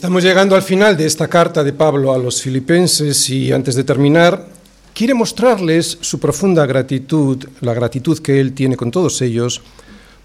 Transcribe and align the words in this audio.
Estamos 0.00 0.24
llegando 0.24 0.56
al 0.56 0.62
final 0.62 0.96
de 0.96 1.04
esta 1.04 1.28
carta 1.28 1.62
de 1.62 1.74
Pablo 1.74 2.14
a 2.14 2.16
los 2.16 2.40
filipenses 2.40 3.28
y 3.28 3.52
antes 3.52 3.74
de 3.74 3.84
terminar, 3.84 4.46
quiere 4.94 5.12
mostrarles 5.12 5.98
su 6.00 6.18
profunda 6.18 6.64
gratitud, 6.64 7.46
la 7.60 7.74
gratitud 7.74 8.18
que 8.18 8.40
él 8.40 8.54
tiene 8.54 8.78
con 8.78 8.90
todos 8.90 9.20
ellos, 9.20 9.60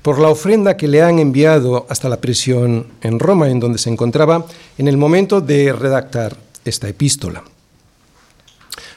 por 0.01 0.17
la 0.17 0.29
ofrenda 0.29 0.77
que 0.77 0.87
le 0.87 1.01
han 1.01 1.19
enviado 1.19 1.85
hasta 1.89 2.07
la 2.07 2.21
prisión 2.21 2.87
en 3.01 3.19
Roma, 3.19 3.49
en 3.49 3.59
donde 3.59 3.77
se 3.77 3.89
encontraba 3.89 4.45
en 4.77 4.87
el 4.87 4.95
momento 4.95 5.41
de 5.41 5.73
redactar 5.73 6.37
esta 6.63 6.87
epístola. 6.87 7.43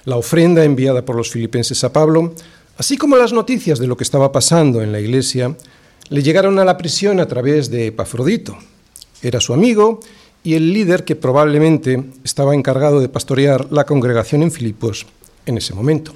La 0.04 0.14
ofrenda 0.14 0.62
enviada 0.62 1.04
por 1.04 1.16
los 1.16 1.28
filipenses 1.28 1.82
a 1.82 1.92
Pablo, 1.92 2.34
así 2.76 2.96
como 2.96 3.16
las 3.16 3.32
noticias 3.32 3.80
de 3.80 3.88
lo 3.88 3.96
que 3.96 4.04
estaba 4.04 4.30
pasando 4.30 4.80
en 4.80 4.92
la 4.92 5.00
iglesia, 5.00 5.56
le 6.08 6.22
llegaron 6.22 6.56
a 6.60 6.64
la 6.64 6.76
prisión 6.76 7.18
a 7.18 7.26
través 7.26 7.68
de 7.68 7.88
Epafrodito. 7.88 8.56
Era 9.20 9.40
su 9.40 9.52
amigo 9.52 9.98
y 10.42 10.54
el 10.54 10.72
líder 10.72 11.04
que 11.04 11.16
probablemente 11.16 12.04
estaba 12.24 12.54
encargado 12.54 13.00
de 13.00 13.08
pastorear 13.08 13.70
la 13.72 13.84
congregación 13.84 14.42
en 14.42 14.50
Filipos 14.50 15.06
en 15.46 15.58
ese 15.58 15.74
momento. 15.74 16.14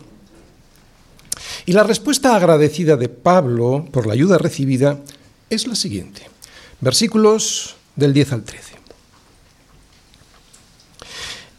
Y 1.67 1.73
la 1.73 1.83
respuesta 1.83 2.35
agradecida 2.37 2.97
de 2.97 3.09
Pablo 3.09 3.87
por 3.91 4.07
la 4.07 4.15
ayuda 4.15 4.39
recibida 4.39 4.99
es 5.51 5.67
la 5.67 5.75
siguiente. 5.75 6.23
Versículos 6.81 7.77
del 7.97 8.13
10 8.13 8.33
al 8.33 8.43
13. 8.43 8.73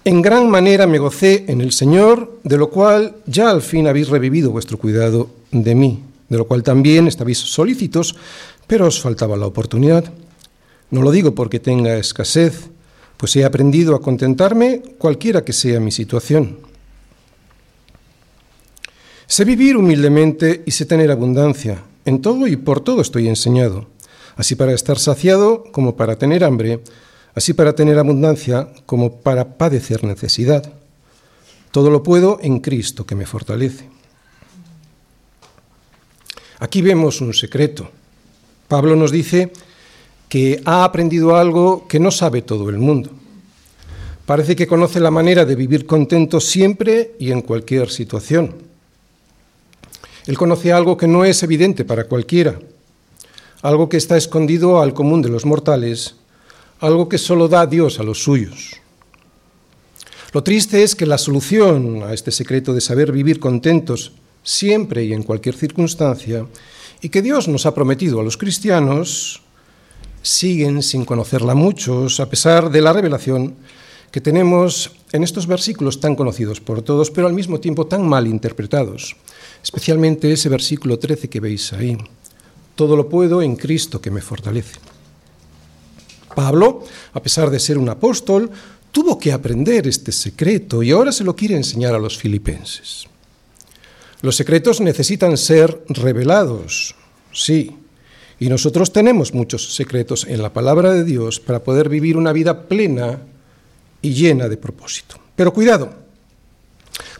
En 0.06 0.22
gran 0.22 0.50
manera 0.50 0.86
me 0.86 1.00
gocé 1.00 1.46
en 1.48 1.62
el 1.62 1.72
Señor, 1.72 2.40
de 2.44 2.58
lo 2.58 2.70
cual 2.70 3.16
ya 3.26 3.50
al 3.50 3.62
fin 3.62 3.88
habéis 3.88 4.10
revivido 4.10 4.52
vuestro 4.52 4.78
cuidado 4.78 5.30
de 5.52 5.76
mí, 5.76 6.04
de 6.28 6.38
lo 6.38 6.46
cual 6.46 6.62
también 6.62 7.08
estabais 7.08 7.38
solícitos, 7.38 8.16
pero 8.68 8.88
os 8.88 9.00
faltaba 9.00 9.38
la 9.38 9.48
oportunidad. 9.48 10.12
No 10.94 11.02
lo 11.02 11.10
digo 11.10 11.34
porque 11.34 11.60
tenga 11.60 11.98
escasez, 11.98 12.70
pues 13.18 13.36
he 13.36 13.44
aprendido 13.44 13.96
a 13.96 14.02
contentarme 14.02 14.84
cualquiera 15.00 15.44
que 15.44 15.52
sea 15.52 15.80
mi 15.80 15.90
situación. 15.90 16.60
Sé 19.26 19.44
vivir 19.44 19.76
humildemente 19.76 20.62
y 20.68 20.70
sé 20.70 20.86
tener 20.86 21.10
abundancia. 21.10 21.82
En 22.06 22.22
todo 22.22 22.46
y 22.46 22.58
por 22.58 22.82
todo 22.82 23.02
estoy 23.02 23.28
enseñado, 23.28 23.88
así 24.36 24.54
para 24.54 24.74
estar 24.74 25.00
saciado 25.00 25.64
como 25.72 25.96
para 25.96 26.20
tener 26.20 26.44
hambre 26.44 26.82
así 27.36 27.54
para 27.54 27.74
tener 27.74 27.98
abundancia 27.98 28.70
como 28.86 29.22
para 29.22 29.58
padecer 29.58 30.04
necesidad. 30.04 30.72
Todo 31.72 31.90
lo 31.90 32.04
puedo 32.04 32.38
en 32.42 32.60
Cristo 32.60 33.06
que 33.06 33.16
me 33.16 33.26
fortalece. 33.26 33.90
Aquí 36.60 36.82
vemos 36.82 37.20
un 37.22 37.34
secreto. 37.34 37.90
Pablo 38.68 38.96
nos 38.96 39.12
dice 39.12 39.52
que 40.34 40.64
ha 40.66 40.84
aprendido 40.84 41.36
algo 41.36 41.88
que 41.88 42.00
no 42.00 42.10
sabe 42.10 42.42
todo 42.42 42.72
el 42.72 42.80
mundo. 42.80 43.12
Parece 44.26 44.56
que 44.56 44.66
conoce 44.66 45.00
la 45.00 45.12
manera 45.12 45.46
de 45.46 45.56
vivir 45.56 45.86
contento 45.86 46.40
siempre 46.40 47.14
y 47.20 47.30
en 47.30 47.44
cualquier 47.44 47.92
situación. 47.92 48.56
Él 50.26 50.36
conoce 50.36 50.74
algo 50.74 50.98
que 50.98 51.08
no 51.08 51.24
es 51.24 51.44
evidente 51.44 51.86
para 51.86 52.06
cualquiera, 52.06 52.58
algo 53.62 53.90
que 53.90 53.98
está 53.98 54.18
escondido 54.18 54.82
al 54.82 54.96
común 54.96 55.22
de 55.22 55.30
los 55.30 55.46
mortales 55.46 56.16
algo 56.80 57.08
que 57.08 57.20
solo 57.20 57.48
da 57.48 57.68
Dios 57.68 58.00
a 58.00 58.04
los 58.04 58.24
suyos. 58.24 58.78
Lo 60.34 60.42
triste 60.42 60.82
es 60.82 60.96
que 60.96 61.06
la 61.06 61.20
solución 61.20 62.02
a 62.02 62.12
este 62.12 62.32
secreto 62.32 62.74
de 62.74 62.82
saber 62.82 63.12
vivir 63.12 63.40
contentos 63.40 64.14
siempre 64.42 65.04
y 65.04 65.14
en 65.14 65.22
cualquier 65.22 65.54
circunstancia, 65.54 66.48
y 67.02 67.10
que 67.10 67.22
Dios 67.22 67.48
nos 67.48 67.68
ha 67.68 67.76
prometido 67.76 68.20
a 68.20 68.24
los 68.24 68.36
cristianos, 68.36 69.44
siguen 70.24 70.82
sin 70.82 71.06
conocerla 71.06 71.54
muchos, 71.54 72.20
a 72.20 72.30
pesar 72.30 72.72
de 72.72 72.82
la 72.82 72.94
revelación 72.94 73.56
que 74.10 74.22
tenemos 74.22 74.92
en 75.12 75.24
estos 75.24 75.46
versículos 75.46 76.00
tan 76.00 76.16
conocidos 76.16 76.62
por 76.62 76.82
todos, 76.82 77.12
pero 77.12 77.28
al 77.28 77.34
mismo 77.34 77.60
tiempo 77.60 77.86
tan 77.86 78.08
mal 78.08 78.26
interpretados, 78.26 79.16
especialmente 79.62 80.32
ese 80.32 80.50
versículo 80.50 80.98
13 80.98 81.30
que 81.30 81.40
veis 81.40 81.74
ahí. 81.74 81.98
Todo 82.76 82.96
lo 82.96 83.10
puedo 83.10 83.42
en 83.42 83.56
Cristo 83.56 84.02
que 84.02 84.10
me 84.10 84.22
fortalece. 84.22 84.80
Pablo, 86.36 86.84
a 87.14 87.22
pesar 87.22 87.52
de 87.52 87.60
ser 87.60 87.78
un 87.78 87.90
apóstol, 87.90 88.50
tuvo 88.92 89.20
que 89.20 89.32
aprender 89.32 89.88
este 89.88 90.12
secreto 90.12 90.82
y 90.82 90.92
ahora 90.92 91.12
se 91.12 91.24
lo 91.24 91.36
quiere 91.36 91.56
enseñar 91.56 91.94
a 91.94 92.00
los 92.00 92.18
filipenses. 92.18 93.06
Los 94.22 94.38
secretos 94.38 94.80
necesitan 94.80 95.38
ser 95.38 95.84
revelados, 95.90 96.96
sí, 97.34 97.76
y 98.44 98.50
nosotros 98.50 98.92
tenemos 98.92 99.34
muchos 99.34 99.74
secretos 99.74 100.28
en 100.28 100.42
la 100.42 100.52
palabra 100.52 100.92
de 100.92 101.06
Dios 101.06 101.40
para 101.40 101.64
poder 101.64 101.88
vivir 101.88 102.18
una 102.18 102.34
vida 102.34 102.68
plena 102.68 103.20
y 104.02 104.14
llena 104.14 104.50
de 104.50 104.58
propósito. 104.58 105.16
Pero 105.34 105.54
cuidado, 105.54 105.94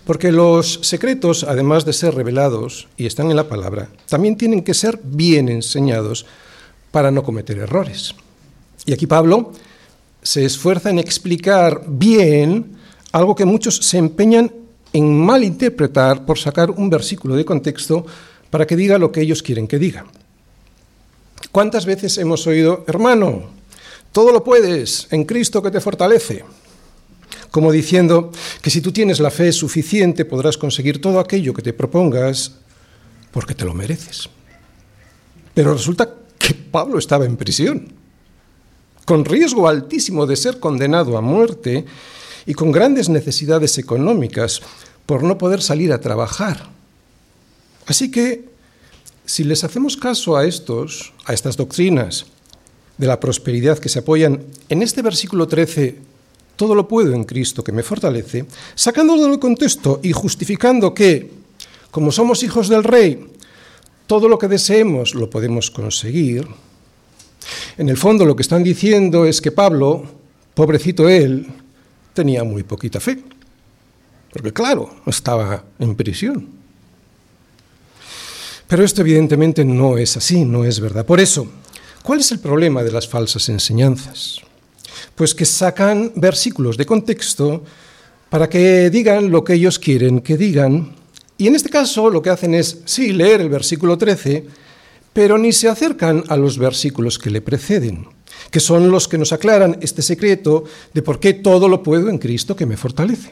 porque 0.04 0.34
los 0.34 0.82
secretos, 0.82 1.46
además 1.46 1.86
de 1.86 1.94
ser 1.94 2.14
revelados 2.14 2.90
y 2.98 3.06
están 3.06 3.30
en 3.30 3.38
la 3.38 3.48
palabra, 3.48 3.88
también 4.10 4.36
tienen 4.36 4.64
que 4.64 4.74
ser 4.74 5.00
bien 5.02 5.48
enseñados 5.48 6.26
para 6.92 7.10
no 7.10 7.24
cometer 7.24 7.58
errores. 7.58 8.14
Y 8.86 8.92
aquí 8.92 9.08
Pablo 9.08 9.54
se 10.22 10.44
esfuerza 10.44 10.90
en 10.90 11.00
explicar 11.00 11.86
bien 11.88 12.76
algo 13.14 13.34
que 13.34 13.46
muchos 13.46 13.78
se 13.78 13.98
empeñan 13.98 14.52
en 14.92 15.26
malinterpretar 15.26 16.26
por 16.26 16.38
sacar 16.38 16.70
un 16.70 16.90
versículo 16.90 17.38
de 17.38 17.46
contexto 17.46 18.06
para 18.50 18.68
que 18.68 18.76
diga 18.76 18.98
lo 18.98 19.14
que 19.14 19.22
ellos 19.22 19.42
quieren 19.42 19.70
que 19.70 19.80
diga. 19.80 20.04
¿Cuántas 21.54 21.86
veces 21.86 22.18
hemos 22.18 22.48
oído, 22.48 22.84
hermano, 22.88 23.44
todo 24.12 24.32
lo 24.32 24.44
puedes 24.44 25.08
en 25.12 25.24
Cristo 25.24 25.62
que 25.62 25.70
te 25.70 25.80
fortalece? 25.80 26.44
Como 27.52 27.72
diciendo 27.72 28.32
que 28.60 28.72
si 28.72 28.82
tú 28.82 28.92
tienes 28.92 29.20
la 29.20 29.30
fe 29.30 29.52
suficiente 29.52 30.26
podrás 30.26 30.58
conseguir 30.58 31.00
todo 31.00 31.20
aquello 31.20 31.54
que 31.54 31.62
te 31.62 31.72
propongas 31.72 32.54
porque 33.32 33.54
te 33.54 33.66
lo 33.66 33.76
mereces. 33.76 34.28
Pero 35.54 35.74
resulta 35.74 36.10
que 36.40 36.56
Pablo 36.56 36.98
estaba 36.98 37.26
en 37.26 37.38
prisión 37.38 37.94
con 39.06 39.24
riesgo 39.24 39.68
altísimo 39.68 40.26
de 40.26 40.38
ser 40.38 40.60
condenado 40.60 41.20
a 41.20 41.22
muerte 41.22 41.86
y 42.48 42.56
con 42.56 42.72
grandes 42.72 43.10
necesidades 43.10 43.78
económicas 43.78 44.60
por 45.06 45.22
no 45.22 45.38
poder 45.38 45.62
salir 45.62 45.94
a 45.94 46.02
trabajar. 46.02 46.68
Así 47.86 48.10
que, 48.10 48.53
si 49.26 49.44
les 49.44 49.64
hacemos 49.64 49.98
caso 49.98 50.36
a 50.36 50.46
estos, 50.46 51.14
a 51.26 51.34
estas 51.34 51.58
doctrinas 51.58 52.26
de 52.98 53.08
la 53.08 53.20
prosperidad 53.20 53.80
que 53.80 53.90
se 53.90 54.00
apoyan 54.00 54.44
en 54.70 54.84
este 54.84 55.02
versículo 55.02 55.48
13, 55.48 55.98
todo 56.56 56.76
lo 56.76 56.88
puedo 56.88 57.14
en 57.14 57.24
Cristo 57.24 57.64
que 57.64 57.72
me 57.72 57.84
fortalece, 57.84 58.46
sacándolo 58.76 59.24
del 59.28 59.40
contexto 59.40 60.00
y 60.04 60.12
justificando 60.12 60.94
que, 60.94 61.32
como 61.92 62.12
somos 62.12 62.44
hijos 62.44 62.70
del 62.70 62.84
Rey, 62.84 63.28
todo 64.08 64.28
lo 64.28 64.38
que 64.38 64.48
deseemos 64.48 65.16
lo 65.16 65.30
podemos 65.30 65.72
conseguir, 65.72 66.48
en 67.78 67.90
el 67.90 67.98
fondo 67.98 68.26
lo 68.26 68.36
que 68.36 68.44
están 68.44 68.64
diciendo 68.64 69.26
es 69.26 69.42
que 69.42 69.52
Pablo, 69.52 70.04
pobrecito 70.54 71.10
él, 71.10 71.48
tenía 72.14 72.44
muy 72.44 72.64
poquita 72.64 73.00
fe. 73.00 73.24
Porque 74.32 74.54
claro, 74.54 74.90
estaba 75.06 75.64
en 75.80 75.96
prisión. 75.96 76.63
Pero 78.68 78.84
esto 78.84 79.02
evidentemente 79.02 79.66
no 79.66 79.98
es 79.98 80.18
así, 80.18 80.46
no 80.46 80.66
es 80.66 80.80
verdad. 80.80 81.06
Por 81.06 81.20
eso, 81.20 81.48
¿cuál 82.02 82.20
es 82.20 82.32
el 82.32 82.40
problema 82.40 82.84
de 82.84 82.92
las 82.92 83.08
falsas 83.08 83.50
enseñanzas? 83.50 84.42
Pues 85.16 85.36
que 85.36 85.46
sacan 85.46 86.12
versículos 86.16 86.78
de 86.78 86.86
contexto 86.86 87.64
para 88.30 88.50
que 88.50 88.90
digan 88.90 89.30
lo 89.30 89.44
que 89.44 89.54
ellos 89.54 89.78
quieren 89.78 90.22
que 90.22 90.38
digan. 90.38 90.96
Y 91.38 91.48
en 91.48 91.56
este 91.56 91.70
caso 91.70 92.10
lo 92.10 92.22
que 92.22 92.30
hacen 92.30 92.54
es, 92.56 92.80
sí, 92.86 93.14
leer 93.14 93.42
el 93.42 93.50
versículo 93.50 93.98
13 93.98 94.64
pero 95.14 95.38
ni 95.38 95.54
se 95.54 95.70
acercan 95.70 96.24
a 96.28 96.36
los 96.36 96.58
versículos 96.58 97.20
que 97.20 97.30
le 97.30 97.42
preceden, 97.42 98.08
que 98.50 98.60
son 98.60 98.90
los 98.90 99.08
que 99.08 99.20
nos 99.20 99.32
aclaran 99.32 99.78
este 99.82 100.02
secreto 100.02 100.64
de 100.94 101.04
por 101.04 101.20
qué 101.20 101.36
todo 101.36 101.70
lo 101.70 101.84
puedo 101.84 102.10
en 102.10 102.18
Cristo 102.18 102.56
que 102.56 102.66
me 102.66 102.78
fortalece. 102.78 103.32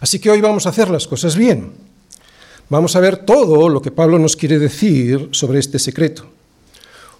Así 0.00 0.20
que 0.20 0.30
hoy 0.30 0.40
vamos 0.40 0.66
a 0.66 0.68
hacer 0.68 0.88
las 0.88 1.06
cosas 1.08 1.36
bien. 1.36 1.72
Vamos 2.68 2.96
a 2.96 3.00
ver 3.00 3.18
todo 3.18 3.68
lo 3.68 3.82
que 3.82 3.90
Pablo 3.90 4.18
nos 4.18 4.36
quiere 4.36 4.58
decir 4.58 5.28
sobre 5.32 5.58
este 5.58 5.78
secreto. 5.78 6.26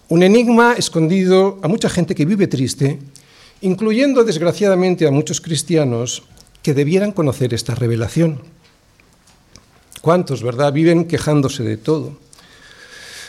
Un 0.09 0.23
enigma 0.23 0.73
escondido 0.73 1.59
a 1.61 1.67
mucha 1.67 1.89
gente 1.89 2.15
que 2.15 2.25
vive 2.25 2.47
triste, 2.47 2.99
incluyendo 3.61 4.23
desgraciadamente 4.23 5.07
a 5.07 5.11
muchos 5.11 5.41
cristianos 5.41 6.23
que 6.61 6.73
debieran 6.73 7.11
conocer 7.11 7.53
esta 7.53 7.75
revelación. 7.75 8.41
¿Cuántos, 10.01 10.43
verdad, 10.43 10.73
viven 10.73 11.05
quejándose 11.05 11.63
de 11.63 11.77
todo? 11.77 12.25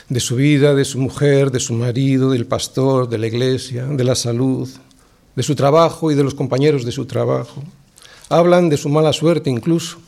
de 0.08 0.20
su 0.20 0.36
vida, 0.36 0.74
de 0.74 0.84
su 0.84 0.98
mujer, 0.98 1.50
de 1.50 1.60
su 1.60 1.74
marido, 1.74 2.30
del 2.30 2.46
pastor, 2.46 3.08
de 3.08 3.18
la 3.18 3.26
iglesia, 3.26 3.86
de 3.86 4.04
la 4.04 4.14
salud, 4.14 4.68
de 5.34 5.42
su 5.42 5.54
trabajo 5.54 6.10
y 6.10 6.14
de 6.14 6.22
los 6.22 6.34
compañeros 6.34 6.84
de 6.84 6.92
su 6.92 7.06
trabajo. 7.06 7.62
Hablan 8.28 8.68
de 8.68 8.76
su 8.76 8.88
mala 8.88 9.12
suerte 9.12 9.50
incluso. 9.50 9.98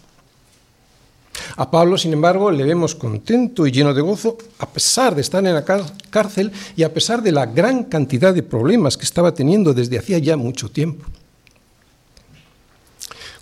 A 1.57 1.71
Pablo, 1.71 1.99
sin 1.99 2.13
embargo, 2.13 2.51
le 2.51 2.65
vemos 2.65 2.95
contento 2.95 3.67
y 3.67 3.73
lleno 3.73 3.95
de 3.95 4.01
gozo 4.01 4.39
a 4.59 4.69
pesar 4.69 5.15
de 5.15 5.21
estar 5.21 5.45
en 5.45 5.55
la 5.55 5.65
cárcel 5.65 6.53
y 6.77 6.83
a 6.83 6.93
pesar 6.93 7.23
de 7.23 7.33
la 7.33 7.47
gran 7.47 7.85
cantidad 7.85 8.35
de 8.35 8.43
problemas 8.43 8.97
que 8.97 9.05
estaba 9.05 9.35
teniendo 9.35 9.75
desde 9.75 9.99
hacía 9.99 10.19
ya 10.19 10.37
mucho 10.37 10.71
tiempo. 10.71 11.07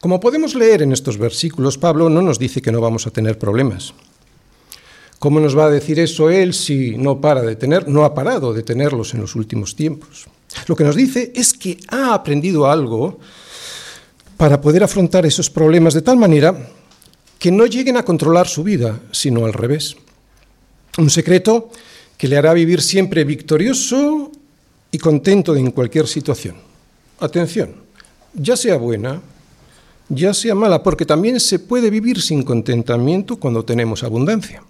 Como 0.00 0.20
podemos 0.20 0.54
leer 0.54 0.82
en 0.82 0.92
estos 0.92 1.18
versículos, 1.18 1.78
Pablo 1.78 2.08
no 2.08 2.22
nos 2.22 2.38
dice 2.38 2.62
que 2.62 2.70
no 2.70 2.80
vamos 2.80 3.06
a 3.06 3.10
tener 3.10 3.38
problemas. 3.38 3.94
¿Cómo 5.18 5.40
nos 5.40 5.56
va 5.56 5.66
a 5.66 5.70
decir 5.70 5.98
eso 5.98 6.30
él 6.30 6.52
si 6.52 6.96
no 6.96 7.20
para 7.20 7.42
de 7.42 7.56
tener, 7.56 7.88
no 7.88 8.04
ha 8.04 8.14
parado 8.14 8.52
de 8.52 8.62
tenerlos 8.62 9.14
en 9.14 9.20
los 9.22 9.34
últimos 9.34 9.74
tiempos? 9.74 10.26
Lo 10.66 10.76
que 10.76 10.84
nos 10.84 10.94
dice 10.94 11.32
es 11.34 11.52
que 11.54 11.78
ha 11.88 12.14
aprendido 12.14 12.70
algo 12.70 13.18
para 14.36 14.60
poder 14.60 14.84
afrontar 14.84 15.24
esos 15.24 15.48
problemas 15.50 15.94
de 15.94 16.02
tal 16.02 16.18
manera 16.18 16.54
que 17.38 17.50
no 17.50 17.66
lleguen 17.66 17.96
a 17.96 18.04
controlar 18.04 18.48
su 18.48 18.62
vida, 18.62 19.00
sino 19.12 19.44
al 19.44 19.52
revés. 19.52 19.96
Un 20.98 21.10
secreto 21.10 21.70
que 22.16 22.28
le 22.28 22.36
hará 22.36 22.52
vivir 22.52 22.80
siempre 22.80 23.24
victorioso 23.24 24.32
y 24.90 24.98
contento 24.98 25.54
en 25.54 25.70
cualquier 25.70 26.06
situación. 26.06 26.56
Atención, 27.20 27.76
ya 28.34 28.56
sea 28.56 28.76
buena, 28.76 29.20
ya 30.08 30.32
sea 30.32 30.54
mala, 30.54 30.82
porque 30.82 31.04
también 31.04 31.40
se 31.40 31.58
puede 31.58 31.90
vivir 31.90 32.22
sin 32.22 32.42
contentamiento 32.42 33.36
cuando 33.36 33.64
tenemos 33.64 34.02
abundancia. 34.02 34.62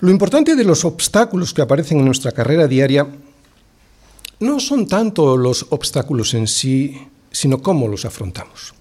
Lo 0.00 0.10
importante 0.10 0.56
de 0.56 0.64
los 0.64 0.84
obstáculos 0.84 1.54
que 1.54 1.62
aparecen 1.62 1.98
en 1.98 2.04
nuestra 2.04 2.32
carrera 2.32 2.66
diaria 2.66 3.06
no 4.40 4.60
son 4.60 4.86
tanto 4.86 5.36
los 5.36 5.66
obstáculos 5.70 6.34
en 6.34 6.46
sí, 6.46 6.98
sino 7.36 7.60
cómo 7.60 7.86
los 7.86 8.06
afrontamos. 8.06 8.72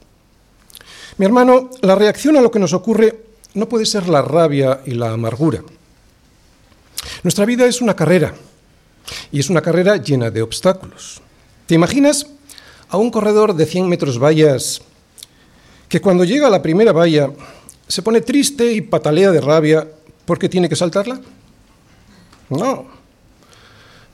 Mi 1.17 1.25
hermano, 1.25 1.69
la 1.81 1.95
reacción 1.95 2.37
a 2.37 2.41
lo 2.41 2.49
que 2.49 2.59
nos 2.59 2.71
ocurre 2.71 3.25
no 3.53 3.67
puede 3.67 3.85
ser 3.85 4.07
la 4.07 4.21
rabia 4.21 4.79
y 4.85 4.91
la 4.91 5.11
amargura. 5.11 5.61
Nuestra 7.23 7.43
vida 7.43 7.65
es 7.65 7.81
una 7.81 7.97
carrera, 7.97 8.33
y 9.29 9.39
es 9.39 9.49
una 9.49 9.61
carrera 9.61 9.97
llena 9.97 10.31
de 10.31 10.41
obstáculos. 10.41 11.21
¿Te 11.65 11.75
imaginas 11.75 12.27
a 12.87 12.95
un 12.95 13.11
corredor 13.11 13.55
de 13.55 13.65
100 13.65 13.89
metros 13.89 14.17
vallas 14.17 14.81
que 15.89 15.99
cuando 15.99 16.23
llega 16.23 16.47
a 16.47 16.49
la 16.49 16.61
primera 16.61 16.93
valla 16.93 17.31
se 17.89 18.01
pone 18.01 18.21
triste 18.21 18.71
y 18.71 18.79
patalea 18.79 19.31
de 19.31 19.41
rabia 19.41 19.85
porque 20.25 20.47
tiene 20.47 20.69
que 20.69 20.77
saltarla? 20.77 21.19
No. 22.49 22.87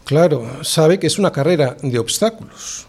Claro, 0.03 0.63
sabe 0.63 0.99
que 0.99 1.07
es 1.07 1.19
una 1.19 1.31
carrera 1.31 1.77
de 1.79 1.99
obstáculos. 1.99 2.87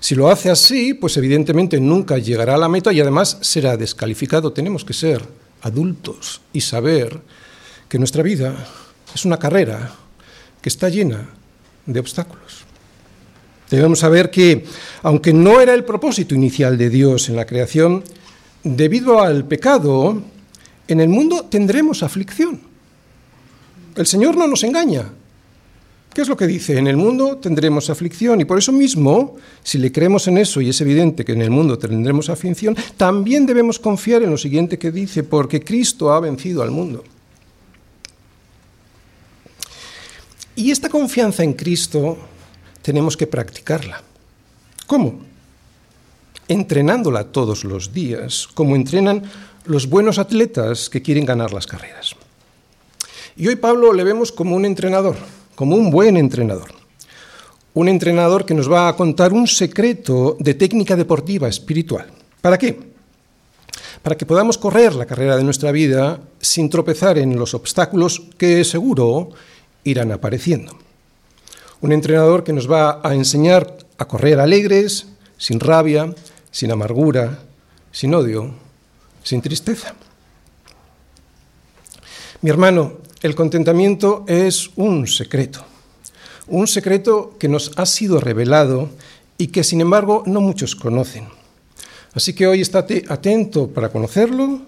Si 0.00 0.14
lo 0.14 0.30
hace 0.30 0.50
así, 0.50 0.94
pues 0.94 1.16
evidentemente 1.18 1.78
nunca 1.78 2.16
llegará 2.16 2.54
a 2.54 2.58
la 2.58 2.70
meta 2.70 2.92
y 2.92 3.00
además 3.00 3.36
será 3.42 3.76
descalificado. 3.76 4.52
Tenemos 4.52 4.82
que 4.84 4.94
ser 4.94 5.22
adultos 5.60 6.40
y 6.54 6.62
saber 6.62 7.20
que 7.86 7.98
nuestra 7.98 8.22
vida 8.22 8.66
es 9.14 9.24
una 9.26 9.38
carrera 9.38 9.94
que 10.62 10.70
está 10.70 10.88
llena 10.88 11.28
de 11.84 12.00
obstáculos. 12.00 12.64
Debemos 13.68 14.00
saber 14.00 14.30
que, 14.30 14.64
aunque 15.02 15.32
no 15.32 15.60
era 15.60 15.74
el 15.74 15.84
propósito 15.84 16.34
inicial 16.34 16.78
de 16.78 16.88
Dios 16.88 17.28
en 17.28 17.36
la 17.36 17.46
creación, 17.46 18.02
debido 18.64 19.20
al 19.20 19.44
pecado, 19.44 20.22
en 20.88 21.00
el 21.00 21.08
mundo 21.08 21.44
tendremos 21.44 22.02
aflicción. 22.02 22.60
El 23.94 24.06
Señor 24.06 24.36
no 24.36 24.46
nos 24.46 24.64
engaña. 24.64 25.12
¿Qué 26.12 26.22
es 26.22 26.28
lo 26.28 26.36
que 26.36 26.48
dice? 26.48 26.76
En 26.76 26.88
el 26.88 26.96
mundo 26.96 27.36
tendremos 27.36 27.88
aflicción 27.88 28.40
y 28.40 28.44
por 28.44 28.58
eso 28.58 28.72
mismo, 28.72 29.36
si 29.62 29.78
le 29.78 29.92
creemos 29.92 30.26
en 30.26 30.38
eso 30.38 30.60
y 30.60 30.68
es 30.68 30.80
evidente 30.80 31.24
que 31.24 31.32
en 31.32 31.42
el 31.42 31.50
mundo 31.50 31.78
tendremos 31.78 32.28
aflicción, 32.28 32.76
también 32.96 33.46
debemos 33.46 33.78
confiar 33.78 34.22
en 34.22 34.30
lo 34.30 34.36
siguiente 34.36 34.76
que 34.76 34.90
dice, 34.90 35.22
porque 35.22 35.62
Cristo 35.62 36.12
ha 36.12 36.18
vencido 36.18 36.62
al 36.62 36.72
mundo. 36.72 37.04
Y 40.56 40.72
esta 40.72 40.88
confianza 40.88 41.44
en 41.44 41.52
Cristo 41.52 42.18
tenemos 42.82 43.16
que 43.16 43.28
practicarla. 43.28 44.02
¿Cómo? 44.88 45.20
Entrenándola 46.48 47.24
todos 47.24 47.62
los 47.62 47.92
días, 47.92 48.48
como 48.52 48.74
entrenan 48.74 49.22
los 49.64 49.88
buenos 49.88 50.18
atletas 50.18 50.90
que 50.90 51.02
quieren 51.02 51.24
ganar 51.24 51.52
las 51.52 51.68
carreras. 51.68 52.16
Y 53.36 53.46
hoy 53.46 53.54
Pablo 53.54 53.92
le 53.92 54.02
vemos 54.02 54.32
como 54.32 54.56
un 54.56 54.64
entrenador 54.64 55.16
como 55.60 55.76
un 55.76 55.90
buen 55.90 56.16
entrenador. 56.16 56.72
Un 57.74 57.90
entrenador 57.90 58.46
que 58.46 58.54
nos 58.54 58.64
va 58.64 58.88
a 58.88 58.96
contar 58.96 59.34
un 59.34 59.46
secreto 59.46 60.38
de 60.40 60.54
técnica 60.54 60.96
deportiva 60.96 61.48
espiritual. 61.48 62.08
¿Para 62.40 62.56
qué? 62.56 62.80
Para 64.00 64.16
que 64.16 64.24
podamos 64.24 64.56
correr 64.56 64.94
la 64.94 65.04
carrera 65.04 65.36
de 65.36 65.44
nuestra 65.44 65.70
vida 65.70 66.18
sin 66.40 66.70
tropezar 66.70 67.18
en 67.18 67.36
los 67.36 67.52
obstáculos 67.52 68.22
que 68.38 68.64
seguro 68.64 69.32
irán 69.84 70.12
apareciendo. 70.12 70.78
Un 71.82 71.92
entrenador 71.92 72.42
que 72.42 72.54
nos 72.54 72.64
va 72.64 73.02
a 73.04 73.14
enseñar 73.14 73.76
a 73.98 74.08
correr 74.08 74.40
alegres, 74.40 75.08
sin 75.36 75.60
rabia, 75.60 76.14
sin 76.50 76.72
amargura, 76.72 77.38
sin 77.92 78.14
odio, 78.14 78.54
sin 79.22 79.42
tristeza. 79.42 79.92
Mi 82.40 82.48
hermano, 82.48 83.09
el 83.22 83.34
contentamiento 83.34 84.24
es 84.26 84.70
un 84.76 85.06
secreto, 85.06 85.64
un 86.46 86.66
secreto 86.66 87.36
que 87.38 87.48
nos 87.48 87.72
ha 87.76 87.84
sido 87.84 88.20
revelado 88.20 88.88
y 89.36 89.48
que 89.48 89.64
sin 89.64 89.80
embargo 89.80 90.22
no 90.26 90.40
muchos 90.40 90.74
conocen. 90.74 91.28
Así 92.14 92.32
que 92.32 92.46
hoy 92.46 92.60
estate 92.60 93.04
atento 93.08 93.68
para 93.68 93.90
conocerlo, 93.90 94.62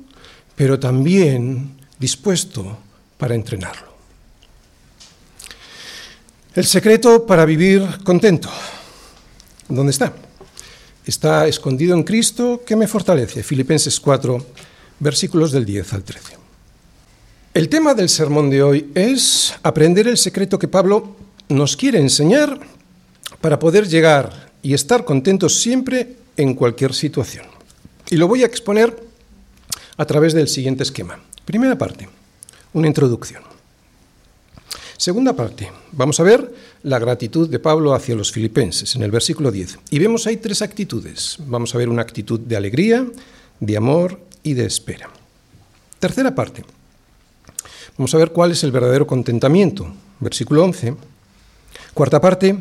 pero 0.54 0.78
también 0.78 1.76
dispuesto 1.98 2.78
para 3.16 3.34
entrenarlo. 3.34 3.92
El 6.54 6.66
secreto 6.66 7.24
para 7.24 7.46
vivir 7.46 7.82
contento. 8.04 8.50
¿Dónde 9.68 9.92
está? 9.92 10.12
Está 11.06 11.48
escondido 11.48 11.96
en 11.96 12.02
Cristo 12.02 12.62
que 12.64 12.76
me 12.76 12.86
fortalece. 12.86 13.42
Filipenses 13.42 13.98
4, 13.98 14.46
versículos 15.00 15.50
del 15.50 15.64
10 15.64 15.92
al 15.94 16.04
13. 16.04 16.31
El 17.54 17.68
tema 17.68 17.92
del 17.92 18.08
sermón 18.08 18.48
de 18.48 18.62
hoy 18.62 18.90
es 18.94 19.52
aprender 19.62 20.08
el 20.08 20.16
secreto 20.16 20.58
que 20.58 20.68
Pablo 20.68 21.16
nos 21.50 21.76
quiere 21.76 21.98
enseñar 21.98 22.58
para 23.42 23.58
poder 23.58 23.86
llegar 23.86 24.50
y 24.62 24.72
estar 24.72 25.04
contentos 25.04 25.60
siempre 25.60 26.16
en 26.38 26.54
cualquier 26.54 26.94
situación. 26.94 27.44
Y 28.08 28.16
lo 28.16 28.26
voy 28.26 28.42
a 28.42 28.46
exponer 28.46 28.96
a 29.98 30.04
través 30.06 30.32
del 30.32 30.48
siguiente 30.48 30.82
esquema. 30.82 31.20
Primera 31.44 31.76
parte, 31.76 32.08
una 32.72 32.86
introducción. 32.86 33.42
Segunda 34.96 35.34
parte, 35.36 35.70
vamos 35.90 36.20
a 36.20 36.22
ver 36.22 36.54
la 36.84 36.98
gratitud 36.98 37.50
de 37.50 37.58
Pablo 37.58 37.92
hacia 37.92 38.14
los 38.14 38.32
filipenses 38.32 38.96
en 38.96 39.02
el 39.02 39.10
versículo 39.10 39.50
10. 39.50 39.78
Y 39.90 39.98
vemos 39.98 40.26
ahí 40.26 40.38
tres 40.38 40.62
actitudes. 40.62 41.36
Vamos 41.40 41.74
a 41.74 41.78
ver 41.78 41.90
una 41.90 42.00
actitud 42.00 42.40
de 42.40 42.56
alegría, 42.56 43.06
de 43.60 43.76
amor 43.76 44.18
y 44.42 44.54
de 44.54 44.64
espera. 44.64 45.10
Tercera 45.98 46.34
parte, 46.34 46.64
Vamos 47.96 48.14
a 48.14 48.18
ver 48.18 48.32
cuál 48.32 48.52
es 48.52 48.64
el 48.64 48.72
verdadero 48.72 49.06
contentamiento. 49.06 49.86
Versículo 50.20 50.64
11. 50.64 50.94
Cuarta 51.94 52.20
parte, 52.20 52.56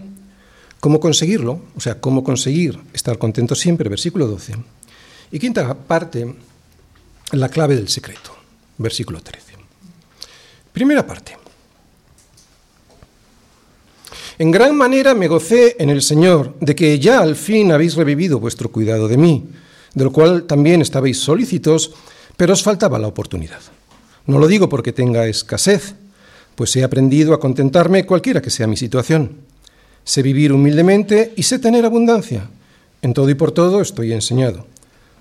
cómo 0.79 0.99
conseguirlo, 0.99 1.61
o 1.75 1.79
sea, 1.79 2.01
cómo 2.01 2.23
conseguir 2.23 2.79
estar 2.91 3.17
contento 3.17 3.55
siempre, 3.55 3.87
versículo 3.87 4.27
12. 4.27 4.55
Y 5.31 5.39
quinta 5.39 5.73
parte, 5.73 6.35
la 7.31 7.49
clave 7.49 7.75
del 7.75 7.87
secreto, 7.87 8.35
versículo 8.77 9.21
13. 9.21 9.53
Primera 10.73 11.05
parte. 11.05 11.37
En 14.37 14.49
gran 14.49 14.75
manera 14.75 15.13
me 15.13 15.27
gocé 15.27 15.75
en 15.77 15.89
el 15.89 16.01
Señor 16.01 16.55
de 16.59 16.75
que 16.75 16.97
ya 16.97 17.19
al 17.19 17.35
fin 17.35 17.71
habéis 17.71 17.95
revivido 17.95 18.39
vuestro 18.39 18.71
cuidado 18.71 19.07
de 19.07 19.17
mí, 19.17 19.45
de 19.93 20.03
lo 20.03 20.11
cual 20.11 20.43
también 20.43 20.81
estabais 20.81 21.19
solícitos, 21.19 21.93
pero 22.35 22.53
os 22.53 22.63
faltaba 22.63 22.97
la 22.97 23.07
oportunidad. 23.07 23.61
No 24.31 24.39
lo 24.39 24.47
digo 24.47 24.69
porque 24.69 24.93
tenga 24.93 25.27
escasez, 25.27 25.93
pues 26.55 26.73
he 26.77 26.85
aprendido 26.85 27.33
a 27.33 27.39
contentarme 27.41 28.05
cualquiera 28.05 28.41
que 28.41 28.49
sea 28.49 28.65
mi 28.65 28.77
situación. 28.77 29.31
Sé 30.05 30.21
vivir 30.21 30.53
humildemente 30.53 31.33
y 31.35 31.43
sé 31.43 31.59
tener 31.59 31.83
abundancia. 31.83 32.49
En 33.01 33.13
todo 33.13 33.29
y 33.29 33.35
por 33.35 33.51
todo 33.51 33.81
estoy 33.81 34.13
enseñado. 34.13 34.67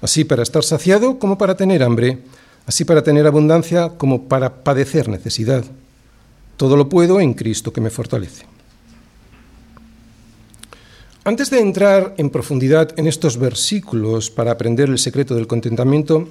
Así 0.01 0.23
para 0.23 0.45
estar 0.45 0.63
saciado 0.63 1.19
como 1.19 1.39
para 1.39 1.57
tener 1.57 1.83
hambre, 1.83 2.19
así 2.67 2.85
para 2.85 3.03
tener 3.03 3.27
abundancia 3.27 3.89
como 3.99 4.29
para 4.29 4.63
padecer 4.63 5.09
necesidad. 5.09 5.65
Todo 6.57 6.77
lo 6.77 6.89
puedo 6.89 7.21
en 7.21 7.35
Cristo 7.35 7.73
que 7.73 7.81
me 7.81 7.91
fortalece. 7.91 8.45
Antes 11.25 11.51
de 11.51 11.59
entrar 11.59 12.15
en 12.17 12.31
profundidad 12.31 12.97
en 12.97 13.09
estos 13.09 13.39
versículos 13.39 14.31
para 14.31 14.53
aprender 14.53 14.89
el 14.89 15.01
secreto 15.01 15.35
del 15.35 15.49
contentamiento, 15.49 16.29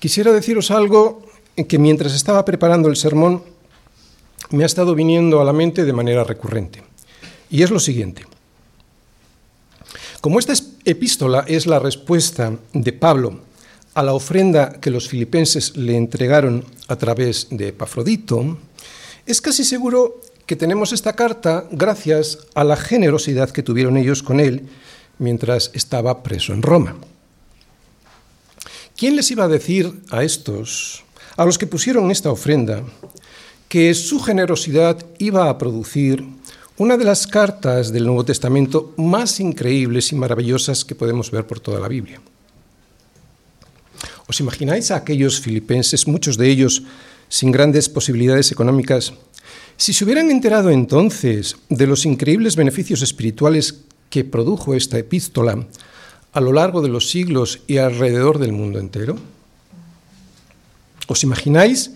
quisiera 0.00 0.32
deciros 0.32 0.70
algo 0.70 1.27
que 1.66 1.78
mientras 1.78 2.14
estaba 2.14 2.44
preparando 2.44 2.88
el 2.88 2.96
sermón 2.96 3.42
me 4.50 4.62
ha 4.62 4.66
estado 4.66 4.94
viniendo 4.94 5.40
a 5.40 5.44
la 5.44 5.52
mente 5.52 5.84
de 5.84 5.92
manera 5.92 6.24
recurrente. 6.24 6.82
Y 7.50 7.62
es 7.62 7.70
lo 7.70 7.80
siguiente. 7.80 8.24
Como 10.20 10.38
esta 10.38 10.54
epístola 10.84 11.44
es 11.46 11.66
la 11.66 11.78
respuesta 11.78 12.52
de 12.72 12.92
Pablo 12.92 13.40
a 13.94 14.02
la 14.02 14.14
ofrenda 14.14 14.80
que 14.80 14.90
los 14.90 15.08
filipenses 15.08 15.76
le 15.76 15.96
entregaron 15.96 16.64
a 16.88 16.96
través 16.96 17.48
de 17.50 17.68
Epafrodito, 17.68 18.58
es 19.26 19.40
casi 19.40 19.64
seguro 19.64 20.20
que 20.46 20.56
tenemos 20.56 20.92
esta 20.92 21.14
carta 21.14 21.66
gracias 21.70 22.38
a 22.54 22.64
la 22.64 22.76
generosidad 22.76 23.50
que 23.50 23.62
tuvieron 23.62 23.96
ellos 23.96 24.22
con 24.22 24.40
él 24.40 24.68
mientras 25.18 25.70
estaba 25.74 26.22
preso 26.22 26.52
en 26.52 26.62
Roma. 26.62 26.96
¿Quién 28.96 29.14
les 29.14 29.30
iba 29.30 29.44
a 29.44 29.48
decir 29.48 30.00
a 30.10 30.24
estos, 30.24 31.04
a 31.38 31.46
los 31.46 31.56
que 31.56 31.68
pusieron 31.68 32.10
esta 32.10 32.32
ofrenda, 32.32 32.82
que 33.68 33.94
su 33.94 34.18
generosidad 34.18 35.06
iba 35.18 35.48
a 35.48 35.56
producir 35.56 36.26
una 36.78 36.96
de 36.96 37.04
las 37.04 37.28
cartas 37.28 37.92
del 37.92 38.06
Nuevo 38.06 38.24
Testamento 38.24 38.92
más 38.96 39.38
increíbles 39.38 40.10
y 40.10 40.16
maravillosas 40.16 40.84
que 40.84 40.96
podemos 40.96 41.30
ver 41.30 41.46
por 41.46 41.60
toda 41.60 41.78
la 41.78 41.86
Biblia? 41.86 42.20
¿Os 44.26 44.40
imagináis 44.40 44.90
a 44.90 44.96
aquellos 44.96 45.40
filipenses, 45.40 46.08
muchos 46.08 46.36
de 46.36 46.50
ellos 46.50 46.82
sin 47.28 47.52
grandes 47.52 47.88
posibilidades 47.88 48.50
económicas, 48.50 49.12
si 49.76 49.92
se 49.92 50.04
hubieran 50.04 50.32
enterado 50.32 50.70
entonces 50.70 51.56
de 51.68 51.86
los 51.86 52.04
increíbles 52.04 52.56
beneficios 52.56 53.00
espirituales 53.02 53.84
que 54.10 54.24
produjo 54.24 54.74
esta 54.74 54.98
epístola 54.98 55.68
a 56.32 56.40
lo 56.40 56.52
largo 56.52 56.82
de 56.82 56.88
los 56.88 57.10
siglos 57.10 57.60
y 57.68 57.78
alrededor 57.78 58.40
del 58.40 58.52
mundo 58.52 58.80
entero? 58.80 59.37
¿Os 61.08 61.24
imagináis 61.24 61.90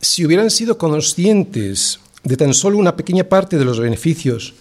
si 0.00 0.24
hubieran 0.24 0.48
sido 0.48 0.78
conscientes 0.78 1.98
de 2.22 2.36
tan 2.38 2.54
solo 2.54 2.78
una 2.78 2.94
pequeña 2.94 3.24
parte 3.24 3.58
de 3.58 3.66
los 3.66 3.80
beneficios 3.80 4.54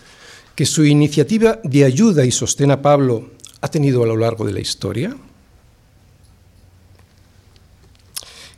que 0.56 0.66
su 0.66 0.84
iniciativa 0.84 1.62
de 1.64 1.86
ayuda 1.86 2.26
y 2.26 2.32
sostén 2.34 2.72
a 2.72 2.82
Pablo 2.82 3.30
ha 3.62 3.70
tenido 3.70 4.02
a 4.02 4.08
lo 4.08 4.18
largo 4.18 4.46
de 4.46 4.54
la 4.54 4.60
historia? 4.60 5.16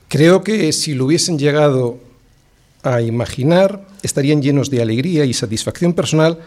Creo 0.07 0.41
que 0.41 0.71
si 0.71 0.95
lo 0.95 1.05
hubiesen 1.05 1.37
llegado 1.37 1.99
a 2.81 3.01
imaginar, 3.01 3.85
estarían 4.01 4.41
llenos 4.41 4.69
de 4.69 4.81
alegría 4.81 5.25
y 5.25 5.33
satisfacción 5.33 5.91
personal 5.91 6.39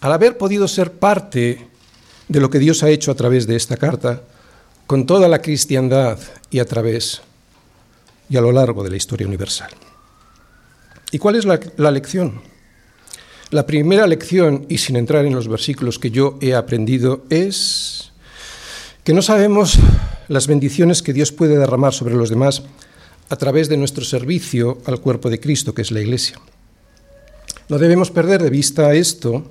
al 0.00 0.12
haber 0.12 0.38
podido 0.38 0.66
ser 0.66 0.92
parte 0.92 1.68
de 2.26 2.40
lo 2.40 2.48
que 2.48 2.58
Dios 2.58 2.82
ha 2.82 2.88
hecho 2.88 3.12
a 3.12 3.14
través 3.14 3.46
de 3.46 3.56
esta 3.56 3.76
carta 3.76 4.22
con 4.86 5.04
toda 5.04 5.28
la 5.28 5.42
cristiandad 5.42 6.18
y 6.50 6.58
a 6.58 6.64
través 6.64 7.20
y 8.32 8.36
a 8.38 8.40
lo 8.40 8.50
largo 8.50 8.82
de 8.82 8.88
la 8.88 8.96
historia 8.96 9.26
universal. 9.26 9.68
¿Y 11.10 11.18
cuál 11.18 11.36
es 11.36 11.44
la, 11.44 11.90
lección? 11.90 12.40
La 13.50 13.66
primera 13.66 14.06
lección, 14.06 14.64
y 14.70 14.78
sin 14.78 14.96
entrar 14.96 15.26
en 15.26 15.34
los 15.34 15.48
versículos 15.48 15.98
que 15.98 16.10
yo 16.10 16.38
he 16.40 16.54
aprendido, 16.54 17.26
es 17.28 18.10
que 19.04 19.12
no 19.12 19.20
sabemos 19.20 19.78
las 20.28 20.46
bendiciones 20.46 21.02
que 21.02 21.12
Dios 21.12 21.30
puede 21.30 21.58
derramar 21.58 21.92
sobre 21.92 22.14
los 22.14 22.30
demás 22.30 22.62
a 23.28 23.36
través 23.36 23.68
de 23.68 23.76
nuestro 23.76 24.02
servicio 24.02 24.78
al 24.86 25.02
cuerpo 25.02 25.28
de 25.28 25.38
Cristo, 25.38 25.74
que 25.74 25.82
es 25.82 25.90
la 25.90 26.00
Iglesia. 26.00 26.38
No 27.68 27.76
debemos 27.76 28.10
perder 28.10 28.42
de 28.42 28.48
vista 28.48 28.94
esto. 28.94 29.44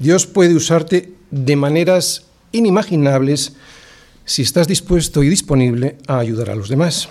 Dios 0.00 0.26
puede 0.26 0.56
usarte 0.56 1.12
de 1.30 1.54
maneras 1.54 2.24
inimaginables 2.50 3.52
si 4.24 4.42
estás 4.42 4.66
dispuesto 4.66 5.22
y 5.22 5.28
disponible 5.28 5.98
a 6.08 6.18
ayudar 6.18 6.50
a 6.50 6.56
los 6.56 6.68
demás. 6.68 7.08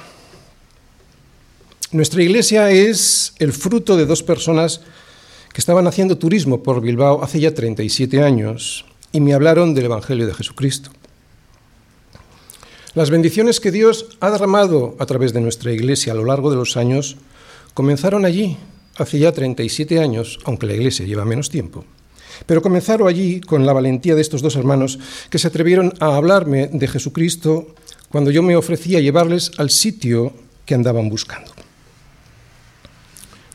Nuestra 1.94 2.22
iglesia 2.22 2.70
es 2.70 3.34
el 3.39 3.53
fruto 3.53 3.96
de 3.96 4.06
dos 4.06 4.22
personas 4.22 4.82
que 5.53 5.62
estaban 5.62 5.88
haciendo 5.88 6.17
turismo 6.17 6.62
por 6.62 6.82
Bilbao 6.82 7.24
hace 7.24 7.39
ya 7.39 7.53
37 7.53 8.22
años 8.22 8.84
y 9.13 9.22
me 9.22 9.34
hablaron 9.34 9.74
del 9.74 9.86
Evangelio 9.86 10.27
de 10.27 10.34
Jesucristo. 10.34 10.91
Las 12.94 13.10
bendiciones 13.10 13.62
que 13.62 13.72
Dios 13.72 14.17
ha 14.20 14.29
derramado 14.32 14.98
a 15.00 15.06
través 15.06 15.32
de 15.32 15.39
nuestra 15.39 15.72
iglesia 15.72 16.12
a 16.12 16.15
lo 16.15 16.25
largo 16.25 16.51
de 16.51 16.58
los 16.58 16.75
años 16.75 17.15
comenzaron 17.74 18.25
allí, 18.25 18.58
hace 18.98 19.20
ya 19.20 19.32
37 19.32 20.00
años, 20.00 20.39
aunque 20.44 20.67
la 20.67 20.74
iglesia 20.74 21.06
lleva 21.06 21.24
menos 21.24 21.50
tiempo. 21.50 21.86
Pero 22.46 22.62
comenzaron 22.62 23.08
allí 23.08 23.39
con 23.39 23.65
la 23.65 23.72
valentía 23.72 24.13
de 24.13 24.22
estos 24.22 24.41
dos 24.41 24.58
hermanos 24.58 25.00
que 25.29 25.39
se 25.39 25.48
atrevieron 25.48 25.94
a 26.01 26.17
hablarme 26.17 26.67
de 26.67 26.88
Jesucristo 26.89 27.75
cuando 28.10 28.29
yo 28.29 28.44
me 28.44 28.58
ofrecía 28.58 29.00
llevarles 29.00 29.51
al 29.58 29.70
sitio 29.70 30.34
que 30.65 30.75
andaban 30.75 31.08
buscando. 31.08 31.57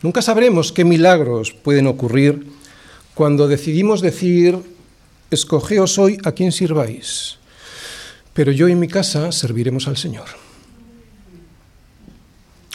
Nunca 0.03 0.23
sabremos 0.23 0.73
qué 0.73 0.85
milagros 0.85 1.53
pueden 1.53 1.87
ocurrir 1.87 2.47
cuando 3.15 3.49
decidimos 3.49 4.01
decir, 4.01 4.59
escogeos 5.31 5.99
hoy 5.99 6.19
a 6.25 6.33
quién 6.33 6.51
sirváis 6.53 7.39
pero 8.33 8.51
yo 8.51 8.69
y 8.69 8.75
mi 8.75 8.89
casa 8.89 9.31
serviremos 9.33 9.87
al 9.89 9.97
Señor. 9.97 10.27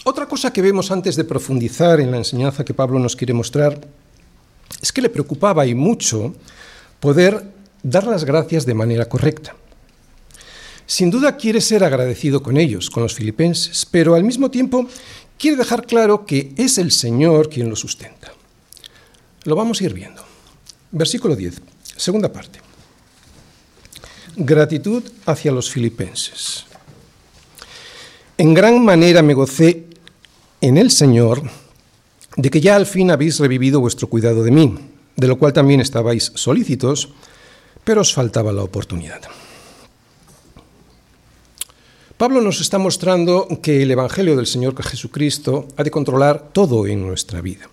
Otra 0.03 0.25
cosa 0.25 0.53
que 0.53 0.61
vemos 0.61 0.91
antes 0.91 1.15
de 1.15 1.23
profundizar 1.23 1.99
en 1.99 2.11
la 2.11 2.17
enseñanza 2.17 2.63
que 2.63 2.73
Pablo 2.73 2.99
nos 2.99 3.15
quiere 3.15 3.33
mostrar 3.33 3.81
es 4.81 4.91
que 4.91 5.01
le 5.01 5.09
preocupaba 5.09 5.65
y 5.65 5.75
mucho 5.75 6.33
poder 6.99 7.43
dar 7.83 8.05
las 8.05 8.23
gracias 8.23 8.65
de 8.65 8.73
manera 8.73 9.09
correcta. 9.09 9.55
Sin 10.85 11.11
duda 11.11 11.35
quiere 11.35 11.59
ser 11.59 11.83
agradecido 11.83 12.41
con 12.41 12.55
ellos, 12.55 12.89
con 12.89 13.03
los 13.03 13.13
filipenses, 13.13 13.85
pero 13.85 14.15
al 14.15 14.23
mismo 14.23 14.49
tiempo 14.49 14.87
quiere 15.37 15.57
dejar 15.57 15.85
claro 15.85 16.25
que 16.25 16.53
es 16.57 16.77
el 16.77 16.91
Señor 16.91 17.49
quien 17.49 17.69
lo 17.69 17.75
sustenta. 17.75 18.33
Lo 19.43 19.55
vamos 19.55 19.81
a 19.81 19.85
ir 19.85 19.93
viendo. 19.93 20.23
Versículo 20.91 21.35
10, 21.35 21.61
segunda 21.95 22.31
parte 22.31 22.67
gratitud 24.37 25.03
hacia 25.25 25.51
los 25.51 25.69
filipenses. 25.69 26.65
En 28.37 28.53
gran 28.53 28.85
manera 28.85 29.23
me 29.23 29.33
gocé 29.33 29.87
en 30.61 30.77
el 30.77 30.91
Señor 30.91 31.41
de 32.35 32.49
que 32.51 32.61
ya 32.61 32.75
al 32.75 32.85
fin 32.85 33.09
habéis 33.09 33.39
revivido 33.39 33.79
vuestro 33.79 34.07
cuidado 34.07 34.43
de 34.43 34.51
mí, 34.51 34.77
de 35.15 35.27
lo 35.27 35.39
cual 35.39 35.53
también 35.53 35.81
estabais 35.81 36.31
solícitos, 36.35 37.09
pero 37.83 38.01
os 38.01 38.13
faltaba 38.13 38.53
la 38.53 38.61
oportunidad. 38.61 39.21
Pablo 42.17 42.41
nos 42.41 42.61
está 42.61 42.79
mostrando 42.79 43.47
que 43.61 43.83
el 43.83 43.91
Evangelio 43.91 44.35
del 44.35 44.47
Señor 44.47 44.75
Jesucristo 44.81 45.67
ha 45.77 45.83
de 45.83 45.91
controlar 45.91 46.49
todo 46.51 46.87
en 46.87 47.05
nuestra 47.05 47.41
vida. 47.41 47.69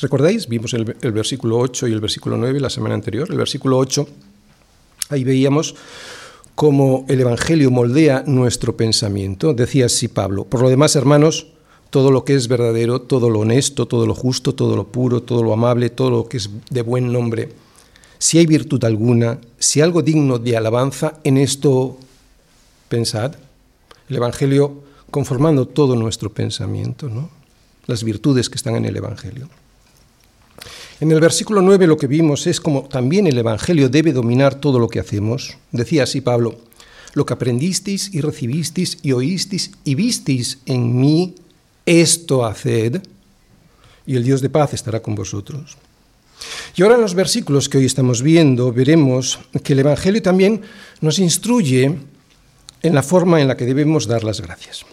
¿Recordáis? 0.00 0.48
Vimos 0.48 0.74
el, 0.74 0.84
versículo 0.84 1.58
8 1.58 1.86
y 1.86 1.92
el 1.92 2.00
versículo 2.00 2.36
9 2.36 2.58
la 2.58 2.68
semana 2.68 2.96
anterior. 2.96 3.28
El 3.30 3.38
versículo 3.38 3.78
8 3.78 4.08
Ahí 5.10 5.22
veíamos 5.22 5.76
cómo 6.56 7.04
el 7.08 7.20
Evangelio 7.20 7.70
moldea 7.70 8.24
nuestro 8.26 8.76
pensamiento. 8.76 9.54
Decía 9.54 9.86
así 9.86 10.08
Pablo. 10.08 10.44
Por 10.44 10.60
lo 10.60 10.68
demás, 10.68 10.96
hermanos, 10.96 11.46
todo 11.90 12.10
lo 12.10 12.24
que 12.24 12.34
es 12.34 12.48
verdadero, 12.48 13.02
todo 13.02 13.30
lo 13.30 13.40
honesto, 13.40 13.86
todo 13.86 14.04
lo 14.04 14.16
justo, 14.16 14.54
todo 14.56 14.74
lo 14.74 14.88
puro, 14.88 15.22
todo 15.22 15.44
lo 15.44 15.52
amable, 15.52 15.90
todo 15.90 16.10
lo 16.10 16.28
que 16.28 16.38
es 16.38 16.50
de 16.70 16.82
buen 16.82 17.12
nombre, 17.12 17.50
si 18.18 18.38
hay 18.38 18.46
virtud 18.46 18.82
alguna, 18.84 19.38
si 19.60 19.80
algo 19.80 20.02
digno 20.02 20.38
de 20.38 20.56
alabanza, 20.56 21.20
en 21.22 21.36
esto 21.36 21.98
pensad. 22.92 23.32
El 24.10 24.16
Evangelio 24.16 24.84
conformando 25.10 25.66
todo 25.66 25.96
nuestro 25.96 26.28
pensamiento, 26.30 27.08
¿no? 27.08 27.30
las 27.86 28.04
virtudes 28.04 28.50
que 28.50 28.56
están 28.56 28.76
en 28.76 28.84
el 28.84 28.94
Evangelio. 28.94 29.48
En 31.00 31.10
el 31.10 31.18
versículo 31.18 31.62
9 31.62 31.86
lo 31.86 31.96
que 31.96 32.06
vimos 32.06 32.46
es 32.46 32.60
como 32.60 32.82
también 32.82 33.26
el 33.26 33.38
Evangelio 33.38 33.88
debe 33.88 34.12
dominar 34.12 34.56
todo 34.56 34.78
lo 34.78 34.88
que 34.88 35.00
hacemos. 35.00 35.56
Decía 35.70 36.02
así 36.02 36.20
Pablo, 36.20 36.58
lo 37.14 37.24
que 37.24 37.32
aprendisteis 37.32 38.12
y 38.12 38.20
recibisteis 38.20 38.98
y 39.00 39.12
oísteis 39.12 39.70
y 39.84 39.94
visteis 39.94 40.58
en 40.66 41.00
mí, 41.00 41.34
esto 41.86 42.44
haced, 42.44 43.00
y 44.04 44.16
el 44.16 44.22
Dios 44.22 44.42
de 44.42 44.50
paz 44.50 44.74
estará 44.74 45.00
con 45.00 45.14
vosotros. 45.14 45.78
Y 46.76 46.82
ahora 46.82 46.96
en 46.96 47.00
los 47.00 47.14
versículos 47.14 47.70
que 47.70 47.78
hoy 47.78 47.86
estamos 47.86 48.20
viendo 48.20 48.70
veremos 48.70 49.38
que 49.64 49.72
el 49.72 49.78
Evangelio 49.78 50.20
también 50.20 50.60
nos 51.00 51.18
instruye 51.18 52.11
en 52.82 52.94
la 52.94 53.02
forma 53.02 53.40
en 53.40 53.48
la 53.48 53.56
que 53.56 53.66
debemos 53.66 54.06
dar 54.06 54.24
las 54.24 54.40
gracias. 54.40 54.84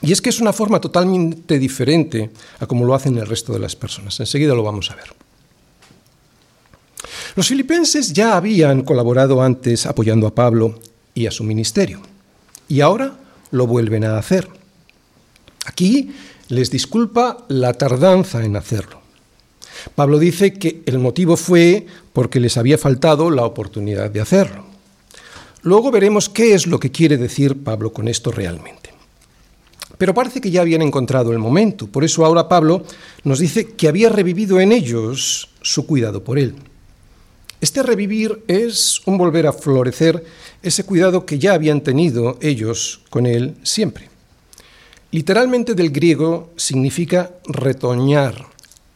Y 0.00 0.12
es 0.12 0.20
que 0.20 0.30
es 0.30 0.40
una 0.40 0.52
forma 0.52 0.80
totalmente 0.80 1.58
diferente 1.58 2.30
a 2.58 2.66
como 2.66 2.84
lo 2.84 2.94
hacen 2.94 3.16
el 3.18 3.26
resto 3.26 3.52
de 3.52 3.60
las 3.60 3.76
personas. 3.76 4.18
Enseguida 4.18 4.54
lo 4.54 4.64
vamos 4.64 4.90
a 4.90 4.96
ver. 4.96 5.14
Los 7.36 7.48
filipenses 7.48 8.12
ya 8.12 8.36
habían 8.36 8.82
colaborado 8.82 9.42
antes 9.42 9.86
apoyando 9.86 10.26
a 10.26 10.34
Pablo 10.34 10.78
y 11.14 11.26
a 11.26 11.30
su 11.30 11.44
ministerio, 11.44 12.00
y 12.68 12.80
ahora 12.80 13.16
lo 13.50 13.66
vuelven 13.66 14.04
a 14.04 14.18
hacer. 14.18 14.48
Aquí 15.64 16.14
les 16.48 16.70
disculpa 16.70 17.44
la 17.48 17.72
tardanza 17.74 18.44
en 18.44 18.56
hacerlo. 18.56 19.00
Pablo 19.94 20.18
dice 20.18 20.52
que 20.52 20.82
el 20.86 20.98
motivo 20.98 21.36
fue 21.36 21.86
porque 22.12 22.40
les 22.40 22.56
había 22.56 22.76
faltado 22.76 23.30
la 23.30 23.44
oportunidad 23.44 24.10
de 24.10 24.20
hacerlo. 24.20 24.71
Luego 25.62 25.90
veremos 25.92 26.28
qué 26.28 26.54
es 26.54 26.66
lo 26.66 26.80
que 26.80 26.90
quiere 26.90 27.16
decir 27.16 27.62
Pablo 27.62 27.92
con 27.92 28.08
esto 28.08 28.32
realmente. 28.32 28.90
Pero 29.96 30.14
parece 30.14 30.40
que 30.40 30.50
ya 30.50 30.62
habían 30.62 30.82
encontrado 30.82 31.30
el 31.30 31.38
momento. 31.38 31.86
Por 31.86 32.02
eso 32.02 32.24
ahora 32.24 32.48
Pablo 32.48 32.84
nos 33.22 33.38
dice 33.38 33.68
que 33.68 33.86
había 33.86 34.08
revivido 34.08 34.58
en 34.58 34.72
ellos 34.72 35.50
su 35.60 35.86
cuidado 35.86 36.24
por 36.24 36.40
él. 36.40 36.56
Este 37.60 37.84
revivir 37.84 38.42
es 38.48 39.02
un 39.06 39.16
volver 39.16 39.46
a 39.46 39.52
florecer 39.52 40.24
ese 40.64 40.82
cuidado 40.82 41.24
que 41.24 41.38
ya 41.38 41.54
habían 41.54 41.82
tenido 41.82 42.36
ellos 42.40 43.02
con 43.08 43.24
él 43.24 43.54
siempre. 43.62 44.10
Literalmente 45.12 45.74
del 45.74 45.92
griego 45.92 46.50
significa 46.56 47.30
retoñar, 47.44 48.46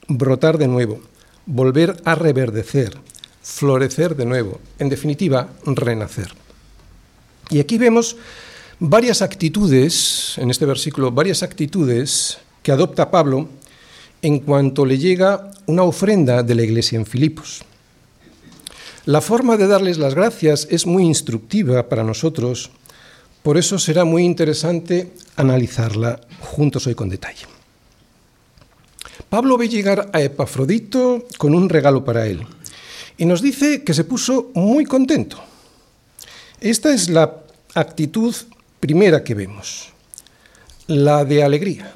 brotar 0.09 0.59
de 0.59 0.67
nuevo, 0.67 0.99
volver 1.45 1.97
a 2.05 2.17
reverdecer, 2.17 2.99
florecer 3.41 4.17
de 4.17 4.27
nuevo, 4.27 4.59
en 4.81 4.89
definitiva, 4.89 5.51
renacer. 5.65 6.46
Y 7.51 7.61
aquí 7.61 7.79
vemos 7.79 8.17
varias 8.79 9.23
actitudes, 9.23 10.35
en 10.39 10.51
este 10.51 10.67
versículo, 10.67 11.13
varias 11.13 11.43
actitudes 11.43 12.39
que 12.63 12.73
adopta 12.73 13.11
Pablo 13.11 13.49
en 14.23 14.41
cuanto 14.41 14.85
le 14.85 14.99
llega 14.99 15.51
una 15.67 15.83
ofrenda 15.83 16.43
de 16.43 16.55
la 16.55 16.63
iglesia 16.63 16.99
en 16.99 17.07
Filipos. 17.07 17.63
La 19.05 19.21
forma 19.21 19.57
de 19.57 19.69
darles 19.69 19.99
las 19.99 20.15
gracias 20.15 20.67
es 20.71 20.85
muy 20.85 21.05
instructiva 21.05 21.89
para 21.89 22.03
nosotros, 22.03 22.71
por 23.45 23.57
eso 23.57 23.79
será 23.79 24.05
muy 24.05 24.25
interesante 24.25 25.13
analizarla 25.37 26.21
juntos 26.41 26.89
hoy 26.89 26.97
con 26.97 27.09
detalle. 27.09 27.47
Pablo 29.29 29.57
ve 29.57 29.69
llegar 29.69 30.11
a 30.13 30.21
Epafrodito 30.21 31.25
con 31.39 31.55
un 31.55 31.69
regalo 31.69 32.05
para 32.05 32.27
él 32.27 32.45
y 33.17 33.25
nos 33.25 33.43
dice 33.43 33.85
que 33.85 33.95
se 33.95 34.05
puso 34.05 34.51
muy 34.55 34.85
contento. 34.85 35.39
Esta 36.61 36.95
es 36.95 37.11
la 37.11 37.43
actitud 37.75 38.35
primera 38.81 39.23
que 39.23 39.35
vemos, 39.35 39.93
la 40.87 41.25
de 41.25 41.43
alegría. 41.43 41.93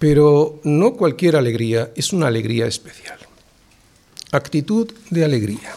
Pero 0.00 0.60
no 0.64 0.94
cualquier 0.94 1.36
alegría, 1.36 1.92
es 1.94 2.12
una 2.12 2.26
alegría 2.26 2.66
especial. 2.66 3.18
Actitud 4.32 4.90
de 5.10 5.24
alegría. 5.24 5.76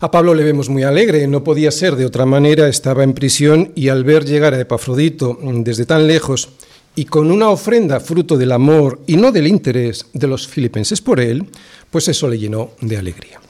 A 0.00 0.10
Pablo 0.10 0.34
le 0.34 0.42
vemos 0.42 0.68
muy 0.68 0.82
alegre, 0.82 1.26
no 1.28 1.44
podía 1.44 1.70
ser 1.70 1.94
de 1.94 2.06
otra 2.06 2.26
manera, 2.26 2.66
estaba 2.68 3.04
en 3.04 3.12
prisión 3.12 3.70
y 3.76 3.88
al 3.88 4.02
ver 4.02 4.24
llegar 4.24 4.54
a 4.54 4.60
Epafrodito 4.60 5.38
desde 5.42 5.86
tan 5.86 6.06
lejos 6.06 6.48
y 6.96 7.04
con 7.04 7.30
una 7.30 7.50
ofrenda 7.50 8.00
fruto 8.00 8.36
del 8.36 8.50
amor 8.50 9.00
y 9.06 9.16
no 9.16 9.30
del 9.30 9.46
interés 9.46 10.06
de 10.12 10.26
los 10.26 10.48
filipenses 10.48 11.00
por 11.00 11.20
él, 11.20 11.46
pues 11.90 12.08
eso 12.08 12.26
le 12.28 12.38
llenó 12.38 12.72
de 12.80 12.96
alegría. 12.96 13.40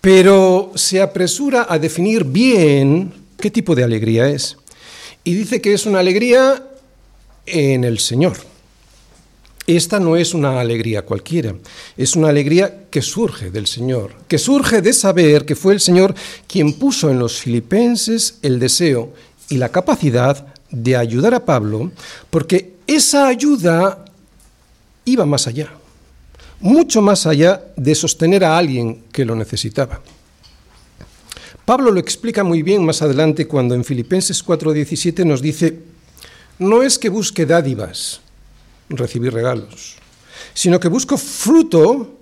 Pero 0.00 0.72
se 0.74 1.00
apresura 1.00 1.66
a 1.68 1.78
definir 1.78 2.24
bien 2.24 3.12
qué 3.38 3.50
tipo 3.50 3.74
de 3.74 3.84
alegría 3.84 4.28
es. 4.28 4.56
Y 5.24 5.34
dice 5.34 5.60
que 5.60 5.74
es 5.74 5.86
una 5.86 5.98
alegría 5.98 6.62
en 7.46 7.84
el 7.84 7.98
Señor. 7.98 8.36
Esta 9.66 9.98
no 9.98 10.16
es 10.16 10.32
una 10.32 10.60
alegría 10.60 11.02
cualquiera, 11.02 11.56
es 11.96 12.14
una 12.14 12.28
alegría 12.28 12.84
que 12.88 13.02
surge 13.02 13.50
del 13.50 13.66
Señor, 13.66 14.14
que 14.28 14.38
surge 14.38 14.80
de 14.80 14.92
saber 14.92 15.44
que 15.44 15.56
fue 15.56 15.72
el 15.72 15.80
Señor 15.80 16.14
quien 16.46 16.74
puso 16.74 17.10
en 17.10 17.18
los 17.18 17.40
filipenses 17.40 18.38
el 18.42 18.60
deseo 18.60 19.12
y 19.48 19.56
la 19.56 19.70
capacidad 19.70 20.46
de 20.70 20.96
ayudar 20.96 21.34
a 21.34 21.44
Pablo, 21.44 21.90
porque 22.30 22.74
esa 22.86 23.26
ayuda 23.26 24.04
iba 25.04 25.26
más 25.26 25.48
allá, 25.48 25.72
mucho 26.60 27.02
más 27.02 27.26
allá 27.26 27.62
de 27.76 27.94
sostener 27.94 28.44
a 28.44 28.56
alguien 28.56 29.04
que 29.12 29.24
lo 29.24 29.34
necesitaba. 29.34 30.00
Pablo 31.64 31.90
lo 31.90 31.98
explica 31.98 32.44
muy 32.44 32.62
bien 32.62 32.84
más 32.84 33.02
adelante 33.02 33.48
cuando 33.48 33.74
en 33.74 33.84
Filipenses 33.84 34.44
4:17 34.44 35.24
nos 35.24 35.42
dice, 35.42 35.80
no 36.58 36.82
es 36.82 36.98
que 36.98 37.08
busque 37.08 37.44
dádivas, 37.44 38.20
recibir 38.88 39.32
regalos, 39.32 39.96
sino 40.54 40.78
que 40.78 40.88
busco 40.88 41.18
fruto 41.18 42.18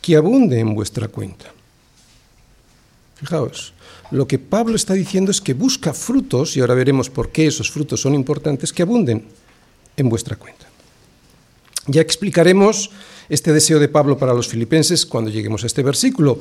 que 0.00 0.16
abunde 0.16 0.58
en 0.58 0.74
vuestra 0.74 1.08
cuenta. 1.08 1.46
Fijaos, 3.16 3.72
lo 4.10 4.26
que 4.26 4.38
Pablo 4.38 4.76
está 4.76 4.94
diciendo 4.94 5.30
es 5.30 5.40
que 5.40 5.54
busca 5.54 5.92
frutos, 5.92 6.56
y 6.56 6.60
ahora 6.60 6.74
veremos 6.74 7.10
por 7.10 7.30
qué 7.30 7.46
esos 7.46 7.70
frutos 7.70 8.00
son 8.00 8.14
importantes, 8.14 8.72
que 8.72 8.82
abunden 8.82 9.26
en 9.96 10.08
vuestra 10.08 10.36
cuenta. 10.36 10.66
Ya 11.88 12.00
explicaremos 12.00 12.90
este 13.28 13.52
deseo 13.52 13.78
de 13.78 13.88
Pablo 13.88 14.16
para 14.16 14.34
los 14.34 14.48
filipenses 14.48 15.04
cuando 15.04 15.30
lleguemos 15.30 15.64
a 15.64 15.66
este 15.66 15.82
versículo, 15.82 16.38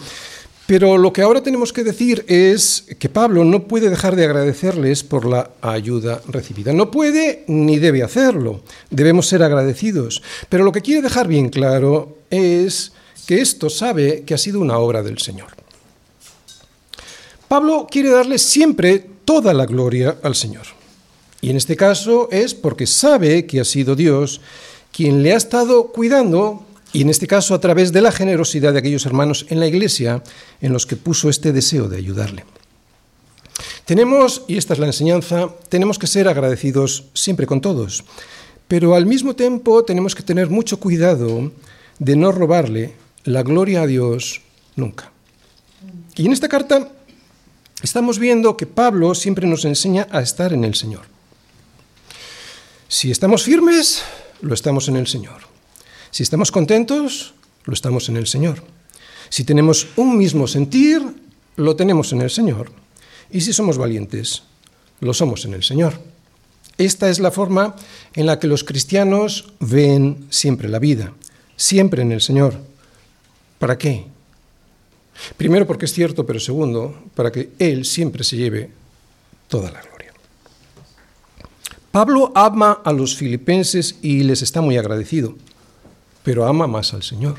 pero 0.67 0.97
lo 0.97 1.13
que 1.13 1.21
ahora 1.21 1.41
tenemos 1.41 1.71
que 1.71 1.85
decir 1.85 2.25
es 2.27 2.85
que 2.99 3.07
Pablo 3.07 3.45
no 3.45 3.69
puede 3.69 3.89
dejar 3.89 4.17
de 4.17 4.25
agradecerles 4.25 5.01
por 5.01 5.25
la 5.25 5.51
ayuda 5.61 6.21
recibida. 6.27 6.73
No 6.73 6.91
puede 6.91 7.45
ni 7.47 7.79
debe 7.79 8.03
hacerlo. 8.03 8.63
Debemos 8.89 9.27
ser 9.27 9.43
agradecidos. 9.43 10.21
Pero 10.49 10.65
lo 10.65 10.73
que 10.73 10.81
quiere 10.81 11.01
dejar 11.01 11.29
bien 11.29 11.47
claro 11.47 12.17
es 12.29 12.91
que 13.25 13.39
esto 13.39 13.69
sabe 13.69 14.23
que 14.25 14.33
ha 14.33 14.37
sido 14.37 14.59
una 14.59 14.77
obra 14.77 15.03
del 15.03 15.19
Señor. 15.19 15.47
Pablo 17.47 17.87
quiere 17.89 18.09
darle 18.09 18.37
siempre 18.37 19.05
toda 19.23 19.53
la 19.53 19.65
gloria 19.65 20.17
al 20.21 20.35
Señor. 20.35 20.65
Y 21.39 21.49
en 21.49 21.55
este 21.55 21.77
caso 21.77 22.27
es 22.29 22.53
porque 22.53 22.87
sabe 22.87 23.45
que 23.45 23.61
ha 23.61 23.65
sido 23.65 23.95
Dios 23.95 24.41
quien 24.91 25.23
le 25.23 25.33
ha 25.33 25.37
estado 25.37 25.91
cuidando 25.91 26.65
y 26.93 27.01
en 27.01 27.09
este 27.09 27.27
caso 27.27 27.53
a 27.53 27.59
través 27.59 27.91
de 27.91 28.01
la 28.01 28.11
generosidad 28.11 28.73
de 28.73 28.79
aquellos 28.79 29.05
hermanos 29.05 29.45
en 29.49 29.59
la 29.59 29.67
iglesia 29.67 30.23
en 30.61 30.73
los 30.73 30.85
que 30.85 30.95
puso 30.95 31.29
este 31.29 31.51
deseo 31.51 31.87
de 31.87 31.97
ayudarle. 31.97 32.45
Tenemos, 33.85 34.43
y 34.47 34.57
esta 34.57 34.73
es 34.73 34.79
la 34.79 34.87
enseñanza, 34.87 35.49
tenemos 35.69 35.97
que 35.97 36.07
ser 36.07 36.27
agradecidos 36.27 37.05
siempre 37.13 37.47
con 37.47 37.61
todos, 37.61 38.03
pero 38.67 38.95
al 38.95 39.05
mismo 39.05 39.35
tiempo 39.35 39.83
tenemos 39.83 40.13
que 40.13 40.23
tener 40.23 40.49
mucho 40.49 40.79
cuidado 40.79 41.51
de 41.99 42.15
no 42.15 42.31
robarle 42.31 42.95
la 43.23 43.43
gloria 43.43 43.81
a 43.81 43.87
Dios 43.87 44.41
nunca. 44.75 45.11
Y 46.15 46.25
en 46.25 46.33
esta 46.33 46.49
carta 46.49 46.91
estamos 47.81 48.19
viendo 48.19 48.57
que 48.57 48.65
Pablo 48.65 49.15
siempre 49.15 49.47
nos 49.47 49.65
enseña 49.65 50.07
a 50.11 50.21
estar 50.21 50.53
en 50.53 50.63
el 50.63 50.75
Señor. 50.75 51.05
Si 52.87 53.11
estamos 53.11 53.43
firmes, 53.43 54.01
lo 54.41 54.53
estamos 54.53 54.87
en 54.87 54.97
el 54.97 55.07
Señor. 55.07 55.41
Si 56.11 56.23
estamos 56.23 56.51
contentos, 56.51 57.33
lo 57.65 57.73
estamos 57.73 58.09
en 58.09 58.17
el 58.17 58.27
Señor. 58.27 58.63
Si 59.29 59.43
tenemos 59.43 59.87
un 59.95 60.17
mismo 60.17 60.47
sentir, 60.47 61.01
lo 61.55 61.75
tenemos 61.75 62.13
en 62.13 62.21
el 62.21 62.29
Señor. 62.29 62.71
Y 63.29 63.41
si 63.41 63.53
somos 63.53 63.77
valientes, 63.77 64.43
lo 65.01 65.13
somos 65.13 65.45
en 65.45 65.53
el 65.53 65.63
Señor. 65.63 65.99
Esta 66.77 67.09
es 67.09 67.19
la 67.19 67.31
forma 67.31 67.75
en 68.13 68.25
la 68.25 68.39
que 68.39 68.47
los 68.47 68.63
cristianos 68.63 69.51
ven 69.59 70.27
siempre 70.29 70.69
la 70.69 70.79
vida, 70.79 71.13
siempre 71.55 72.03
en 72.03 72.11
el 72.11 72.21
Señor. 72.21 72.61
¿Para 73.59 73.77
qué? 73.77 74.05
Primero 75.35 75.65
porque 75.65 75.85
es 75.85 75.93
cierto, 75.93 76.25
pero 76.25 76.39
segundo, 76.39 76.95
para 77.15 77.31
que 77.31 77.49
Él 77.57 77.85
siempre 77.85 78.23
se 78.23 78.37
lleve 78.37 78.69
toda 79.47 79.71
la. 79.71 79.86
Pablo 81.97 82.31
ama 82.35 82.81
a 82.85 82.93
los 82.93 83.15
filipenses 83.15 83.95
y 84.03 84.21
les 84.21 84.43
está 84.43 84.61
muy 84.61 84.77
agradecido 84.77 85.35
pero 86.21 86.45
ama 86.45 86.67
más 86.67 86.93
al 86.93 87.01
Señor. 87.01 87.37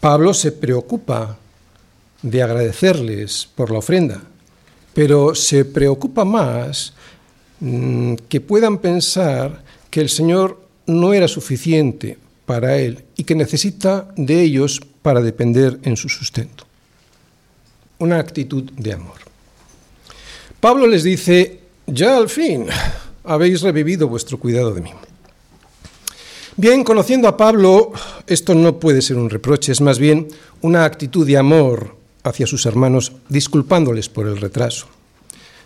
Pablo 0.00 0.34
se 0.34 0.50
preocupa 0.50 1.38
de 2.20 2.42
agradecerles 2.42 3.48
por 3.54 3.70
la 3.70 3.78
ofrenda, 3.78 4.22
pero 4.92 5.36
se 5.36 5.64
preocupa 5.64 6.24
más 6.24 6.94
mm, 7.60 8.14
que 8.28 8.40
puedan 8.40 8.78
pensar 8.78 9.62
que 9.88 10.00
el 10.00 10.08
Señor 10.08 10.60
no 10.88 11.14
era 11.14 11.28
suficiente 11.28 12.18
para 12.46 12.76
él 12.76 13.04
y 13.14 13.22
que 13.22 13.36
necesita 13.36 14.08
de 14.16 14.42
ellos 14.42 14.80
para 15.00 15.20
depender 15.20 15.78
en 15.84 15.96
su 15.96 16.08
sustento. 16.08 16.64
Una 18.00 18.18
actitud 18.18 18.64
de 18.72 18.94
amor. 18.94 19.18
Pablo 20.58 20.88
les 20.88 21.04
dice, 21.04 21.60
ya 21.86 22.16
al 22.16 22.28
fin 22.28 22.66
habéis 23.24 23.62
revivido 23.62 24.08
vuestro 24.08 24.38
cuidado 24.38 24.72
de 24.72 24.82
mí. 24.82 24.90
Bien, 26.56 26.84
conociendo 26.84 27.26
a 27.26 27.36
Pablo, 27.36 27.92
esto 28.26 28.54
no 28.54 28.78
puede 28.78 29.02
ser 29.02 29.16
un 29.16 29.28
reproche, 29.28 29.72
es 29.72 29.80
más 29.80 29.98
bien 29.98 30.28
una 30.60 30.84
actitud 30.84 31.26
de 31.26 31.36
amor 31.36 31.96
hacia 32.22 32.46
sus 32.46 32.64
hermanos, 32.66 33.12
disculpándoles 33.28 34.08
por 34.08 34.28
el 34.28 34.36
retraso. 34.36 34.86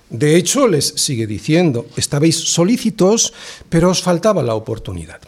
De 0.08 0.36
hecho, 0.36 0.66
les 0.66 0.86
sigue 0.96 1.26
diciendo, 1.26 1.86
estabais 1.96 2.36
solícitos, 2.36 3.34
pero 3.68 3.90
os 3.90 4.02
faltaba 4.02 4.42
la 4.42 4.54
oportunidad. 4.54 5.20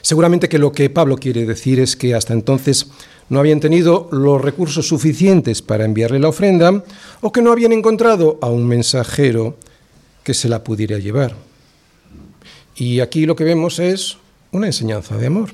Seguramente 0.00 0.48
que 0.48 0.58
lo 0.58 0.72
que 0.72 0.90
Pablo 0.90 1.16
quiere 1.16 1.44
decir 1.44 1.80
es 1.80 1.96
que 1.96 2.14
hasta 2.14 2.32
entonces 2.32 2.86
no 3.28 3.40
habían 3.40 3.60
tenido 3.60 4.08
los 4.10 4.40
recursos 4.40 4.88
suficientes 4.88 5.62
para 5.62 5.84
enviarle 5.84 6.18
la 6.18 6.28
ofrenda 6.28 6.84
o 7.20 7.32
que 7.32 7.42
no 7.42 7.52
habían 7.52 7.72
encontrado 7.72 8.38
a 8.40 8.48
un 8.48 8.66
mensajero 8.66 9.56
que 10.24 10.34
se 10.34 10.48
la 10.48 10.64
pudiera 10.64 10.98
llevar. 10.98 11.36
Y 12.74 13.00
aquí 13.00 13.26
lo 13.26 13.36
que 13.36 13.44
vemos 13.44 13.78
es 13.78 14.16
una 14.50 14.66
enseñanza 14.66 15.16
de 15.16 15.26
amor. 15.26 15.50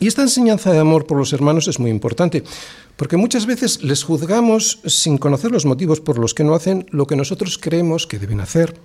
Y 0.00 0.06
esta 0.06 0.22
enseñanza 0.22 0.72
de 0.72 0.78
amor 0.78 1.06
por 1.06 1.18
los 1.18 1.32
hermanos 1.32 1.66
es 1.68 1.80
muy 1.80 1.90
importante, 1.90 2.44
porque 2.96 3.16
muchas 3.16 3.46
veces 3.46 3.82
les 3.82 4.04
juzgamos 4.04 4.80
sin 4.86 5.18
conocer 5.18 5.50
los 5.50 5.66
motivos 5.66 6.00
por 6.00 6.18
los 6.18 6.34
que 6.34 6.44
no 6.44 6.54
hacen 6.54 6.86
lo 6.90 7.06
que 7.06 7.16
nosotros 7.16 7.58
creemos 7.58 8.06
que 8.06 8.18
deben 8.18 8.40
hacer. 8.40 8.76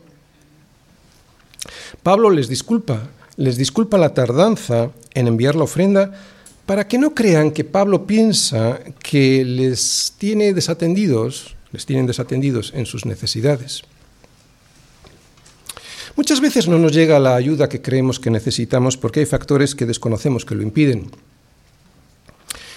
Pablo 2.02 2.30
les 2.30 2.50
disculpa, 2.50 3.10
les 3.38 3.58
disculpa 3.58 3.98
la 3.98 4.14
tardanza 4.14 4.90
en 5.14 5.28
enviar 5.28 5.56
la 5.56 5.64
ofrenda 5.64 6.12
para 6.66 6.88
que 6.88 6.98
no 6.98 7.14
crean 7.14 7.52
que 7.52 7.64
Pablo 7.64 8.08
piensa 8.08 8.80
que 9.02 9.46
les 9.46 10.16
tiene 10.18 10.54
desatendidos, 10.54 11.56
les 11.72 11.86
tienen 11.86 12.08
desatendidos 12.08 12.74
en 12.76 12.86
sus 12.86 13.06
necesidades. 13.06 13.84
Muchas 16.16 16.42
veces 16.42 16.68
no 16.68 16.78
nos 16.78 16.92
llega 16.92 17.18
la 17.20 17.36
ayuda 17.36 17.68
que 17.68 17.82
creemos 17.82 18.20
que 18.20 18.30
necesitamos 18.30 18.98
porque 18.98 19.22
hay 19.22 19.26
factores 19.26 19.74
que 19.74 19.88
desconocemos 19.88 20.46
que 20.46 20.54
lo 20.54 20.62
impiden. 20.62 21.10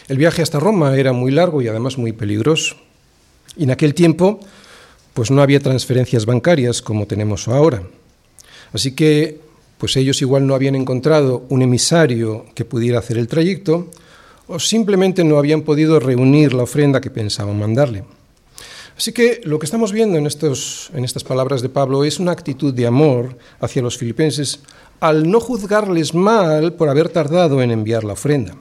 El 0.08 0.16
viaje 0.16 0.40
hasta 0.40 0.58
Roma 0.58 0.96
era 0.96 1.12
muy 1.12 1.32
largo 1.32 1.60
y 1.60 1.68
además 1.68 1.98
muy 1.98 2.12
peligroso. 2.12 2.76
Y 3.56 3.64
en 3.64 3.72
aquel 3.72 3.92
tiempo, 3.92 4.40
pues 5.12 5.30
no 5.30 5.42
había 5.42 5.60
transferencias 5.60 6.24
bancarias 6.24 6.80
como 6.80 7.06
tenemos 7.06 7.48
ahora. 7.48 7.82
Así 8.72 8.92
que, 8.92 9.40
pues 9.78 9.96
ellos 9.96 10.22
igual 10.22 10.46
no 10.46 10.54
habían 10.54 10.74
encontrado 10.74 11.44
un 11.50 11.60
emisario 11.60 12.46
que 12.54 12.64
pudiera 12.64 13.00
hacer 13.00 13.18
el 13.18 13.28
trayecto 13.28 13.90
o 14.46 14.58
simplemente 14.58 15.24
no 15.24 15.38
habían 15.38 15.62
podido 15.62 16.00
reunir 16.00 16.54
la 16.54 16.62
ofrenda 16.62 17.00
que 17.00 17.10
pensaban 17.10 17.58
mandarle. 17.58 18.04
Así 18.96 19.12
que 19.12 19.42
lo 19.44 19.58
que 19.58 19.66
estamos 19.66 19.92
viendo 19.92 20.16
en, 20.16 20.26
estos, 20.26 20.90
en 20.94 21.04
estas 21.04 21.22
palabras 21.22 21.60
de 21.60 21.68
Pablo 21.68 22.04
es 22.04 22.18
una 22.18 22.32
actitud 22.32 22.72
de 22.72 22.86
amor 22.86 23.36
hacia 23.60 23.82
los 23.82 23.98
filipenses 23.98 24.60
al 25.00 25.30
no 25.30 25.38
juzgarles 25.38 26.14
mal 26.14 26.72
por 26.72 26.88
haber 26.88 27.10
tardado 27.10 27.60
en 27.60 27.70
enviar 27.70 28.04
la 28.04 28.14
ofrenda. 28.14 28.54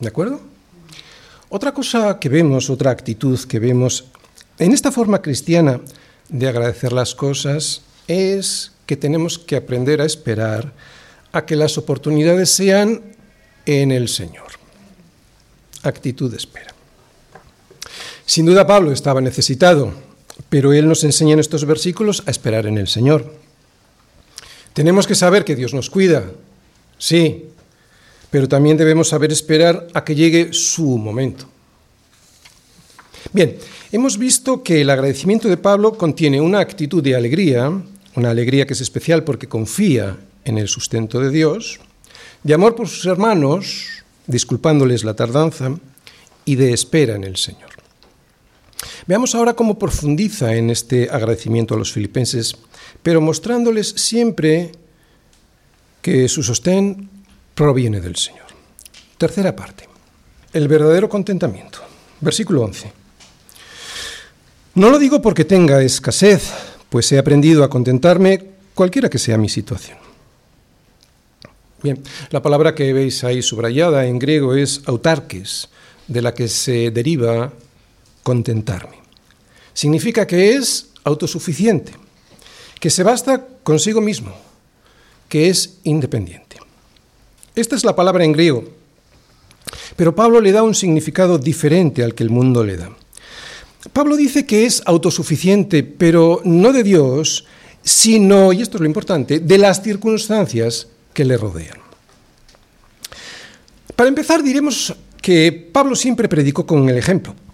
¿De 0.00 0.08
acuerdo? 0.08 0.40
Otra 1.50 1.72
cosa 1.72 2.18
que 2.18 2.30
vemos, 2.30 2.70
otra 2.70 2.90
actitud 2.90 3.38
que 3.40 3.58
vemos 3.58 4.06
en 4.58 4.72
esta 4.72 4.90
forma 4.90 5.20
cristiana 5.20 5.80
de 6.30 6.48
agradecer 6.48 6.92
las 6.92 7.14
cosas 7.14 7.82
es 8.08 8.72
que 8.86 8.96
tenemos 8.96 9.38
que 9.38 9.56
aprender 9.56 10.00
a 10.00 10.06
esperar 10.06 10.72
a 11.32 11.44
que 11.44 11.56
las 11.56 11.76
oportunidades 11.76 12.50
sean 12.50 13.02
en 13.66 13.92
el 13.92 14.08
Señor. 14.08 14.46
Actitud 15.82 16.30
de 16.30 16.38
espera. 16.38 16.75
Sin 18.26 18.44
duda 18.44 18.66
Pablo 18.66 18.90
estaba 18.90 19.20
necesitado, 19.20 19.92
pero 20.48 20.72
él 20.72 20.88
nos 20.88 21.04
enseña 21.04 21.34
en 21.34 21.40
estos 21.40 21.64
versículos 21.64 22.24
a 22.26 22.32
esperar 22.32 22.66
en 22.66 22.76
el 22.76 22.88
Señor. 22.88 23.32
Tenemos 24.74 25.06
que 25.06 25.14
saber 25.14 25.44
que 25.44 25.54
Dios 25.54 25.72
nos 25.72 25.88
cuida, 25.88 26.24
sí, 26.98 27.46
pero 28.28 28.48
también 28.48 28.76
debemos 28.76 29.08
saber 29.08 29.30
esperar 29.30 29.86
a 29.94 30.04
que 30.04 30.16
llegue 30.16 30.52
su 30.52 30.98
momento. 30.98 31.48
Bien, 33.32 33.56
hemos 33.92 34.18
visto 34.18 34.62
que 34.62 34.80
el 34.80 34.90
agradecimiento 34.90 35.48
de 35.48 35.56
Pablo 35.56 35.96
contiene 35.96 36.40
una 36.40 36.58
actitud 36.58 37.02
de 37.02 37.14
alegría, 37.14 37.72
una 38.16 38.30
alegría 38.30 38.66
que 38.66 38.74
es 38.74 38.80
especial 38.80 39.22
porque 39.22 39.48
confía 39.48 40.16
en 40.44 40.58
el 40.58 40.68
sustento 40.68 41.20
de 41.20 41.30
Dios, 41.30 41.78
de 42.42 42.54
amor 42.54 42.74
por 42.74 42.88
sus 42.88 43.06
hermanos, 43.06 44.02
disculpándoles 44.26 45.04
la 45.04 45.14
tardanza, 45.14 45.78
y 46.44 46.56
de 46.56 46.72
espera 46.72 47.14
en 47.14 47.24
el 47.24 47.36
Señor. 47.36 47.75
Veamos 49.06 49.34
ahora 49.34 49.54
cómo 49.54 49.78
profundiza 49.78 50.54
en 50.54 50.70
este 50.70 51.08
agradecimiento 51.10 51.74
a 51.74 51.78
los 51.78 51.92
filipenses, 51.92 52.56
pero 53.02 53.20
mostrándoles 53.20 53.88
siempre 53.88 54.72
que 56.02 56.28
su 56.28 56.42
sostén 56.42 57.08
proviene 57.54 58.00
del 58.00 58.16
Señor. 58.16 58.46
Tercera 59.18 59.56
parte. 59.56 59.88
El 60.52 60.68
verdadero 60.68 61.08
contentamiento. 61.08 61.80
Versículo 62.20 62.62
11. 62.62 62.92
No 64.74 64.90
lo 64.90 64.98
digo 64.98 65.22
porque 65.22 65.44
tenga 65.44 65.82
escasez, 65.82 66.52
pues 66.90 67.10
he 67.12 67.18
aprendido 67.18 67.64
a 67.64 67.70
contentarme 67.70 68.44
cualquiera 68.74 69.08
que 69.08 69.18
sea 69.18 69.38
mi 69.38 69.48
situación. 69.48 69.98
Bien, 71.82 72.02
la 72.30 72.42
palabra 72.42 72.74
que 72.74 72.92
veis 72.92 73.24
ahí 73.24 73.42
subrayada 73.42 74.06
en 74.06 74.18
griego 74.18 74.54
es 74.54 74.82
autarques, 74.86 75.68
de 76.08 76.22
la 76.22 76.34
que 76.34 76.48
se 76.48 76.90
deriva 76.90 77.52
contentarme. 78.26 78.96
Significa 79.72 80.26
que 80.26 80.56
es 80.56 80.88
autosuficiente, 81.04 81.92
que 82.80 82.90
se 82.90 83.04
basta 83.04 83.46
consigo 83.62 84.00
mismo, 84.00 84.34
que 85.28 85.48
es 85.48 85.78
independiente. 85.84 86.56
Esta 87.54 87.76
es 87.76 87.84
la 87.84 87.94
palabra 87.94 88.24
en 88.24 88.32
griego, 88.32 88.64
pero 89.94 90.16
Pablo 90.16 90.40
le 90.40 90.50
da 90.50 90.64
un 90.64 90.74
significado 90.74 91.38
diferente 91.38 92.02
al 92.02 92.16
que 92.16 92.24
el 92.24 92.30
mundo 92.30 92.64
le 92.64 92.76
da. 92.76 92.90
Pablo 93.92 94.16
dice 94.16 94.44
que 94.44 94.66
es 94.66 94.82
autosuficiente, 94.86 95.84
pero 95.84 96.40
no 96.44 96.72
de 96.72 96.82
Dios, 96.82 97.44
sino, 97.84 98.52
y 98.52 98.60
esto 98.60 98.78
es 98.78 98.80
lo 98.80 98.88
importante, 98.88 99.38
de 99.38 99.58
las 99.58 99.84
circunstancias 99.84 100.88
que 101.14 101.24
le 101.24 101.36
rodean. 101.36 101.78
Para 103.94 104.08
empezar, 104.08 104.42
diremos 104.42 104.92
que 105.22 105.52
Pablo 105.72 105.94
siempre 105.94 106.28
predicó 106.28 106.66
con 106.66 106.88
el 106.88 106.98
ejemplo. 106.98 107.45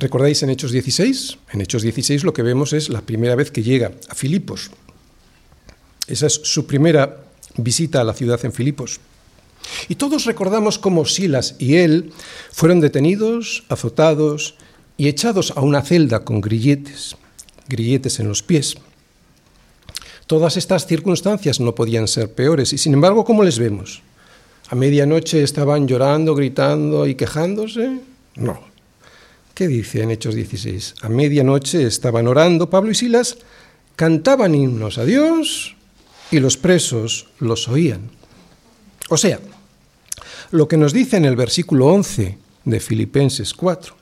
¿Recordáis 0.00 0.42
en 0.42 0.48
Hechos 0.48 0.72
16? 0.72 1.38
En 1.52 1.60
Hechos 1.60 1.82
16 1.82 2.24
lo 2.24 2.32
que 2.32 2.42
vemos 2.42 2.72
es 2.72 2.88
la 2.88 3.02
primera 3.02 3.34
vez 3.34 3.50
que 3.50 3.62
llega 3.62 3.92
a 4.08 4.14
Filipos. 4.14 4.70
Esa 6.06 6.26
es 6.26 6.40
su 6.42 6.66
primera 6.66 7.24
visita 7.58 8.00
a 8.00 8.04
la 8.04 8.14
ciudad 8.14 8.42
en 8.46 8.54
Filipos. 8.54 8.98
Y 9.90 9.96
todos 9.96 10.24
recordamos 10.24 10.78
cómo 10.78 11.04
Silas 11.04 11.54
y 11.58 11.76
él 11.76 12.12
fueron 12.50 12.80
detenidos, 12.80 13.64
azotados 13.68 14.54
y 14.96 15.08
echados 15.08 15.52
a 15.54 15.60
una 15.60 15.82
celda 15.82 16.24
con 16.24 16.40
grilletes, 16.40 17.16
grilletes 17.68 18.20
en 18.20 18.28
los 18.28 18.42
pies. 18.42 18.78
Todas 20.26 20.56
estas 20.56 20.86
circunstancias 20.86 21.60
no 21.60 21.74
podían 21.74 22.08
ser 22.08 22.32
peores 22.32 22.72
y 22.72 22.78
sin 22.78 22.94
embargo, 22.94 23.26
¿cómo 23.26 23.44
les 23.44 23.58
vemos? 23.58 24.00
¿A 24.70 24.74
medianoche 24.74 25.42
estaban 25.42 25.86
llorando, 25.86 26.34
gritando 26.34 27.06
y 27.06 27.16
quejándose? 27.16 28.00
No. 28.36 28.69
¿Qué 29.60 29.68
dice 29.68 30.02
en 30.02 30.10
Hechos 30.10 30.34
16? 30.34 30.94
A 31.02 31.10
medianoche 31.10 31.86
estaban 31.86 32.26
orando 32.26 32.70
Pablo 32.70 32.92
y 32.92 32.94
Silas, 32.94 33.36
cantaban 33.94 34.54
himnos 34.54 34.96
a 34.96 35.04
Dios 35.04 35.76
y 36.30 36.40
los 36.40 36.56
presos 36.56 37.26
los 37.40 37.68
oían. 37.68 38.08
O 39.10 39.18
sea, 39.18 39.38
lo 40.50 40.66
que 40.66 40.78
nos 40.78 40.94
dice 40.94 41.18
en 41.18 41.26
el 41.26 41.36
versículo 41.36 41.88
11 41.88 42.38
de 42.64 42.80
Filipenses 42.80 43.52
4, 43.52 43.94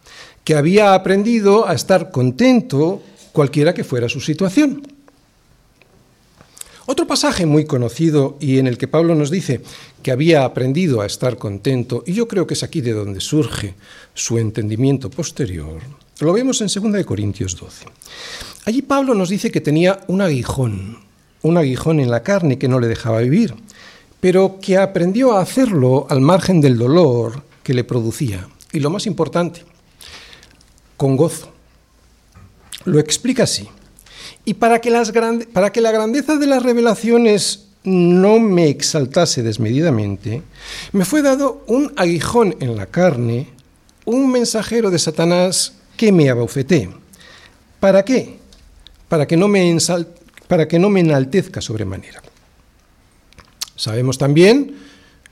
que 0.44 0.54
había 0.54 0.94
aprendido 0.94 1.66
a 1.66 1.74
estar 1.74 2.12
contento 2.12 3.02
cualquiera 3.32 3.74
que 3.74 3.82
fuera 3.82 4.08
su 4.08 4.20
situación. 4.20 4.86
Otro 6.90 7.06
pasaje 7.06 7.44
muy 7.44 7.66
conocido 7.66 8.38
y 8.40 8.58
en 8.58 8.66
el 8.66 8.78
que 8.78 8.88
Pablo 8.88 9.14
nos 9.14 9.30
dice 9.30 9.60
que 10.02 10.10
había 10.10 10.44
aprendido 10.44 11.02
a 11.02 11.06
estar 11.06 11.36
contento, 11.36 12.02
y 12.06 12.14
yo 12.14 12.26
creo 12.26 12.46
que 12.46 12.54
es 12.54 12.62
aquí 12.62 12.80
de 12.80 12.94
donde 12.94 13.20
surge 13.20 13.74
su 14.14 14.38
entendimiento 14.38 15.10
posterior, 15.10 15.82
lo 16.20 16.32
vemos 16.32 16.62
en 16.62 16.92
2 16.92 17.04
Corintios 17.04 17.56
12. 17.56 17.84
Allí 18.64 18.82
Pablo 18.82 19.14
nos 19.14 19.28
dice 19.28 19.50
que 19.50 19.60
tenía 19.60 20.00
un 20.08 20.22
aguijón, 20.22 20.98
un 21.42 21.58
aguijón 21.58 22.00
en 22.00 22.10
la 22.10 22.22
carne 22.22 22.58
que 22.58 22.68
no 22.68 22.80
le 22.80 22.88
dejaba 22.88 23.20
vivir 23.20 23.54
pero 24.20 24.58
que 24.60 24.78
aprendió 24.78 25.32
a 25.32 25.40
hacerlo 25.40 26.06
al 26.10 26.20
margen 26.20 26.60
del 26.60 26.78
dolor 26.78 27.42
que 27.62 27.74
le 27.74 27.84
producía. 27.84 28.48
Y 28.72 28.80
lo 28.80 28.90
más 28.90 29.06
importante, 29.06 29.64
con 30.96 31.16
gozo. 31.16 31.52
Lo 32.84 32.98
explica 32.98 33.44
así. 33.44 33.68
Y 34.48 34.54
para 34.54 34.80
que, 34.80 34.90
la 34.90 35.92
grandeza 35.92 36.36
de 36.36 36.46
las 36.46 36.62
revelaciones 36.62 37.66
no 37.84 38.40
me 38.40 38.70
exaltase 38.70 39.42
desmedidamente, 39.42 40.42
me 40.92 41.04
fue 41.04 41.20
dado 41.20 41.62
un 41.66 41.92
aguijón 41.96 42.56
en 42.58 42.74
la 42.74 42.86
carne, 42.86 43.48
un 44.06 44.32
mensajero 44.32 44.90
de 44.90 44.98
Satanás 44.98 45.74
que 45.98 46.12
me 46.12 46.30
abofeté. 46.30 46.88
¿Para 47.78 48.06
qué? 48.06 48.38
Para 49.10 49.26
que 49.26 49.36
no 49.36 49.48
me, 49.48 49.76
para 50.46 50.66
que 50.66 50.78
no 50.78 50.88
me 50.88 51.00
enaltezca 51.00 51.60
sobremanera. 51.60 52.22
Sabemos 53.76 54.16
también, 54.16 54.76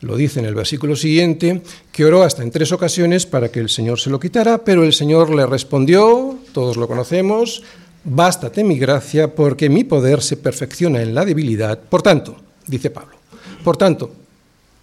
lo 0.03 0.17
dice 0.17 0.41
en 0.41 0.45
el 0.45 0.55
versículo 0.55 0.95
siguiente, 0.95 1.63
que 1.91 2.05
oró 2.05 2.23
hasta 2.23 2.43
en 2.43 2.51
tres 2.51 2.71
ocasiones 2.71 3.25
para 3.25 3.51
que 3.51 3.61
el 3.61 3.71
Señor 3.71 3.99
se 3.99 4.11
lo 4.11 4.21
quitara, 4.21 4.63
pero 4.63 4.85
el 4.85 4.93
Señor 4.93 5.35
le 5.35 5.47
respondió, 5.47 6.39
todos 6.53 6.77
lo 6.77 6.87
conocemos, 6.87 7.63
bástate 8.07 8.65
mi 8.65 8.79
gracia 8.79 9.35
porque 9.35 9.69
mi 9.69 9.85
poder 9.85 10.23
se 10.23 10.37
perfecciona 10.37 11.03
en 11.03 11.15
la 11.15 11.25
debilidad. 11.25 11.79
Por 11.79 12.03
tanto, 12.03 12.37
dice 12.67 12.91
Pablo, 12.91 13.17
por 13.65 13.77
tanto, 13.77 14.11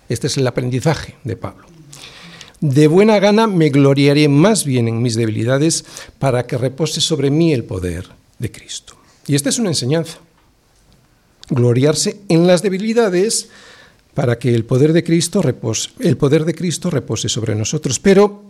este 0.10 0.28
es 0.28 0.38
el 0.38 0.46
aprendizaje 0.46 1.16
de 1.24 1.38
Pablo. 1.38 1.66
De 2.60 2.88
buena 2.88 3.20
gana 3.20 3.48
me 3.48 3.70
gloriaré 3.70 4.28
más 4.28 4.66
bien 4.66 4.88
en 4.88 5.02
mis 5.02 5.16
debilidades 5.16 5.86
para 6.20 6.46
que 6.46 6.58
repose 6.58 7.02
sobre 7.02 7.32
mí 7.32 7.54
el 7.54 7.64
poder 7.64 8.08
de 8.40 8.52
Cristo. 8.52 8.96
Y 9.28 9.36
esta 9.36 9.50
es 9.50 9.60
una 9.60 9.70
enseñanza 9.70 10.20
gloriarse 11.50 12.22
en 12.30 12.48
las 12.48 12.62
debilidades 12.62 13.50
para 14.14 14.38
que 14.38 14.54
el 14.54 14.66
poder 14.66 14.94
de 14.94 15.04
Cristo 15.04 15.42
repose, 15.42 15.90
el 16.00 16.18
poder 16.18 16.46
de 16.46 16.54
Cristo 16.54 16.90
repose 16.90 17.30
sobre 17.30 17.56
nosotros. 17.56 18.00
Pero 18.00 18.44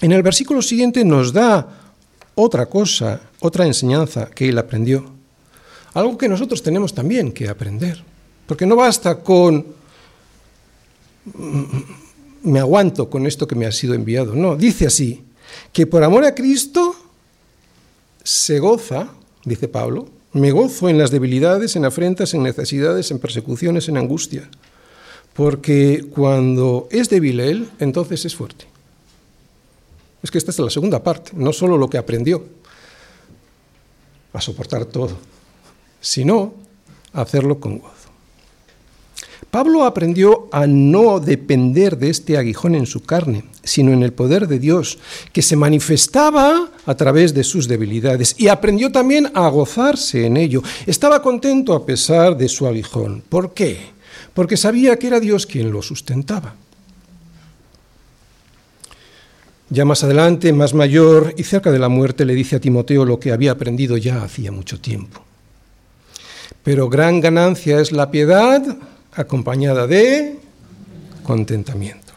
en 0.00 0.12
el 0.12 0.22
versículo 0.22 0.62
siguiente 0.62 1.04
nos 1.04 1.32
da 1.32 1.79
otra 2.34 2.66
cosa, 2.66 3.20
otra 3.40 3.66
enseñanza 3.66 4.30
que 4.30 4.48
él 4.48 4.58
aprendió. 4.58 5.04
Algo 5.94 6.16
que 6.16 6.28
nosotros 6.28 6.62
tenemos 6.62 6.94
también 6.94 7.32
que 7.32 7.48
aprender. 7.48 8.02
Porque 8.46 8.66
no 8.66 8.76
basta 8.76 9.20
con 9.20 9.80
me 12.42 12.58
aguanto 12.58 13.10
con 13.10 13.26
esto 13.26 13.46
que 13.46 13.54
me 13.54 13.66
ha 13.66 13.72
sido 13.72 13.94
enviado. 13.94 14.34
No, 14.34 14.56
dice 14.56 14.86
así, 14.86 15.22
que 15.72 15.86
por 15.86 16.02
amor 16.02 16.24
a 16.24 16.34
Cristo 16.34 16.94
se 18.22 18.58
goza, 18.58 19.08
dice 19.44 19.68
Pablo, 19.68 20.08
me 20.32 20.52
gozo 20.52 20.88
en 20.88 20.98
las 20.98 21.10
debilidades, 21.10 21.76
en 21.76 21.84
afrentas, 21.84 22.34
en 22.34 22.42
necesidades, 22.42 23.10
en 23.10 23.18
persecuciones, 23.18 23.88
en 23.88 23.96
angustia. 23.96 24.48
Porque 25.34 26.06
cuando 26.10 26.88
es 26.90 27.08
débil 27.08 27.40
él, 27.40 27.68
entonces 27.78 28.24
es 28.24 28.34
fuerte. 28.34 28.69
Es 30.22 30.30
que 30.30 30.38
esta 30.38 30.50
es 30.50 30.58
la 30.58 30.70
segunda 30.70 31.02
parte, 31.02 31.32
no 31.34 31.52
solo 31.52 31.78
lo 31.78 31.88
que 31.88 31.98
aprendió 31.98 32.44
a 34.32 34.40
soportar 34.40 34.84
todo, 34.84 35.16
sino 36.00 36.54
a 37.12 37.22
hacerlo 37.22 37.58
con 37.58 37.78
gozo. 37.78 37.94
Pablo 39.50 39.84
aprendió 39.84 40.48
a 40.52 40.66
no 40.68 41.18
depender 41.18 41.98
de 41.98 42.10
este 42.10 42.36
aguijón 42.36 42.76
en 42.76 42.86
su 42.86 43.02
carne, 43.02 43.44
sino 43.64 43.92
en 43.92 44.04
el 44.04 44.12
poder 44.12 44.46
de 44.46 44.60
Dios, 44.60 44.98
que 45.32 45.42
se 45.42 45.56
manifestaba 45.56 46.70
a 46.86 46.94
través 46.94 47.34
de 47.34 47.42
sus 47.42 47.66
debilidades, 47.66 48.36
y 48.38 48.46
aprendió 48.46 48.92
también 48.92 49.28
a 49.34 49.48
gozarse 49.48 50.24
en 50.24 50.36
ello. 50.36 50.62
Estaba 50.86 51.20
contento 51.20 51.74
a 51.74 51.84
pesar 51.84 52.36
de 52.36 52.48
su 52.48 52.66
aguijón. 52.66 53.24
¿Por 53.28 53.52
qué? 53.52 53.78
Porque 54.34 54.56
sabía 54.56 54.96
que 54.96 55.08
era 55.08 55.18
Dios 55.18 55.46
quien 55.46 55.72
lo 55.72 55.82
sustentaba. 55.82 56.54
Ya 59.72 59.84
más 59.84 60.02
adelante, 60.02 60.52
más 60.52 60.74
mayor 60.74 61.32
y 61.36 61.44
cerca 61.44 61.70
de 61.70 61.78
la 61.78 61.88
muerte, 61.88 62.24
le 62.24 62.34
dice 62.34 62.56
a 62.56 62.60
Timoteo 62.60 63.04
lo 63.04 63.20
que 63.20 63.30
había 63.30 63.52
aprendido 63.52 63.96
ya 63.96 64.24
hacía 64.24 64.50
mucho 64.50 64.80
tiempo. 64.80 65.22
Pero 66.64 66.88
gran 66.88 67.20
ganancia 67.20 67.80
es 67.80 67.92
la 67.92 68.10
piedad 68.10 68.62
acompañada 69.12 69.86
de 69.86 70.38
contentamiento. 71.22 72.12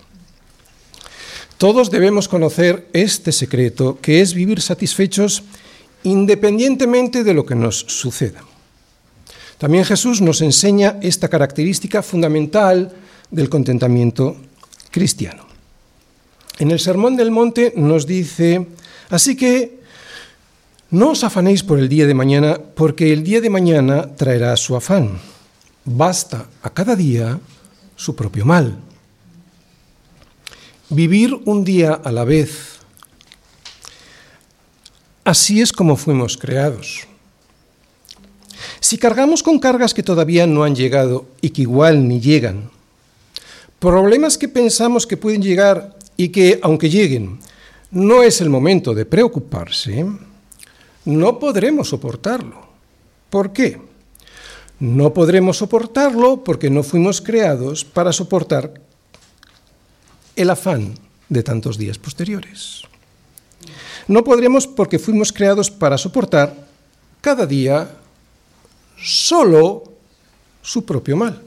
Todos 1.60 1.92
debemos 1.92 2.28
conocer 2.28 2.88
este 2.92 3.32
secreto, 3.32 4.00
que 4.02 4.22
es 4.22 4.34
vivir 4.34 4.60
satisfechos 4.60 5.44
independientemente 6.02 7.24
de 7.24 7.36
lo 7.36 7.46
que 7.46 7.56
nos 7.56 7.78
suceda. 7.78 8.44
También 9.60 9.86
Jesús 9.86 10.22
nos 10.22 10.42
enseña 10.42 10.98
esta 11.02 11.30
característica 11.30 12.02
fundamental 12.02 12.92
del 13.30 13.48
contentamiento 13.48 14.36
cristiano. 14.92 15.53
En 16.60 16.72
el 16.72 16.80
Sermón 16.80 17.16
del 17.16 17.32
Monte 17.32 17.74
nos 17.76 18.06
dice, 18.06 18.68
así 19.10 19.36
que 19.36 19.80
no 20.92 21.12
os 21.12 21.24
afanéis 21.24 21.63
por 21.63 21.80
el 21.80 21.89
día 21.89 22.06
de 22.06 22.13
mañana, 22.13 22.60
porque 22.76 23.12
el 23.12 23.24
día 23.24 23.42
de 23.42 23.50
mañana 23.50 24.16
traerá 24.16 24.56
su 24.58 24.76
afán 24.76 25.20
basta 25.86 26.48
a 26.62 26.70
cada 26.70 26.96
día 26.96 27.39
su 27.96 28.16
propio 28.16 28.46
mal. 28.46 28.78
Vivir 30.89 31.34
un 31.46 31.63
día 31.63 31.94
a 31.94 32.12
la 32.12 32.24
vez. 32.24 32.80
Así 35.24 35.62
es 35.62 35.72
como 35.72 35.96
fuimos 35.96 36.38
creados. 36.38 37.08
Si 38.80 38.98
cargamos 38.98 39.42
con 39.42 39.60
cargas 39.60 39.94
que 39.94 40.04
todavía 40.04 40.46
no 40.46 40.63
han 40.63 40.76
llegado 40.76 41.26
y 41.42 41.52
que 41.52 41.62
igual 41.62 42.08
ni 42.08 42.20
llegan, 42.20 42.70
problemas 43.80 44.38
que 44.38 44.48
pensamos 44.48 45.08
que 45.08 45.18
pueden 45.18 45.42
llegar 45.42 45.98
y 46.17 46.30
que, 46.30 46.60
aunque 46.62 46.89
lleguen, 46.89 47.39
no 47.91 48.23
es 48.23 48.41
el 48.41 48.49
momento 48.49 48.93
de 48.93 49.06
preocuparse, 49.06 50.06
no 51.06 51.39
podremos 51.39 51.89
soportarlo. 51.89 52.67
¿Por 53.30 53.52
qué? 53.52 53.82
No 54.80 55.13
podremos 55.13 55.58
soportarlo 55.58 56.43
porque 56.43 56.69
no 56.69 56.84
fuimos 56.84 57.21
creados 57.21 57.86
para 57.86 58.12
soportar 58.12 58.73
el 60.36 60.49
afán 60.49 60.95
de 61.30 61.43
tantos 61.43 61.78
días 61.78 61.97
posteriores. 61.97 62.84
No 64.08 64.23
podremos 64.23 64.67
porque 64.67 64.99
fuimos 64.99 65.32
creados 65.32 65.71
para 65.71 65.97
soportar 65.97 66.67
cada 67.21 67.45
día 67.45 67.89
solo 68.97 69.84
su 70.62 70.84
propio 70.86 71.15
mal. 71.15 71.41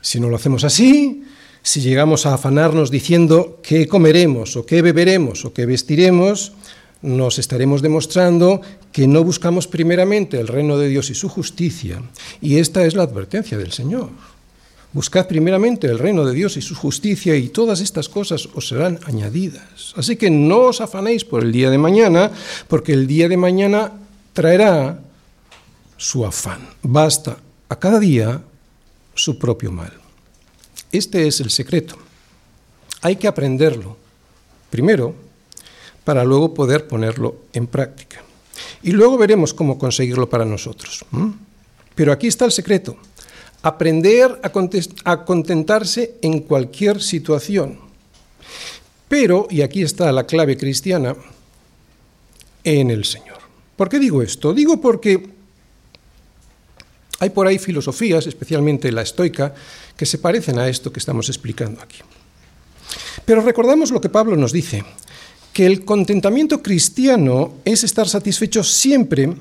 Si 0.00 0.20
no 0.20 0.28
lo 0.28 0.36
hacemos 0.36 0.64
así, 0.64 1.24
si 1.66 1.80
llegamos 1.80 2.26
a 2.26 2.34
afanarnos 2.34 2.92
diciendo 2.92 3.58
qué 3.60 3.88
comeremos 3.88 4.54
o 4.54 4.64
qué 4.64 4.82
beberemos 4.82 5.44
o 5.44 5.52
qué 5.52 5.66
vestiremos, 5.66 6.52
nos 7.02 7.40
estaremos 7.40 7.82
demostrando 7.82 8.60
que 8.92 9.08
no 9.08 9.24
buscamos 9.24 9.66
primeramente 9.66 10.38
el 10.38 10.46
reino 10.46 10.78
de 10.78 10.88
Dios 10.88 11.10
y 11.10 11.14
su 11.16 11.28
justicia. 11.28 12.00
Y 12.40 12.58
esta 12.58 12.86
es 12.86 12.94
la 12.94 13.02
advertencia 13.02 13.58
del 13.58 13.72
Señor. 13.72 14.10
Buscad 14.92 15.26
primeramente 15.26 15.88
el 15.88 15.98
reino 15.98 16.24
de 16.24 16.34
Dios 16.34 16.56
y 16.56 16.62
su 16.62 16.76
justicia 16.76 17.34
y 17.34 17.48
todas 17.48 17.80
estas 17.80 18.08
cosas 18.08 18.48
os 18.54 18.68
serán 18.68 19.00
añadidas. 19.04 19.92
Así 19.96 20.14
que 20.14 20.30
no 20.30 20.70
os 20.70 20.80
afanéis 20.80 21.24
por 21.24 21.42
el 21.42 21.50
día 21.50 21.68
de 21.68 21.78
mañana, 21.78 22.30
porque 22.68 22.92
el 22.92 23.08
día 23.08 23.28
de 23.28 23.36
mañana 23.36 23.92
traerá 24.34 25.00
su 25.96 26.24
afán. 26.24 26.60
Basta 26.84 27.38
a 27.68 27.76
cada 27.76 27.98
día 27.98 28.40
su 29.16 29.36
propio 29.36 29.72
mal. 29.72 30.05
Este 30.96 31.26
es 31.26 31.40
el 31.40 31.50
secreto. 31.50 31.96
Hay 33.02 33.16
que 33.16 33.28
aprenderlo. 33.28 33.96
Primero, 34.70 35.14
para 36.04 36.24
luego 36.24 36.54
poder 36.54 36.86
ponerlo 36.86 37.36
en 37.52 37.66
práctica. 37.66 38.22
Y 38.82 38.92
luego 38.92 39.18
veremos 39.18 39.52
cómo 39.52 39.78
conseguirlo 39.78 40.28
para 40.28 40.44
nosotros. 40.44 41.04
Pero 41.94 42.12
aquí 42.12 42.28
está 42.28 42.44
el 42.44 42.52
secreto. 42.52 42.96
Aprender 43.62 44.40
a, 44.42 45.24
contentarse 45.24 46.14
en 46.22 46.40
cualquier 46.40 47.02
situación. 47.02 47.78
Pero, 49.08 49.48
y 49.50 49.62
aquí 49.62 49.82
está 49.82 50.10
la 50.12 50.24
clave 50.24 50.56
cristiana, 50.56 51.14
en 52.64 52.90
el 52.90 53.04
Señor. 53.04 53.38
¿Por 53.76 53.88
qué 53.88 53.98
digo 53.98 54.22
esto? 54.22 54.54
Digo 54.54 54.80
porque 54.80 55.35
hay 57.18 57.30
por 57.30 57.46
ahí 57.46 57.58
filosofías, 57.58 58.26
especialmente 58.26 58.92
la 58.92 59.02
estoica, 59.02 59.54
que 59.96 60.06
se 60.06 60.18
parecen 60.18 60.58
a 60.58 60.68
esto 60.68 60.92
que 60.92 61.00
estamos 61.00 61.28
explicando 61.28 61.80
aquí. 61.80 61.98
Pero 63.24 63.42
recordamos 63.42 63.90
lo 63.90 64.00
que 64.00 64.08
Pablo 64.08 64.36
nos 64.36 64.52
dice, 64.52 64.84
que 65.52 65.66
el 65.66 65.84
contentamiento 65.84 66.62
cristiano 66.62 67.54
es 67.64 67.82
estar 67.82 68.08
satisfecho 68.08 68.62
siempre, 68.62 69.32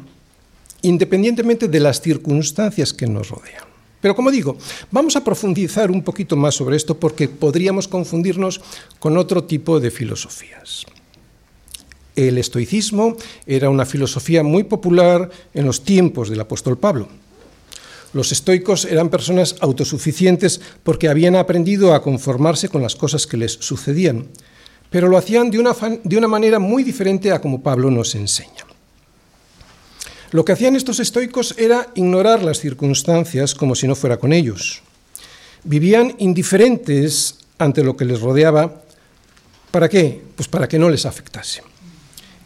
independientemente 0.81 1.67
de 1.67 1.79
las 1.79 2.01
circunstancias 2.01 2.93
que 2.93 3.07
nos 3.07 3.29
rodean. 3.29 3.65
Pero 3.99 4.15
como 4.15 4.31
digo, 4.31 4.57
vamos 4.91 5.15
a 5.15 5.23
profundizar 5.23 5.89
un 5.91 6.03
poquito 6.03 6.35
más 6.35 6.55
sobre 6.55 6.77
esto 6.77 6.97
porque 6.99 7.27
podríamos 7.27 7.87
confundirnos 7.87 8.61
con 8.99 9.17
otro 9.17 9.43
tipo 9.43 9.79
de 9.79 9.91
filosofías. 9.91 10.85
El 12.15 12.37
estoicismo 12.37 13.17
era 13.45 13.69
una 13.69 13.85
filosofía 13.85 14.41
muy 14.43 14.63
popular 14.63 15.29
en 15.53 15.65
los 15.65 15.83
tiempos 15.83 16.29
del 16.29 16.39
apóstol 16.39 16.77
Pablo. 16.77 17.09
Los 18.15 18.31
estoicos 18.31 18.85
eran 18.85 19.09
personas 19.09 19.57
autosuficientes 19.59 20.61
porque 20.81 21.09
habían 21.09 21.35
aprendido 21.35 21.93
a 21.93 22.01
conformarse 22.01 22.69
con 22.69 22.81
las 22.81 22.95
cosas 22.95 23.27
que 23.27 23.35
les 23.35 23.51
sucedían 23.51 24.29
pero 24.95 25.09
lo 25.09 25.17
hacían 25.17 25.51
de 25.51 25.59
una, 25.59 25.75
de 26.05 26.17
una 26.17 26.29
manera 26.29 26.57
muy 26.57 26.81
diferente 26.81 27.31
a 27.33 27.41
como 27.41 27.61
Pablo 27.61 27.91
nos 27.91 28.15
enseña. 28.15 28.65
Lo 30.31 30.45
que 30.45 30.53
hacían 30.53 30.77
estos 30.77 31.01
estoicos 31.01 31.53
era 31.57 31.91
ignorar 31.95 32.43
las 32.43 32.59
circunstancias 32.59 33.55
como 33.55 33.75
si 33.75 33.87
no 33.87 33.95
fuera 33.95 34.15
con 34.15 34.31
ellos. 34.31 34.81
Vivían 35.65 36.15
indiferentes 36.19 37.39
ante 37.57 37.83
lo 37.83 37.97
que 37.97 38.05
les 38.05 38.21
rodeaba. 38.21 38.83
¿Para 39.71 39.89
qué? 39.89 40.21
Pues 40.37 40.47
para 40.47 40.69
que 40.69 40.79
no 40.79 40.89
les 40.89 41.05
afectase. 41.05 41.61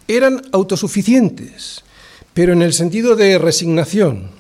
Eran 0.08 0.42
autosuficientes, 0.52 1.84
pero 2.34 2.54
en 2.54 2.64
el 2.64 2.74
sentido 2.74 3.16
de 3.16 3.38
resignación. 3.38 4.39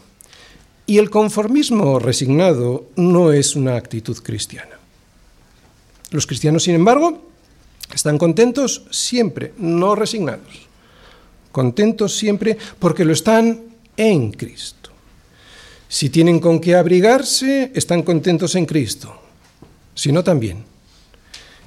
Y 0.89 0.97
el 0.97 1.12
conformismo 1.12 1.99
resignado 1.99 2.88
no 2.95 3.32
es 3.32 3.56
una 3.56 3.75
actitud 3.75 4.17
cristiana. 4.23 4.80
Los 6.10 6.25
cristianos, 6.25 6.63
sin 6.63 6.73
embargo, 6.73 7.30
están 7.93 8.17
contentos 8.17 8.82
siempre, 8.89 9.54
no 9.60 9.93
resignados. 9.93 10.67
Contentos 11.52 12.17
siempre 12.17 12.58
porque 12.80 13.06
lo 13.06 13.13
están 13.13 13.65
en 13.97 14.32
Cristo. 14.32 14.89
Si 15.88 16.10
tienen 16.10 16.39
con 16.39 16.60
qué 16.60 16.75
abrigarse, 16.75 17.71
están 17.75 18.02
contentos 18.02 18.56
en 18.56 18.65
Cristo. 18.65 19.15
Si 19.93 20.12
no, 20.12 20.23
también. 20.23 20.63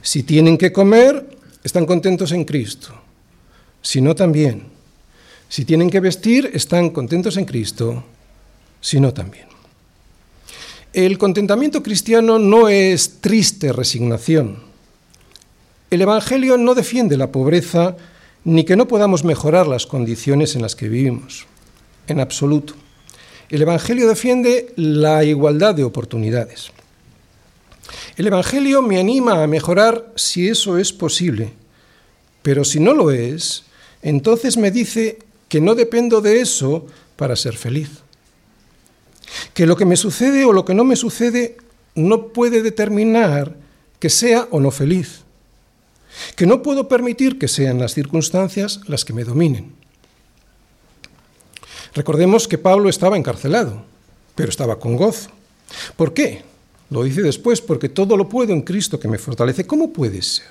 Si 0.02 0.24
tienen 0.24 0.58
que 0.58 0.72
comer, 0.72 1.38
están 1.62 1.86
contentos 1.86 2.32
en 2.32 2.44
Cristo. 2.44 2.92
Si 3.82 4.00
no, 4.00 4.16
también. 4.16 4.64
Si 5.48 5.64
tienen 5.64 5.90
que 5.90 6.00
vestir, 6.00 6.50
están 6.54 6.90
contentos 6.90 7.36
en 7.36 7.44
Cristo. 7.44 8.02
Si 8.82 9.00
no, 9.00 9.14
también. 9.14 9.46
El 10.92 11.16
contentamiento 11.16 11.82
cristiano 11.82 12.38
no 12.38 12.68
es 12.68 13.22
triste 13.22 13.72
resignación 13.72 14.72
el 15.92 16.00
Evangelio 16.00 16.56
no 16.56 16.74
defiende 16.74 17.18
la 17.18 17.30
pobreza 17.30 17.98
ni 18.44 18.64
que 18.64 18.76
no 18.76 18.88
podamos 18.88 19.24
mejorar 19.24 19.66
las 19.66 19.84
condiciones 19.84 20.56
en 20.56 20.62
las 20.62 20.74
que 20.74 20.88
vivimos, 20.88 21.44
en 22.06 22.18
absoluto. 22.18 22.72
El 23.50 23.60
Evangelio 23.60 24.08
defiende 24.08 24.72
la 24.76 25.22
igualdad 25.22 25.74
de 25.74 25.84
oportunidades. 25.84 26.72
El 28.16 28.26
Evangelio 28.26 28.80
me 28.80 28.98
anima 28.98 29.42
a 29.42 29.46
mejorar 29.46 30.10
si 30.16 30.48
eso 30.48 30.78
es 30.78 30.94
posible, 30.94 31.52
pero 32.40 32.64
si 32.64 32.80
no 32.80 32.94
lo 32.94 33.10
es, 33.10 33.64
entonces 34.00 34.56
me 34.56 34.70
dice 34.70 35.18
que 35.50 35.60
no 35.60 35.74
dependo 35.74 36.22
de 36.22 36.40
eso 36.40 36.86
para 37.16 37.36
ser 37.36 37.54
feliz. 37.54 38.01
Que 39.54 39.66
lo 39.66 39.76
que 39.76 39.84
me 39.84 39.96
sucede 39.96 40.44
o 40.44 40.52
lo 40.52 40.64
que 40.64 40.74
no 40.74 40.84
me 40.84 40.96
sucede 40.96 41.56
no 41.94 42.28
puede 42.28 42.62
determinar 42.62 43.56
que 43.98 44.10
sea 44.10 44.48
o 44.50 44.60
no 44.60 44.70
feliz. 44.70 45.22
Que 46.36 46.46
no 46.46 46.62
puedo 46.62 46.88
permitir 46.88 47.38
que 47.38 47.48
sean 47.48 47.78
las 47.78 47.94
circunstancias 47.94 48.80
las 48.86 49.04
que 49.04 49.12
me 49.12 49.24
dominen. 49.24 49.72
Recordemos 51.94 52.48
que 52.48 52.58
Pablo 52.58 52.88
estaba 52.88 53.16
encarcelado, 53.16 53.84
pero 54.34 54.48
estaba 54.48 54.78
con 54.78 54.96
gozo. 54.96 55.30
¿Por 55.96 56.14
qué? 56.14 56.42
Lo 56.90 57.04
dice 57.04 57.22
después, 57.22 57.60
porque 57.60 57.88
todo 57.88 58.16
lo 58.16 58.28
puedo 58.28 58.52
en 58.52 58.62
Cristo 58.62 58.98
que 58.98 59.08
me 59.08 59.18
fortalece. 59.18 59.66
¿Cómo 59.66 59.92
puede 59.92 60.20
ser? 60.22 60.50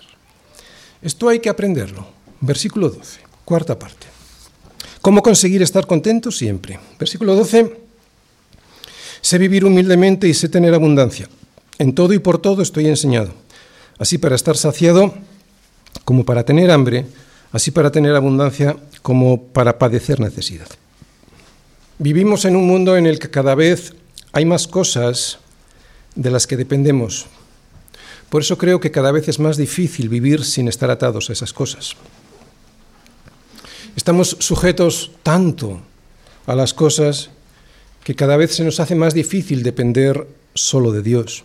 Esto 1.02 1.30
hay 1.30 1.40
que 1.40 1.50
aprenderlo. 1.50 2.08
Versículo 2.40 2.90
12, 2.90 3.22
cuarta 3.46 3.78
parte. 3.78 4.08
¿Cómo 5.02 5.22
conseguir 5.22 5.62
estar 5.62 5.88
contento 5.88 6.32
siempre? 6.32 6.80
Versículo 7.00 7.36
12. 7.36 7.81
Sé 9.22 9.38
vivir 9.38 9.66
humildemente 9.66 10.28
y 10.28 10.34
sé 10.34 10.50
tener 10.50 10.74
abundancia. 10.74 11.30
En 11.78 11.94
todo 11.94 12.14
y 12.14 12.20
por 12.20 12.40
todo 12.40 12.62
estoy 12.62 12.88
enseñado. 12.88 13.34
Así 13.98 14.18
para 14.18 14.36
estar 14.36 14.58
saciado 14.58 15.14
como 16.06 16.26
para 16.26 16.44
tener 16.44 16.72
hambre, 16.72 17.06
así 17.52 17.72
para 17.72 17.92
tener 17.92 18.16
abundancia 18.16 18.78
como 19.02 19.44
para 19.44 19.78
padecer 19.78 20.20
necesidad. 20.20 20.68
Vivimos 22.00 22.46
en 22.46 22.56
un 22.56 22.66
mundo 22.68 22.98
en 22.98 23.06
el 23.06 23.20
que 23.20 23.30
cada 23.30 23.54
vez 23.54 23.94
hay 24.32 24.46
más 24.46 24.68
cosas 24.68 25.38
de 26.16 26.32
las 26.32 26.48
que 26.48 26.58
dependemos. 26.58 27.28
Por 28.30 28.42
eso 28.42 28.58
creo 28.58 28.80
que 28.80 28.92
cada 28.92 29.12
vez 29.12 29.28
es 29.28 29.40
más 29.40 29.58
difícil 29.58 30.10
vivir 30.10 30.44
sin 30.46 30.68
estar 30.68 30.90
atados 30.90 31.30
a 31.30 31.34
esas 31.34 31.54
cosas. 31.54 31.96
Estamos 33.96 34.38
sujetos 34.40 35.12
tanto 35.22 35.82
a 36.48 36.56
las 36.56 36.74
cosas 36.74 37.30
que 38.04 38.16
cada 38.16 38.38
vez 38.38 38.56
se 38.56 38.64
nos 38.64 38.80
hace 38.80 38.96
más 38.96 39.14
difícil 39.14 39.64
depender 39.64 40.28
solo 40.54 40.92
de 40.92 41.02
Dios. 41.02 41.44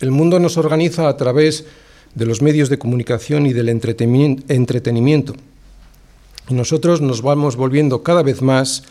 El 0.00 0.10
mundo 0.10 0.38
nos 0.38 0.56
organiza 0.56 1.08
a 1.08 1.16
través 1.16 1.64
de 2.14 2.26
los 2.26 2.42
medios 2.42 2.68
de 2.68 2.78
comunicación 2.78 3.46
y 3.46 3.52
del 3.52 3.68
entretenimiento. 3.68 5.34
Y 6.48 6.54
nosotros 6.54 7.00
nos 7.00 7.22
vamos 7.22 7.56
volviendo 7.56 8.02
cada 8.02 8.22
vez 8.22 8.42
más 8.42 8.84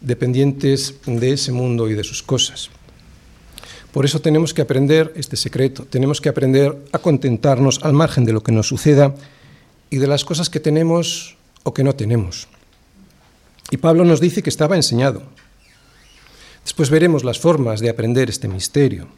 dependientes 0.00 0.94
de 1.06 1.32
ese 1.32 1.52
mundo 1.52 1.88
y 1.88 1.94
de 1.94 2.04
sus 2.04 2.22
cosas. 2.22 2.70
Por 3.92 4.04
eso 4.04 4.20
tenemos 4.20 4.52
que 4.52 4.62
aprender 4.62 5.12
este 5.16 5.36
secreto, 5.36 5.84
tenemos 5.84 6.20
que 6.20 6.28
aprender 6.28 6.76
a 6.92 6.98
contentarnos 6.98 7.80
al 7.82 7.94
margen 7.94 8.24
de 8.24 8.32
lo 8.32 8.42
que 8.42 8.52
nos 8.52 8.68
suceda 8.68 9.14
y 9.90 9.96
de 9.96 10.06
las 10.06 10.24
cosas 10.24 10.50
que 10.50 10.60
tenemos 10.60 11.36
o 11.64 11.72
que 11.72 11.84
no 11.84 11.94
tenemos. 11.94 12.48
Y 13.70 13.78
Pablo 13.78 14.04
nos 14.04 14.20
dice 14.20 14.42
que 14.42 14.50
estaba 14.50 14.76
enseñado. 14.76 15.22
Después 16.68 16.90
veremos 16.90 17.24
las 17.24 17.38
formas 17.38 17.80
de 17.80 17.88
aprender 17.88 18.28
este 18.28 18.46
misterio. 18.46 19.08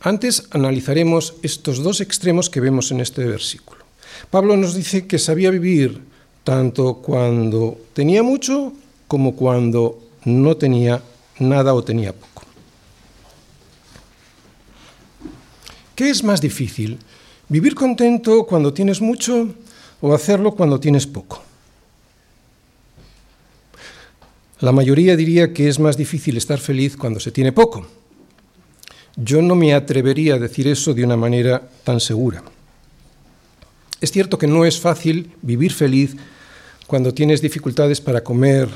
Antes 0.00 0.48
analizaremos 0.50 1.32
estos 1.42 1.82
dos 1.82 2.02
extremos 2.02 2.50
que 2.50 2.60
vemos 2.60 2.90
en 2.90 3.00
este 3.00 3.24
versículo. 3.24 3.86
Pablo 4.28 4.54
nos 4.58 4.74
dice 4.74 5.06
que 5.06 5.18
sabía 5.18 5.50
vivir 5.50 6.02
tanto 6.44 6.96
cuando 6.96 7.78
tenía 7.94 8.22
mucho 8.22 8.74
como 9.08 9.34
cuando 9.34 9.98
no 10.26 10.58
tenía 10.58 11.02
nada 11.38 11.72
o 11.72 11.82
tenía 11.82 12.12
poco. 12.12 12.42
¿Qué 15.94 16.10
es 16.10 16.22
más 16.22 16.42
difícil? 16.42 16.98
¿Vivir 17.48 17.74
contento 17.74 18.44
cuando 18.44 18.74
tienes 18.74 19.00
mucho 19.00 19.54
o 20.02 20.12
hacerlo 20.12 20.52
cuando 20.52 20.78
tienes 20.78 21.06
poco? 21.06 21.42
La 24.60 24.72
mayoría 24.72 25.16
diría 25.16 25.52
que 25.52 25.68
es 25.68 25.78
más 25.78 25.96
difícil 25.96 26.36
estar 26.36 26.58
feliz 26.58 26.96
cuando 26.96 27.20
se 27.20 27.32
tiene 27.32 27.52
poco. 27.52 27.86
Yo 29.16 29.42
no 29.42 29.54
me 29.54 29.74
atrevería 29.74 30.34
a 30.34 30.38
decir 30.38 30.68
eso 30.68 30.94
de 30.94 31.04
una 31.04 31.16
manera 31.16 31.68
tan 31.84 32.00
segura. 32.00 32.42
Es 34.00 34.10
cierto 34.10 34.38
que 34.38 34.46
no 34.46 34.64
es 34.64 34.80
fácil 34.80 35.32
vivir 35.42 35.72
feliz 35.72 36.16
cuando 36.86 37.14
tienes 37.14 37.40
dificultades 37.40 38.00
para 38.00 38.22
comer 38.22 38.68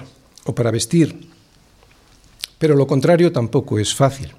o 0.44 0.54
para 0.54 0.70
vestir, 0.70 1.28
pero 2.58 2.74
lo 2.74 2.86
contrario 2.86 3.30
tampoco 3.30 3.78
es 3.78 3.94
fácil. 3.94 4.32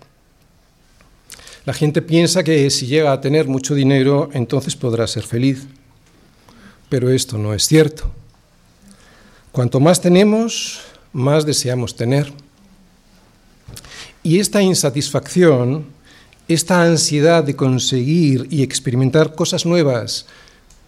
La 1.66 1.74
gente 1.74 2.02
piensa 2.02 2.44
que 2.44 2.70
si 2.70 2.88
llega 2.88 3.12
a 3.12 3.22
tener 3.22 3.48
mucho 3.48 3.76
dinero, 3.76 4.30
entonces 4.34 4.76
podrá 4.76 5.06
ser 5.08 5.24
feliz. 5.24 5.68
Pero 6.90 7.12
esto 7.12 7.38
no 7.38 7.54
es 7.54 7.68
cierto. 7.68 8.12
Cuanto 9.52 9.80
más 9.80 10.02
tenemos, 10.02 10.82
más 11.14 11.46
deseamos 11.46 11.96
tener. 11.96 12.32
Y 14.24 14.40
esta 14.40 14.62
insatisfacción, 14.62 15.86
esta 16.48 16.84
ansiedad 16.84 17.44
de 17.44 17.56
conseguir 17.56 18.48
y 18.50 18.64
experimentar 18.64 19.36
cosas 19.36 19.66
nuevas 19.66 20.26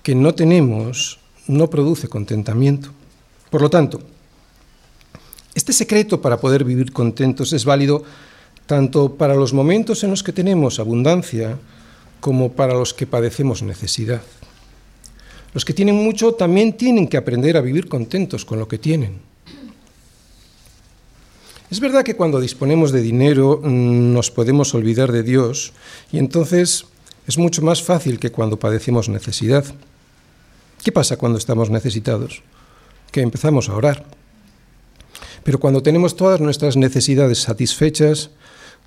que 0.04 0.16
no 0.16 0.34
tenemos, 0.34 1.20
no 1.48 1.70
produce 1.70 2.08
contentamiento. 2.08 2.90
Por 3.50 3.62
lo 3.62 3.70
tanto, 3.70 4.02
este 5.54 5.74
secreto 5.74 6.22
para 6.22 6.40
poder 6.40 6.64
vivir 6.64 6.92
contentos 6.92 7.54
es 7.54 7.66
válido 7.66 8.04
tanto 8.66 9.16
para 9.16 9.36
los 9.36 9.54
momentos 9.54 10.04
en 10.04 10.12
los 10.12 10.24
que 10.24 10.32
tenemos 10.32 10.80
abundancia 10.80 11.58
como 12.22 12.54
para 12.54 12.74
los 12.74 12.94
que 12.94 13.08
padecemos 13.08 13.62
necesidad. 13.64 14.22
Los 15.54 15.66
que 15.66 15.74
tienen 15.74 15.96
mucho 15.96 16.34
también 16.34 16.78
tienen 16.78 17.08
que 17.08 17.18
aprender 17.18 17.58
a 17.58 17.62
vivir 17.62 17.90
contentos 17.90 18.46
con 18.46 18.60
lo 18.60 18.68
que 18.68 18.78
tienen. 18.78 19.31
Es 21.72 21.80
verdad 21.80 22.04
que 22.04 22.16
cuando 22.16 22.42
disponemos 22.42 22.92
de 22.92 23.02
dinero 23.02 23.62
mm, 23.64 24.14
nos 24.14 24.30
podemos 24.30 24.76
olvidar 24.76 25.12
de 25.12 25.24
Dios 25.24 25.72
y 26.12 26.18
entonces 26.18 26.86
es 27.26 27.38
mucho 27.38 27.62
más 27.62 27.82
fácil 27.82 28.20
que 28.20 28.32
cuando 28.32 28.60
padecemos 28.60 29.08
necesidad. 29.08 29.64
¿Qué 30.84 30.92
pasa 30.92 31.16
cuando 31.18 31.38
estamos 31.38 31.70
necesitados? 31.70 32.44
Que 33.12 33.22
empezamos 33.22 33.70
a 33.70 33.76
orar. 33.76 34.06
Pero 35.44 35.60
cuando 35.60 35.82
tenemos 35.82 36.18
todas 36.18 36.42
nuestras 36.42 36.76
necesidades 36.76 37.40
satisfechas, 37.40 38.32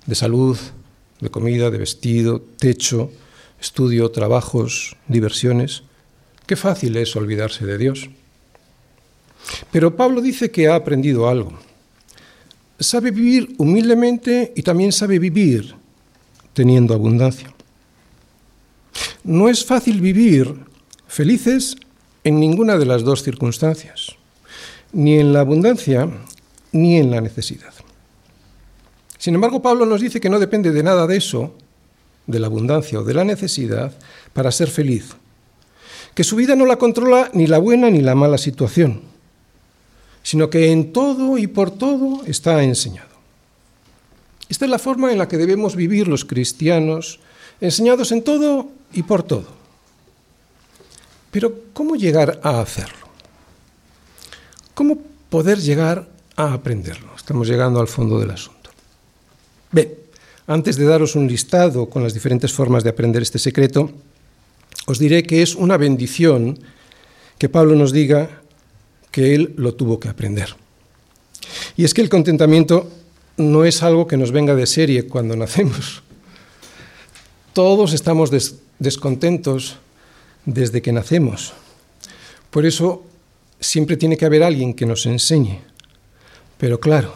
de 0.05 0.15
salud, 0.15 0.57
de 1.19 1.29
comida, 1.29 1.71
de 1.71 1.77
vestido, 1.77 2.41
techo, 2.59 3.11
estudio, 3.59 4.11
trabajos, 4.11 4.95
diversiones. 5.07 5.83
Qué 6.45 6.55
fácil 6.55 6.95
es 6.97 7.15
olvidarse 7.15 7.65
de 7.65 7.77
Dios. 7.77 8.09
Pero 9.71 9.95
Pablo 9.95 10.21
dice 10.21 10.51
que 10.51 10.67
ha 10.67 10.75
aprendido 10.75 11.27
algo. 11.27 11.57
Sabe 12.79 13.11
vivir 13.11 13.55
humildemente 13.57 14.53
y 14.55 14.61
también 14.61 14.91
sabe 14.91 15.19
vivir 15.19 15.75
teniendo 16.53 16.93
abundancia. 16.93 17.53
No 19.23 19.49
es 19.49 19.65
fácil 19.65 20.01
vivir 20.01 20.53
felices 21.07 21.75
en 22.23 22.39
ninguna 22.39 22.77
de 22.77 22.85
las 22.85 23.03
dos 23.03 23.23
circunstancias, 23.23 24.15
ni 24.91 25.19
en 25.19 25.31
la 25.33 25.41
abundancia 25.41 26.09
ni 26.71 26.97
en 26.97 27.11
la 27.11 27.21
necesidad. 27.21 27.73
Sin 29.17 29.35
embargo, 29.35 29.61
Pablo 29.61 29.85
nos 29.85 30.01
dice 30.01 30.19
que 30.19 30.29
no 30.29 30.39
depende 30.39 30.71
de 30.71 30.83
nada 30.83 31.07
de 31.07 31.17
eso, 31.17 31.55
de 32.27 32.39
la 32.39 32.47
abundancia 32.47 32.99
o 32.99 33.03
de 33.03 33.13
la 33.13 33.23
necesidad, 33.23 33.95
para 34.33 34.51
ser 34.51 34.69
feliz. 34.69 35.15
Que 36.13 36.23
su 36.23 36.35
vida 36.35 36.55
no 36.55 36.65
la 36.65 36.75
controla 36.75 37.29
ni 37.33 37.47
la 37.47 37.57
buena 37.57 37.89
ni 37.89 38.01
la 38.01 38.15
mala 38.15 38.37
situación, 38.37 39.01
sino 40.25 40.49
que 40.49 40.71
en 40.71 40.91
todo 40.91 41.37
y 41.37 41.45
por 41.45 41.69
todo 41.69 42.25
está 42.25 42.63
enseñado. 42.63 43.13
Esta 44.49 44.65
es 44.65 44.71
la 44.71 44.79
forma 44.79 45.11
en 45.11 45.19
la 45.19 45.27
que 45.27 45.37
debemos 45.37 45.75
vivir 45.75 46.07
los 46.07 46.25
cristianos, 46.25 47.19
enseñados 47.61 48.11
en 48.11 48.23
todo 48.23 48.67
y 48.91 49.03
por 49.03 49.21
todo. 49.21 49.45
Pero 51.29 51.53
¿cómo 51.73 51.95
llegar 51.95 52.39
a 52.41 52.59
hacerlo? 52.59 53.05
¿Cómo 54.73 54.97
poder 55.29 55.59
llegar 55.59 56.09
a 56.35 56.53
aprenderlo? 56.53 57.15
Estamos 57.15 57.47
llegando 57.47 57.79
al 57.79 57.87
fondo 57.87 58.19
del 58.19 58.31
asunto. 58.31 58.71
Bien, 59.71 59.93
antes 60.47 60.75
de 60.75 60.85
daros 60.85 61.15
un 61.15 61.27
listado 61.27 61.87
con 61.87 62.01
las 62.01 62.15
diferentes 62.15 62.51
formas 62.51 62.83
de 62.83 62.89
aprender 62.89 63.21
este 63.21 63.37
secreto, 63.37 63.91
os 64.87 64.97
diré 64.97 65.21
que 65.21 65.43
es 65.43 65.53
una 65.53 65.77
bendición 65.77 66.57
que 67.37 67.47
Pablo 67.47 67.75
nos 67.75 67.91
diga 67.91 68.41
que 69.15 69.33
él 69.33 69.53
lo 69.55 69.75
tuvo 69.75 69.97
que 69.97 70.09
aprender. 70.09 70.57
Y 71.77 71.85
es 71.85 71.93
que 71.93 72.01
el 72.01 72.09
contentamiento 72.09 72.91
no 73.37 73.63
es 73.63 73.81
algo 73.81 74.07
que 74.07 74.17
nos 74.17 74.33
venga 74.33 74.55
de 74.55 74.65
serie 74.65 75.07
cuando 75.07 75.37
nacemos. 75.37 76.03
Todos 77.53 77.93
estamos 77.93 78.29
descontentos 78.77 79.77
desde 80.43 80.81
que 80.81 80.91
nacemos. 80.91 81.53
Por 82.51 82.65
eso 82.65 83.05
siempre 83.61 83.95
tiene 83.95 84.17
que 84.17 84.25
haber 84.25 84.43
alguien 84.43 84.73
que 84.73 84.85
nos 84.85 85.05
enseñe. 85.05 85.61
Pero 86.57 86.81
claro, 86.81 87.13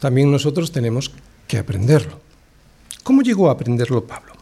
también 0.00 0.32
nosotros 0.32 0.72
tenemos 0.72 1.12
que 1.46 1.58
aprenderlo. 1.58 2.18
¿Cómo 3.04 3.22
llegó 3.22 3.48
a 3.48 3.52
aprenderlo 3.52 4.04
Pablo? 4.04 4.32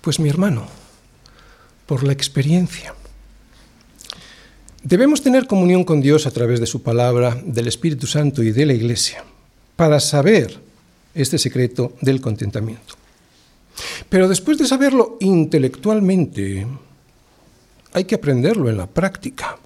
Pues 0.00 0.18
mi 0.18 0.28
hermano, 0.28 0.66
por 1.86 2.02
la 2.02 2.12
experiencia. 2.12 2.92
Debemos 4.84 5.22
tener 5.22 5.46
comunión 5.46 5.82
con 5.82 6.02
Dios 6.02 6.26
a 6.26 6.30
través 6.30 6.60
de 6.60 6.66
su 6.66 6.82
palabra, 6.82 7.40
del 7.42 7.68
Espíritu 7.68 8.06
Santo 8.06 8.42
y 8.42 8.52
de 8.52 8.66
la 8.66 8.74
Iglesia, 8.74 9.24
para 9.76 9.98
saber 9.98 10.60
este 11.14 11.38
secreto 11.38 11.94
del 12.02 12.20
contentamiento. 12.20 12.94
Pero 14.10 14.28
después 14.28 14.58
de 14.58 14.66
saberlo 14.66 15.16
intelectualmente, 15.20 16.66
hay 17.94 18.04
que 18.04 18.16
aprenderlo 18.16 18.68
en 18.68 18.76
la 18.76 18.86
práctica. 18.86 19.56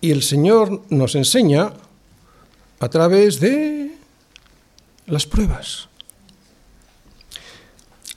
Y 0.00 0.12
el 0.12 0.22
Señor 0.22 0.82
nos 0.88 1.16
enseña 1.16 1.72
a 2.78 2.88
través 2.88 3.40
de 3.40 3.90
las 5.06 5.26
pruebas. 5.26 5.88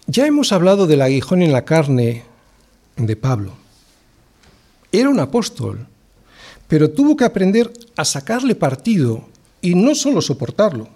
Ya 0.05 0.27
hemos 0.27 0.51
hablado 0.51 0.85
del 0.85 1.01
aguijón 1.01 1.41
en 1.41 1.51
la 1.51 1.65
carne 1.65 2.25
de 2.95 3.15
Pablo. 3.15 3.64
Era 4.95 5.09
un 5.09 5.19
apóstol, 5.19 5.85
pero 6.69 6.89
tuvo 6.89 7.17
que 7.17 7.25
aprender 7.25 7.69
a 7.97 8.05
sacarle 8.05 8.55
partido 8.55 9.25
y 9.59 9.75
no 9.75 9.93
solo 9.93 10.21
soportarlo. 10.21 10.87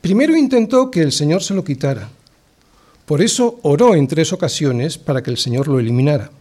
Primero 0.00 0.36
intentó 0.36 0.90
que 0.90 1.00
el 1.00 1.12
Señor 1.12 1.44
se 1.44 1.54
lo 1.54 1.62
quitara. 1.62 2.10
Por 3.06 3.22
eso 3.22 3.60
oró 3.62 3.94
en 3.94 4.08
tres 4.08 4.32
ocasiones 4.32 4.98
para 4.98 5.22
que 5.22 5.30
el 5.30 5.38
Señor 5.38 5.68
lo 5.68 5.78
eliminara. 5.78 6.32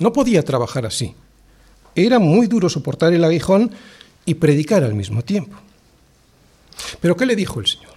No 0.00 0.12
podía 0.12 0.44
trabajar 0.44 0.86
así. 0.86 1.14
Era 1.94 2.18
muy 2.18 2.48
duro 2.48 2.68
soportar 2.68 3.12
el 3.12 3.22
aguijón 3.22 3.70
y 4.24 4.34
predicar 4.34 4.82
al 4.82 4.94
mismo 4.94 5.22
tiempo. 5.22 5.56
Pero 7.00 7.16
¿qué 7.16 7.26
le 7.26 7.36
dijo 7.36 7.60
el 7.60 7.66
Señor? 7.68 7.94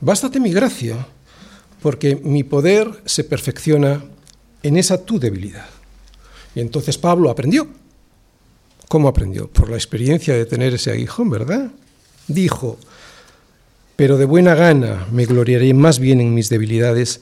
Bástate 0.00 0.38
mi 0.38 0.52
gracia, 0.52 1.04
porque 1.82 2.14
mi 2.14 2.44
poder 2.44 3.02
se 3.06 3.24
perfecciona 3.24 4.04
en 4.64 4.78
esa 4.78 5.04
tu 5.04 5.20
debilidad. 5.20 5.68
Y 6.54 6.60
entonces 6.60 6.96
Pablo 6.98 7.30
aprendió. 7.30 7.68
¿Cómo 8.88 9.08
aprendió? 9.08 9.48
Por 9.48 9.68
la 9.68 9.76
experiencia 9.76 10.34
de 10.34 10.46
tener 10.46 10.72
ese 10.74 10.90
aguijón, 10.90 11.28
¿verdad? 11.28 11.70
Dijo, 12.26 12.78
pero 13.94 14.16
de 14.16 14.24
buena 14.24 14.54
gana 14.54 15.06
me 15.12 15.26
gloriaré 15.26 15.74
más 15.74 15.98
bien 15.98 16.20
en 16.20 16.32
mis 16.32 16.48
debilidades 16.48 17.20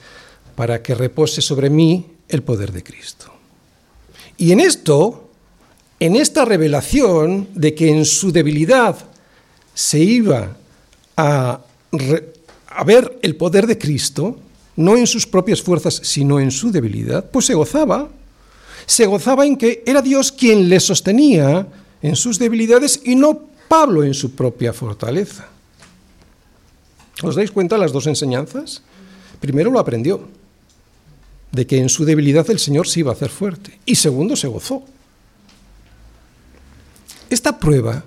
para 0.54 0.82
que 0.82 0.94
repose 0.94 1.42
sobre 1.42 1.68
mí 1.68 2.06
el 2.28 2.42
poder 2.42 2.72
de 2.72 2.84
Cristo. 2.84 3.32
Y 4.36 4.52
en 4.52 4.60
esto, 4.60 5.28
en 5.98 6.14
esta 6.14 6.44
revelación 6.44 7.48
de 7.54 7.74
que 7.74 7.90
en 7.90 8.04
su 8.04 8.30
debilidad 8.30 8.96
se 9.74 9.98
iba 9.98 10.56
a, 11.16 11.60
a 12.68 12.84
ver 12.84 13.18
el 13.22 13.34
poder 13.34 13.66
de 13.66 13.78
Cristo, 13.78 14.38
no 14.76 14.96
en 14.96 15.06
sus 15.06 15.26
propias 15.26 15.62
fuerzas, 15.62 16.00
sino 16.02 16.40
en 16.40 16.50
su 16.50 16.70
debilidad, 16.70 17.30
pues 17.30 17.46
se 17.46 17.54
gozaba. 17.54 18.08
Se 18.86 19.06
gozaba 19.06 19.46
en 19.46 19.56
que 19.56 19.82
era 19.86 20.02
Dios 20.02 20.32
quien 20.32 20.68
le 20.68 20.80
sostenía 20.80 21.66
en 22.00 22.16
sus 22.16 22.38
debilidades 22.38 23.00
y 23.04 23.14
no 23.14 23.40
Pablo 23.68 24.02
en 24.02 24.14
su 24.14 24.32
propia 24.32 24.72
fortaleza. 24.72 25.48
¿Os 27.22 27.36
dais 27.36 27.50
cuenta 27.50 27.78
las 27.78 27.92
dos 27.92 28.06
enseñanzas? 28.06 28.82
Primero 29.40 29.70
lo 29.70 29.78
aprendió, 29.78 30.28
de 31.52 31.66
que 31.66 31.78
en 31.78 31.88
su 31.88 32.04
debilidad 32.04 32.48
el 32.50 32.58
Señor 32.58 32.88
se 32.88 33.00
iba 33.00 33.10
a 33.12 33.14
hacer 33.14 33.30
fuerte. 33.30 33.78
Y 33.86 33.94
segundo, 33.94 34.36
se 34.36 34.48
gozó. 34.48 34.82
Esta 37.30 37.58
prueba, 37.58 38.04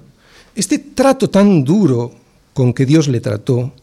este 0.55 0.79
trato 0.79 1.29
tan 1.29 1.63
duro 1.63 2.11
con 2.53 2.73
que 2.73 2.85
Dios 2.85 3.07
le 3.07 3.21
trató, 3.21 3.73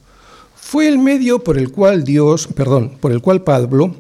fue 0.73 0.89
el 0.89 0.97
medio 0.97 1.45
por 1.45 1.59
el 1.59 1.71
cual 1.71 2.03
Dios, 2.03 2.47
perdón, 2.47 2.97
por 2.99 3.13
el 3.13 3.21
cual 3.21 3.43
Pablo 3.43 3.95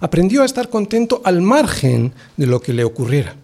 aprendió 0.00 0.42
a 0.42 0.44
estar 0.44 0.68
contento 0.68 1.22
al 1.24 1.40
margen 1.40 2.12
de 2.36 2.46
lo 2.46 2.60
que 2.60 2.74
le 2.74 2.84
ocurriera. 2.84 3.34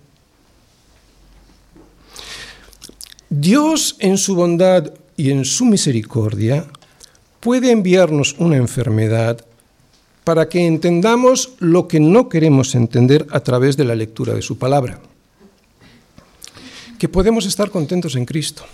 Dios 3.30 3.96
en 3.98 4.18
su 4.18 4.34
bondad 4.34 4.92
y 5.16 5.30
en 5.30 5.46
su 5.46 5.64
misericordia 5.64 6.66
puede 7.40 7.70
enviarnos 7.70 8.36
una 8.38 8.58
enfermedad 8.58 9.42
para 10.22 10.50
que 10.50 10.66
entendamos 10.66 11.54
lo 11.60 11.88
que 11.88 11.98
no 11.98 12.28
queremos 12.28 12.74
entender 12.74 13.26
a 13.30 13.40
través 13.40 13.78
de 13.78 13.84
la 13.84 13.94
lectura 13.94 14.34
de 14.34 14.42
su 14.42 14.58
palabra. 14.58 15.00
Que 16.98 17.08
podemos 17.08 17.46
estar 17.46 17.70
contentos 17.70 18.16
en 18.16 18.26
Cristo. 18.26 18.64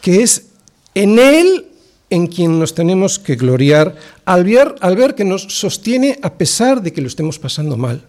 Que 0.00 0.24
es 0.24 0.46
en 0.94 1.18
Él 1.18 1.66
en 2.10 2.26
quien 2.26 2.58
nos 2.58 2.74
tenemos 2.74 3.18
que 3.18 3.36
gloriar 3.36 3.96
al 4.24 4.44
ver, 4.44 4.74
al 4.80 4.96
ver 4.96 5.14
que 5.14 5.24
nos 5.24 5.42
sostiene 5.42 6.18
a 6.22 6.34
pesar 6.34 6.82
de 6.82 6.92
que 6.92 7.00
lo 7.00 7.08
estemos 7.08 7.38
pasando 7.38 7.76
mal. 7.76 8.04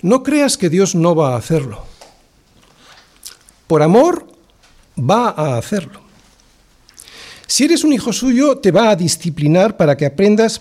No 0.00 0.22
creas 0.22 0.56
que 0.56 0.68
Dios 0.68 0.94
no 0.94 1.14
va 1.14 1.34
a 1.34 1.38
hacerlo 1.38 1.84
por 3.72 3.82
amor, 3.82 4.26
va 4.98 5.30
a 5.30 5.56
hacerlo. 5.56 6.02
Si 7.46 7.64
eres 7.64 7.84
un 7.84 7.92
hijo 7.94 8.12
suyo, 8.12 8.58
te 8.58 8.70
va 8.70 8.90
a 8.90 8.96
disciplinar 8.96 9.78
para 9.78 9.96
que 9.96 10.04
aprendas 10.04 10.60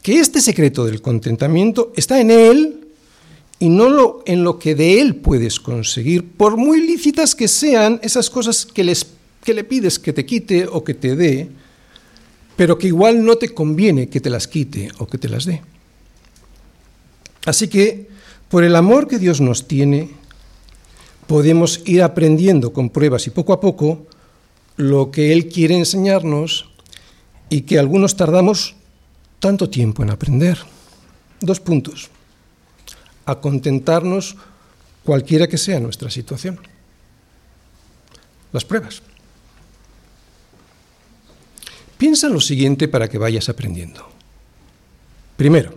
que 0.00 0.20
este 0.20 0.40
secreto 0.40 0.84
del 0.84 1.02
contentamiento 1.02 1.92
está 1.96 2.20
en 2.20 2.30
Él 2.30 2.85
y 3.58 3.68
no 3.68 3.88
lo, 3.88 4.22
en 4.26 4.44
lo 4.44 4.58
que 4.58 4.74
de 4.74 5.00
Él 5.00 5.16
puedes 5.16 5.60
conseguir, 5.60 6.28
por 6.28 6.56
muy 6.56 6.80
lícitas 6.86 7.34
que 7.34 7.48
sean 7.48 7.98
esas 8.02 8.28
cosas 8.28 8.66
que, 8.66 8.84
les, 8.84 9.06
que 9.42 9.54
le 9.54 9.64
pides 9.64 9.98
que 9.98 10.12
te 10.12 10.26
quite 10.26 10.66
o 10.66 10.84
que 10.84 10.94
te 10.94 11.16
dé, 11.16 11.48
pero 12.56 12.78
que 12.78 12.88
igual 12.88 13.24
no 13.24 13.36
te 13.36 13.50
conviene 13.54 14.08
que 14.08 14.20
te 14.20 14.30
las 14.30 14.46
quite 14.46 14.90
o 14.98 15.06
que 15.06 15.18
te 15.18 15.28
las 15.28 15.44
dé. 15.44 15.62
Así 17.46 17.68
que, 17.68 18.08
por 18.48 18.64
el 18.64 18.76
amor 18.76 19.08
que 19.08 19.18
Dios 19.18 19.40
nos 19.40 19.68
tiene, 19.68 20.10
podemos 21.26 21.82
ir 21.86 22.02
aprendiendo 22.02 22.72
con 22.72 22.90
pruebas 22.90 23.26
y 23.26 23.30
poco 23.30 23.52
a 23.52 23.60
poco 23.60 24.06
lo 24.76 25.10
que 25.10 25.32
Él 25.32 25.48
quiere 25.48 25.76
enseñarnos 25.76 26.70
y 27.48 27.62
que 27.62 27.78
algunos 27.78 28.16
tardamos 28.16 28.74
tanto 29.38 29.70
tiempo 29.70 30.02
en 30.02 30.10
aprender. 30.10 30.58
Dos 31.40 31.60
puntos. 31.60 32.10
A 33.26 33.40
contentarnos 33.40 34.36
cualquiera 35.04 35.46
que 35.46 35.58
sea 35.58 35.80
nuestra 35.80 36.10
situación. 36.10 36.58
Las 38.52 38.64
pruebas. 38.64 39.02
Piensa 41.98 42.26
en 42.26 42.34
lo 42.34 42.40
siguiente 42.40 42.88
para 42.88 43.08
que 43.08 43.18
vayas 43.18 43.48
aprendiendo. 43.48 44.06
Primero, 45.36 45.74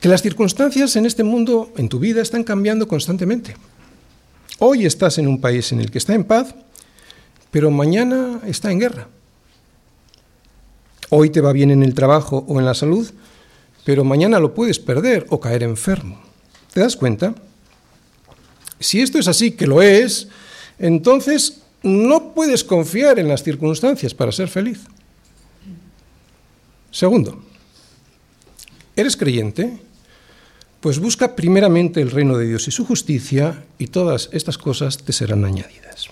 que 0.00 0.08
las 0.08 0.22
circunstancias 0.22 0.96
en 0.96 1.06
este 1.06 1.22
mundo, 1.22 1.72
en 1.76 1.88
tu 1.88 1.98
vida, 1.98 2.22
están 2.22 2.42
cambiando 2.42 2.88
constantemente. 2.88 3.56
Hoy 4.58 4.84
estás 4.84 5.18
en 5.18 5.28
un 5.28 5.40
país 5.40 5.70
en 5.72 5.80
el 5.80 5.90
que 5.90 5.98
está 5.98 6.14
en 6.14 6.24
paz, 6.24 6.54
pero 7.50 7.70
mañana 7.70 8.40
está 8.46 8.72
en 8.72 8.80
guerra. 8.80 9.08
Hoy 11.10 11.30
te 11.30 11.40
va 11.40 11.52
bien 11.52 11.70
en 11.70 11.82
el 11.82 11.94
trabajo 11.94 12.44
o 12.48 12.58
en 12.58 12.66
la 12.66 12.74
salud, 12.74 13.12
pero 13.84 14.04
mañana 14.04 14.38
lo 14.38 14.54
puedes 14.54 14.78
perder 14.78 15.26
o 15.30 15.40
caer 15.40 15.62
enfermo. 15.62 16.20
¿Te 16.72 16.80
das 16.80 16.96
cuenta? 16.96 17.34
Si 18.80 19.00
esto 19.00 19.18
es 19.18 19.28
así, 19.28 19.52
que 19.52 19.66
lo 19.66 19.82
es, 19.82 20.28
entonces 20.78 21.62
no 21.82 22.32
puedes 22.34 22.64
confiar 22.64 23.18
en 23.18 23.28
las 23.28 23.42
circunstancias 23.42 24.14
para 24.14 24.32
ser 24.32 24.48
feliz. 24.48 24.80
Segundo, 26.90 27.42
¿eres 28.94 29.16
creyente? 29.16 29.78
Pues 30.80 30.98
busca 30.98 31.34
primeramente 31.34 32.00
el 32.00 32.10
reino 32.10 32.36
de 32.36 32.46
Dios 32.46 32.66
y 32.68 32.70
su 32.70 32.84
justicia, 32.84 33.64
y 33.78 33.86
todas 33.86 34.28
estas 34.32 34.58
cosas 34.58 34.98
te 34.98 35.12
serán 35.12 35.44
añadidas. 35.44 36.08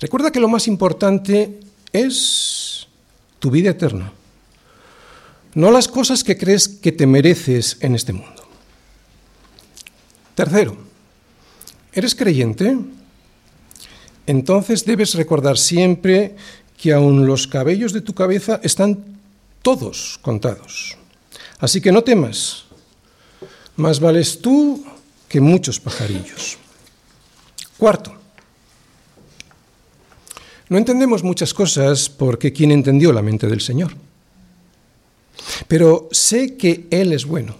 Recuerda 0.00 0.32
que 0.32 0.40
lo 0.40 0.48
más 0.48 0.66
importante 0.66 1.60
es 1.92 2.88
tu 3.38 3.50
vida 3.50 3.70
eterna, 3.70 4.12
no 5.54 5.70
las 5.70 5.88
cosas 5.88 6.24
que 6.24 6.36
crees 6.36 6.68
que 6.68 6.92
te 6.92 7.06
mereces 7.06 7.76
en 7.80 7.94
este 7.94 8.12
mundo. 8.12 8.42
Tercero, 10.34 10.76
¿eres 11.92 12.14
creyente? 12.14 12.76
Entonces 14.26 14.84
debes 14.84 15.14
recordar 15.14 15.58
siempre 15.58 16.34
que 16.76 16.92
aun 16.92 17.26
los 17.26 17.46
cabellos 17.46 17.92
de 17.92 18.00
tu 18.00 18.14
cabeza 18.14 18.60
están 18.62 19.04
todos 19.62 20.18
contados. 20.22 20.96
Así 21.58 21.80
que 21.80 21.92
no 21.92 22.02
temas, 22.02 22.64
más 23.76 24.00
vales 24.00 24.40
tú 24.40 24.84
que 25.28 25.40
muchos 25.40 25.78
pajarillos. 25.78 26.58
Cuarto, 27.78 28.14
no 30.68 30.78
entendemos 30.78 31.22
muchas 31.22 31.54
cosas 31.54 32.08
porque 32.08 32.52
¿quién 32.52 32.72
entendió 32.72 33.12
la 33.12 33.22
mente 33.22 33.46
del 33.46 33.60
Señor? 33.60 33.94
Pero 35.68 36.08
sé 36.12 36.56
que 36.56 36.86
Él 36.90 37.12
es 37.12 37.24
bueno 37.26 37.56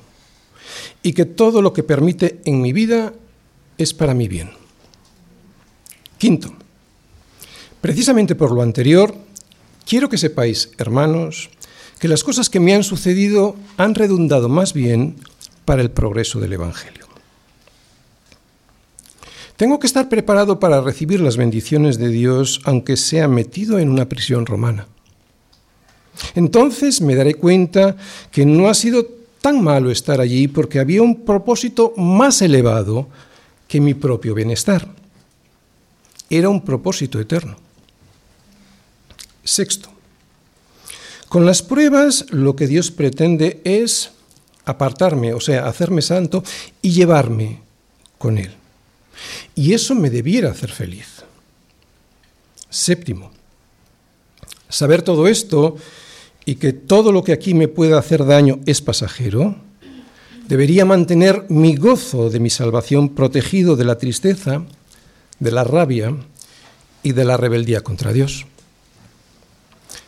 y 1.02 1.12
que 1.12 1.24
todo 1.24 1.62
lo 1.62 1.72
que 1.72 1.82
permite 1.82 2.40
en 2.44 2.60
mi 2.60 2.72
vida 2.72 3.12
es 3.78 3.92
para 3.94 4.14
mi 4.14 4.28
bien. 4.28 4.50
Quinto, 6.18 6.54
precisamente 7.80 8.34
por 8.34 8.52
lo 8.52 8.62
anterior, 8.62 9.14
quiero 9.86 10.08
que 10.08 10.18
sepáis, 10.18 10.70
hermanos, 10.78 11.50
que 11.98 12.08
las 12.08 12.24
cosas 12.24 12.50
que 12.50 12.60
me 12.60 12.74
han 12.74 12.84
sucedido 12.84 13.56
han 13.76 13.94
redundado 13.94 14.48
más 14.48 14.72
bien 14.72 15.16
para 15.64 15.82
el 15.82 15.90
progreso 15.90 16.40
del 16.40 16.54
Evangelio. 16.54 17.06
Tengo 19.56 19.78
que 19.78 19.86
estar 19.86 20.08
preparado 20.08 20.58
para 20.58 20.80
recibir 20.80 21.20
las 21.20 21.36
bendiciones 21.36 21.98
de 21.98 22.08
Dios 22.08 22.60
aunque 22.64 22.96
sea 22.96 23.28
metido 23.28 23.78
en 23.78 23.88
una 23.88 24.08
prisión 24.08 24.46
romana. 24.46 24.88
Entonces 26.34 27.00
me 27.00 27.14
daré 27.14 27.34
cuenta 27.34 27.96
que 28.30 28.44
no 28.46 28.68
ha 28.68 28.74
sido 28.74 29.06
tan 29.40 29.62
malo 29.62 29.90
estar 29.90 30.20
allí 30.20 30.48
porque 30.48 30.78
había 30.78 31.02
un 31.02 31.24
propósito 31.24 31.92
más 31.96 32.40
elevado 32.40 33.08
que 33.68 33.80
mi 33.80 33.94
propio 33.94 34.34
bienestar. 34.34 34.88
Era 36.30 36.48
un 36.48 36.62
propósito 36.62 37.20
eterno. 37.20 37.56
Sexto, 39.44 39.90
con 41.28 41.44
las 41.44 41.62
pruebas 41.62 42.26
lo 42.30 42.56
que 42.56 42.66
Dios 42.66 42.90
pretende 42.90 43.60
es 43.64 44.12
apartarme, 44.64 45.34
o 45.34 45.40
sea, 45.40 45.66
hacerme 45.66 46.00
santo 46.00 46.42
y 46.80 46.92
llevarme 46.92 47.60
con 48.16 48.38
Él. 48.38 48.54
Y 49.54 49.74
eso 49.74 49.94
me 49.94 50.10
debiera 50.10 50.50
hacer 50.50 50.70
feliz. 50.70 51.22
Séptimo, 52.70 53.30
saber 54.68 55.02
todo 55.02 55.28
esto 55.28 55.76
y 56.46 56.56
que 56.56 56.72
todo 56.72 57.12
lo 57.12 57.24
que 57.24 57.32
aquí 57.32 57.54
me 57.54 57.68
pueda 57.68 57.98
hacer 57.98 58.24
daño 58.24 58.60
es 58.66 58.80
pasajero, 58.82 59.56
debería 60.48 60.84
mantener 60.84 61.46
mi 61.48 61.76
gozo 61.76 62.30
de 62.30 62.40
mi 62.40 62.50
salvación 62.50 63.10
protegido 63.10 63.76
de 63.76 63.84
la 63.84 63.98
tristeza, 63.98 64.62
de 65.38 65.50
la 65.50 65.64
rabia 65.64 66.14
y 67.02 67.12
de 67.12 67.24
la 67.24 67.36
rebeldía 67.36 67.82
contra 67.82 68.12
Dios. 68.12 68.46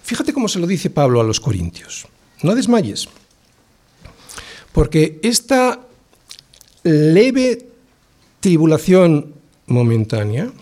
Fíjate 0.02 0.32
cómo 0.32 0.48
se 0.48 0.58
lo 0.58 0.66
dice 0.66 0.90
Pablo 0.90 1.20
a 1.20 1.24
los 1.24 1.40
Corintios. 1.40 2.06
No 2.42 2.54
desmayes, 2.54 3.08
porque 4.72 5.18
esta 5.22 5.80
leve 6.82 7.66
tribulación 8.40 9.34
momentánea, 9.66 10.52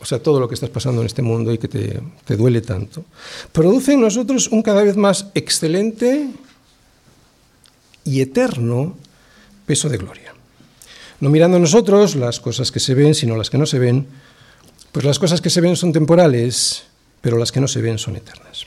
o 0.00 0.04
sea, 0.04 0.22
todo 0.22 0.40
lo 0.40 0.48
que 0.48 0.54
estás 0.54 0.70
pasando 0.70 1.00
en 1.00 1.06
este 1.06 1.22
mundo 1.22 1.52
y 1.52 1.58
que 1.58 1.68
te, 1.68 2.00
te, 2.24 2.36
duele 2.36 2.60
tanto, 2.60 3.04
produce 3.52 3.94
en 3.94 4.00
nosotros 4.00 4.48
un 4.48 4.62
cada 4.62 4.82
vez 4.82 4.96
más 4.96 5.26
excelente 5.34 6.28
y 8.04 8.20
eterno 8.20 8.96
peso 9.64 9.88
de 9.88 9.98
gloria. 9.98 10.34
No 11.20 11.30
mirando 11.30 11.58
nosotros 11.58 12.14
las 12.14 12.40
cosas 12.40 12.70
que 12.70 12.80
se 12.80 12.94
ven, 12.94 13.14
sino 13.14 13.36
las 13.36 13.48
que 13.48 13.58
no 13.58 13.66
se 13.66 13.78
ven, 13.78 14.06
pues 14.92 15.04
las 15.04 15.18
cosas 15.18 15.40
que 15.40 15.50
se 15.50 15.60
ven 15.60 15.76
son 15.76 15.92
temporales, 15.92 16.84
pero 17.20 17.38
las 17.38 17.50
que 17.50 17.60
no 17.60 17.68
se 17.68 17.80
ven 17.80 17.98
son 17.98 18.16
eternas. 18.16 18.66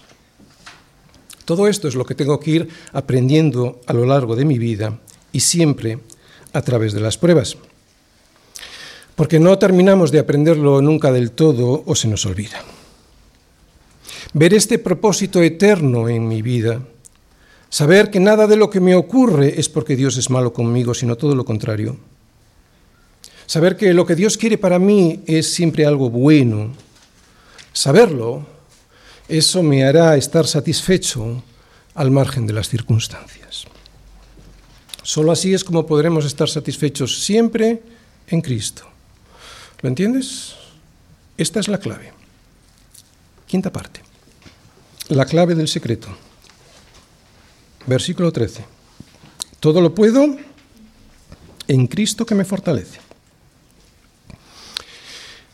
Todo 1.46 1.68
esto 1.68 1.88
es 1.88 1.96
lo 1.96 2.06
que 2.06 2.16
tengo 2.16 2.40
que 2.40 2.52
ir 2.52 2.70
aprendiendo 2.92 3.82
a 3.88 3.94
lo 3.94 4.06
largo 4.06 4.36
de 4.36 4.46
mi 4.46 4.58
vida 4.58 5.00
y 5.32 5.40
siempre 5.40 6.00
a 6.54 6.62
través 6.62 6.94
de 6.94 7.02
las 7.02 7.18
pruebas 7.18 7.58
porque 9.20 9.38
no 9.38 9.60
terminamos 9.60 10.12
de 10.12 10.20
aprenderlo 10.20 10.82
nunca 10.82 11.12
del 11.12 11.32
todo 11.36 11.84
o 11.86 11.94
se 11.94 12.08
nos 12.08 12.26
olvida. 12.26 12.64
Ver 14.32 14.54
este 14.54 14.80
propósito 14.80 15.44
eterno 15.44 16.08
en 16.08 16.26
mi 16.26 16.42
vida, 16.42 16.80
saber 17.68 18.12
que 18.12 18.22
nada 18.22 18.48
de 18.48 18.56
lo 18.56 18.70
que 18.70 18.80
me 18.80 18.96
ocurre 18.96 19.60
es 19.60 19.68
porque 19.68 19.98
Dios 19.98 20.16
es 20.16 20.30
malo 20.30 20.54
conmigo, 20.54 20.94
sino 20.94 21.18
todo 21.18 21.36
lo 21.36 21.44
contrario. 21.44 21.98
Saber 23.46 23.76
que 23.76 23.94
lo 23.94 24.06
que 24.06 24.16
Dios 24.16 24.38
quiere 24.38 24.58
para 24.58 24.80
mí 24.80 25.20
es 25.28 25.52
siempre 25.52 25.86
algo 25.86 26.10
bueno. 26.10 26.72
Saberlo, 27.74 28.48
eso 29.28 29.62
me 29.62 29.84
hará 29.84 30.16
estar 30.16 30.48
satisfecho 30.48 31.44
al 31.94 32.10
margen 32.10 32.48
de 32.48 32.54
las 32.54 32.70
circunstancias. 32.70 33.66
Solo 35.04 35.34
así 35.34 35.54
es 35.54 35.66
como 35.66 35.86
podremos 35.86 36.24
estar 36.24 36.48
satisfechos 36.48 37.22
siempre 37.22 37.84
en 38.30 38.40
Cristo. 38.40 38.89
¿Lo 39.82 39.90
entiendes? 39.90 40.56
Esta 41.38 41.60
es 41.60 41.68
la 41.68 41.78
clave. 41.78 42.12
Quinta 43.48 43.72
parte. 43.72 44.02
La 45.08 45.26
clave 45.26 45.56
del 45.56 45.68
secreto. 45.68 46.10
Versículo 47.86 48.32
13. 48.32 48.66
Todo 49.60 49.82
lo 49.82 49.96
puedo 49.96 50.36
en 51.68 51.88
Cristo 51.88 52.26
que 52.26 52.36
me 52.36 52.46
fortalece. 52.46 53.00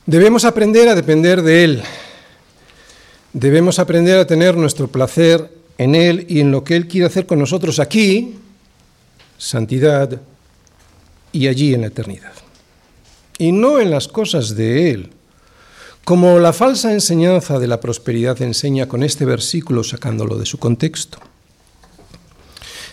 Debemos 0.08 0.44
aprender 0.44 0.90
a 0.90 0.96
depender 0.96 1.42
de 1.42 1.64
Él. 1.64 1.84
Debemos 3.32 3.80
aprender 3.80 4.20
a 4.20 4.28
tener 4.28 4.56
nuestro 4.58 4.88
placer 4.88 5.52
en 5.78 5.94
Él 5.94 6.26
y 6.30 6.40
en 6.40 6.52
lo 6.52 6.64
que 6.64 6.76
Él 6.76 6.88
quiere 6.88 7.08
hacer 7.08 7.26
con 7.26 7.40
nosotros 7.40 7.80
aquí, 7.80 8.36
santidad, 9.38 10.22
y 11.32 11.48
allí 11.48 11.74
en 11.74 11.82
la 11.82 11.88
eternidad 11.88 12.45
y 13.38 13.52
no 13.52 13.80
en 13.80 13.92
las 13.92 14.08
cosas 14.08 14.56
de 14.56 14.92
Él. 14.92 15.10
Como 16.04 16.40
la 16.40 16.54
falsa 16.54 16.94
enseñanza 16.94 17.60
de 17.60 17.68
la 17.68 17.80
prosperidad 17.80 18.42
enseña 18.42 18.88
con 18.88 19.04
este 19.04 19.26
versículo 19.26 19.84
sacándolo 19.84 20.38
de 20.38 20.46
su 20.46 20.60
contexto. 20.60 21.18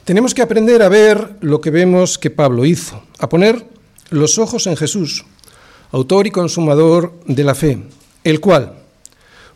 Tenemos 0.05 0.35
que 0.35 0.43
aprender 0.43 0.83
a 0.83 0.89
ver 0.89 1.37
lo 1.41 1.61
que 1.61 1.71
vemos 1.71 2.19
que 2.19 2.31
Pablo 2.31 2.65
hizo, 2.65 3.03
a 3.19 3.29
poner 3.29 3.67
los 4.11 4.39
ojos 4.39 4.67
en 4.67 4.77
Jesús, 4.77 5.25
autor 5.93 6.27
y 6.27 6.31
consumador 6.31 7.13
de 7.27 7.45
la 7.45 7.55
fe, 7.55 7.83
el 8.25 8.41
cual, 8.41 8.79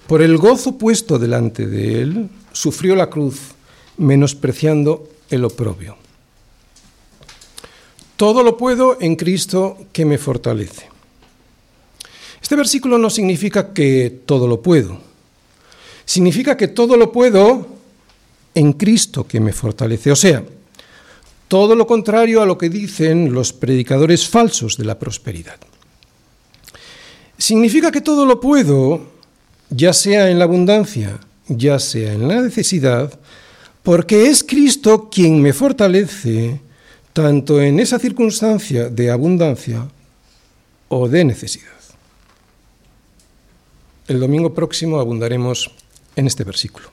por 0.07 0.23
el 0.23 0.37
gozo 0.37 0.79
puesto 0.79 1.19
delante 1.19 1.67
de 1.67 2.03
él, 2.03 2.29
sufrió 2.53 2.95
la 2.95 3.11
cruz, 3.11 3.41
menospreciando 3.97 5.09
el 5.31 5.45
oprobio 5.45 5.97
todo 8.17 8.43
lo 8.43 8.57
puedo 8.57 8.99
en 9.01 9.17
Cristo 9.17 9.79
que 9.93 10.05
me 10.05 10.19
fortalece. 10.19 10.89
Este 12.41 12.57
versículo 12.57 12.99
no 12.99 13.11
significa 13.11 13.73
que 13.73 14.23
todo 14.25 14.47
lo 14.47 14.63
puedo. 14.63 14.99
Significa 16.05 16.57
que 16.57 16.69
todo 16.69 16.97
lo 16.97 17.13
puedo 17.13 17.67
en 18.55 18.73
Cristo 18.73 19.27
que 19.27 19.41
me 19.41 19.53
fortalece. 19.53 20.13
O 20.13 20.17
sea, 20.17 20.43
todo 21.49 21.75
lo 21.75 21.87
contrario 21.87 22.41
a 22.41 22.47
lo 22.47 22.57
que 22.57 22.69
dicen 22.69 23.33
los 23.33 23.53
predicadores 23.53 24.29
falsos 24.29 24.77
de 24.77 24.85
la 24.85 24.99
prosperidad. 24.99 25.59
Significa 27.39 27.93
que 27.93 28.01
todo 28.01 28.25
lo 28.25 28.41
puedo, 28.41 29.07
ya 29.69 29.93
sea 29.93 30.31
en 30.31 30.39
la 30.39 30.45
abundancia, 30.45 31.19
ya 31.49 31.79
sea 31.79 32.13
en 32.15 32.29
la 32.29 32.41
necesidad, 32.41 33.19
porque 33.83 34.27
es 34.27 34.43
Cristo 34.43 35.09
quien 35.11 35.43
me 35.43 35.53
fortalece 35.53 36.61
tanto 37.17 37.63
en 37.63 37.81
esa 37.81 37.99
circunstancia 37.99 38.91
de 38.91 39.11
abundancia 39.11 39.89
o 40.89 41.09
de 41.09 41.25
necesidad. 41.25 41.73
El 44.07 44.21
domingo 44.21 44.53
próximo 44.53 45.01
abundaremos 45.01 45.71
en 46.15 46.27
este 46.27 46.45
versículo. 46.45 46.91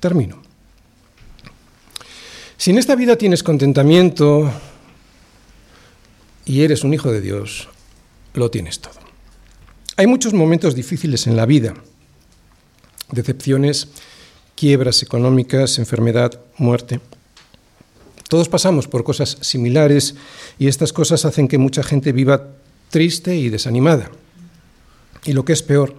Termino. 0.00 0.40
Si 2.56 2.70
en 2.70 2.78
esta 2.78 2.96
vida 2.96 3.16
tienes 3.16 3.42
contentamiento 3.42 4.50
y 6.46 6.62
eres 6.62 6.82
un 6.82 6.94
hijo 6.94 7.12
de 7.12 7.20
Dios, 7.20 7.68
lo 8.32 8.50
tienes 8.50 8.80
todo. 8.80 8.98
Hay 9.98 10.06
muchos 10.06 10.32
momentos 10.32 10.74
difíciles 10.74 11.26
en 11.26 11.36
la 11.36 11.44
vida, 11.44 11.74
decepciones, 13.12 13.88
quiebras 14.54 15.02
económicas, 15.02 15.78
enfermedad, 15.78 16.40
muerte. 16.56 17.00
Todos 18.28 18.48
pasamos 18.48 18.86
por 18.86 19.04
cosas 19.04 19.38
similares 19.40 20.14
y 20.58 20.68
estas 20.68 20.92
cosas 20.92 21.24
hacen 21.24 21.48
que 21.48 21.58
mucha 21.58 21.82
gente 21.82 22.12
viva 22.12 22.48
triste 22.90 23.36
y 23.36 23.48
desanimada. 23.48 24.10
Y 25.24 25.32
lo 25.32 25.44
que 25.44 25.54
es 25.54 25.62
peor, 25.62 25.94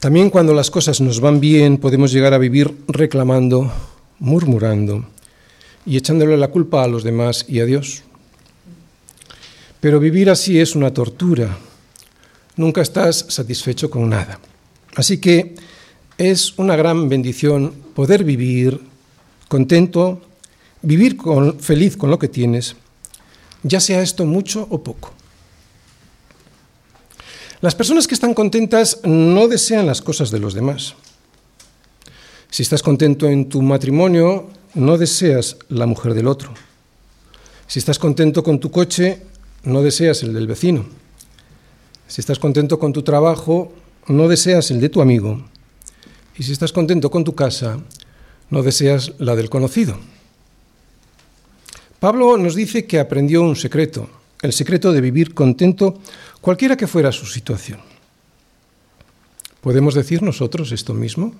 también 0.00 0.30
cuando 0.30 0.54
las 0.54 0.70
cosas 0.70 1.00
nos 1.00 1.20
van 1.20 1.40
bien 1.40 1.76
podemos 1.76 2.12
llegar 2.12 2.32
a 2.32 2.38
vivir 2.38 2.74
reclamando, 2.86 3.72
murmurando 4.18 5.04
y 5.84 5.96
echándole 5.96 6.36
la 6.36 6.48
culpa 6.48 6.84
a 6.84 6.88
los 6.88 7.02
demás 7.02 7.44
y 7.48 7.60
a 7.60 7.64
Dios. 7.64 8.02
Pero 9.80 10.00
vivir 10.00 10.30
así 10.30 10.60
es 10.60 10.74
una 10.74 10.92
tortura. 10.92 11.58
Nunca 12.56 12.80
estás 12.80 13.26
satisfecho 13.28 13.90
con 13.90 14.08
nada. 14.08 14.40
Así 14.96 15.18
que 15.18 15.54
es 16.16 16.58
una 16.58 16.76
gran 16.76 17.08
bendición 17.08 17.72
poder 17.94 18.24
vivir 18.24 18.80
contento, 19.48 20.20
vivir 20.82 21.16
con, 21.16 21.58
feliz 21.58 21.96
con 21.96 22.10
lo 22.10 22.18
que 22.18 22.28
tienes, 22.28 22.76
ya 23.62 23.80
sea 23.80 24.02
esto 24.02 24.24
mucho 24.24 24.66
o 24.70 24.82
poco. 24.82 25.12
Las 27.60 27.74
personas 27.74 28.06
que 28.06 28.14
están 28.14 28.34
contentas 28.34 29.00
no 29.02 29.48
desean 29.48 29.86
las 29.86 30.00
cosas 30.00 30.30
de 30.30 30.38
los 30.38 30.54
demás, 30.54 30.94
Si 32.50 32.62
estás 32.62 32.82
contento 32.82 33.28
en 33.28 33.50
tu 33.50 33.60
matrimonio, 33.60 34.48
no 34.72 34.96
deseas 34.96 35.58
la 35.68 35.84
mujer 35.84 36.14
del 36.14 36.26
otro. 36.26 36.54
Si 37.66 37.78
estás 37.78 37.98
contento 37.98 38.42
con 38.42 38.58
tu 38.58 38.70
coche, 38.70 39.20
no 39.64 39.82
deseas 39.82 40.22
el 40.22 40.32
del 40.32 40.46
vecino. 40.46 40.86
Si 42.06 42.22
estás 42.22 42.38
contento 42.38 42.78
con 42.78 42.94
tu 42.94 43.02
trabajo, 43.02 43.74
no 44.06 44.28
deseas 44.28 44.70
el 44.70 44.80
de 44.80 44.88
tu 44.88 45.02
amigo. 45.02 45.44
Y 46.38 46.42
si 46.44 46.52
estás 46.52 46.72
contento 46.72 47.10
con 47.10 47.22
tu 47.22 47.34
casa, 47.34 47.80
no 48.48 48.62
deseas 48.62 49.12
la 49.18 49.36
del 49.36 49.50
conocido. 49.50 49.98
Pablo 52.00 52.38
nos 52.38 52.54
dice 52.54 52.86
que 52.86 53.00
aprendió 53.00 53.42
un 53.42 53.56
secreto, 53.56 54.08
el 54.42 54.52
secreto 54.52 54.92
de 54.92 55.00
vivir 55.00 55.34
contento 55.34 55.98
cualquiera 56.40 56.76
que 56.76 56.86
fuera 56.86 57.10
su 57.10 57.26
situación. 57.26 57.80
¿Podemos 59.60 59.94
decir 59.94 60.22
nosotros 60.22 60.70
esto 60.70 60.94
mismo? 60.94 61.34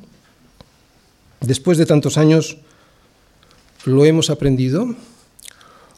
Después 1.40 1.78
de 1.78 1.86
tantos 1.86 2.18
años, 2.18 2.58
¿lo 3.84 4.04
hemos 4.04 4.30
aprendido? 4.30 4.96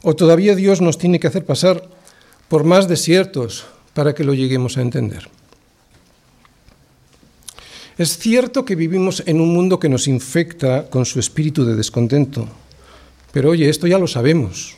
¿O 0.02 0.14
todavía 0.14 0.54
Dios 0.54 0.82
nos 0.82 0.98
tiene 0.98 1.18
que 1.18 1.26
hacer 1.26 1.46
pasar 1.46 1.88
por 2.48 2.64
más 2.64 2.88
desiertos 2.88 3.64
para 3.94 4.14
que 4.14 4.24
lo 4.24 4.34
lleguemos 4.34 4.76
a 4.76 4.82
entender? 4.82 5.28
Es 7.96 8.18
cierto 8.18 8.64
que 8.64 8.76
vivimos 8.76 9.22
en 9.26 9.40
un 9.40 9.52
mundo 9.52 9.80
que 9.80 9.88
nos 9.88 10.06
infecta 10.06 10.88
con 10.88 11.06
su 11.06 11.18
espíritu 11.18 11.64
de 11.64 11.76
descontento, 11.76 12.48
pero 13.32 13.50
oye, 13.50 13.68
esto 13.68 13.86
ya 13.86 13.98
lo 13.98 14.06
sabemos. 14.06 14.76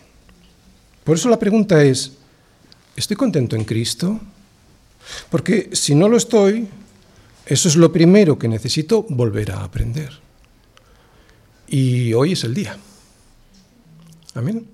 Por 1.04 1.16
eso 1.16 1.28
la 1.28 1.38
pregunta 1.38 1.82
es, 1.82 2.12
¿estoy 2.96 3.16
contento 3.16 3.56
en 3.56 3.64
Cristo? 3.64 4.20
Porque 5.30 5.70
si 5.72 5.94
no 5.94 6.08
lo 6.08 6.16
estoy, 6.16 6.68
eso 7.46 7.68
es 7.68 7.76
lo 7.76 7.92
primero 7.92 8.38
que 8.38 8.48
necesito 8.48 9.04
volver 9.08 9.52
a 9.52 9.64
aprender. 9.64 10.20
Y 11.66 12.12
hoy 12.12 12.32
es 12.32 12.44
el 12.44 12.54
día. 12.54 12.76
Amén. 14.34 14.66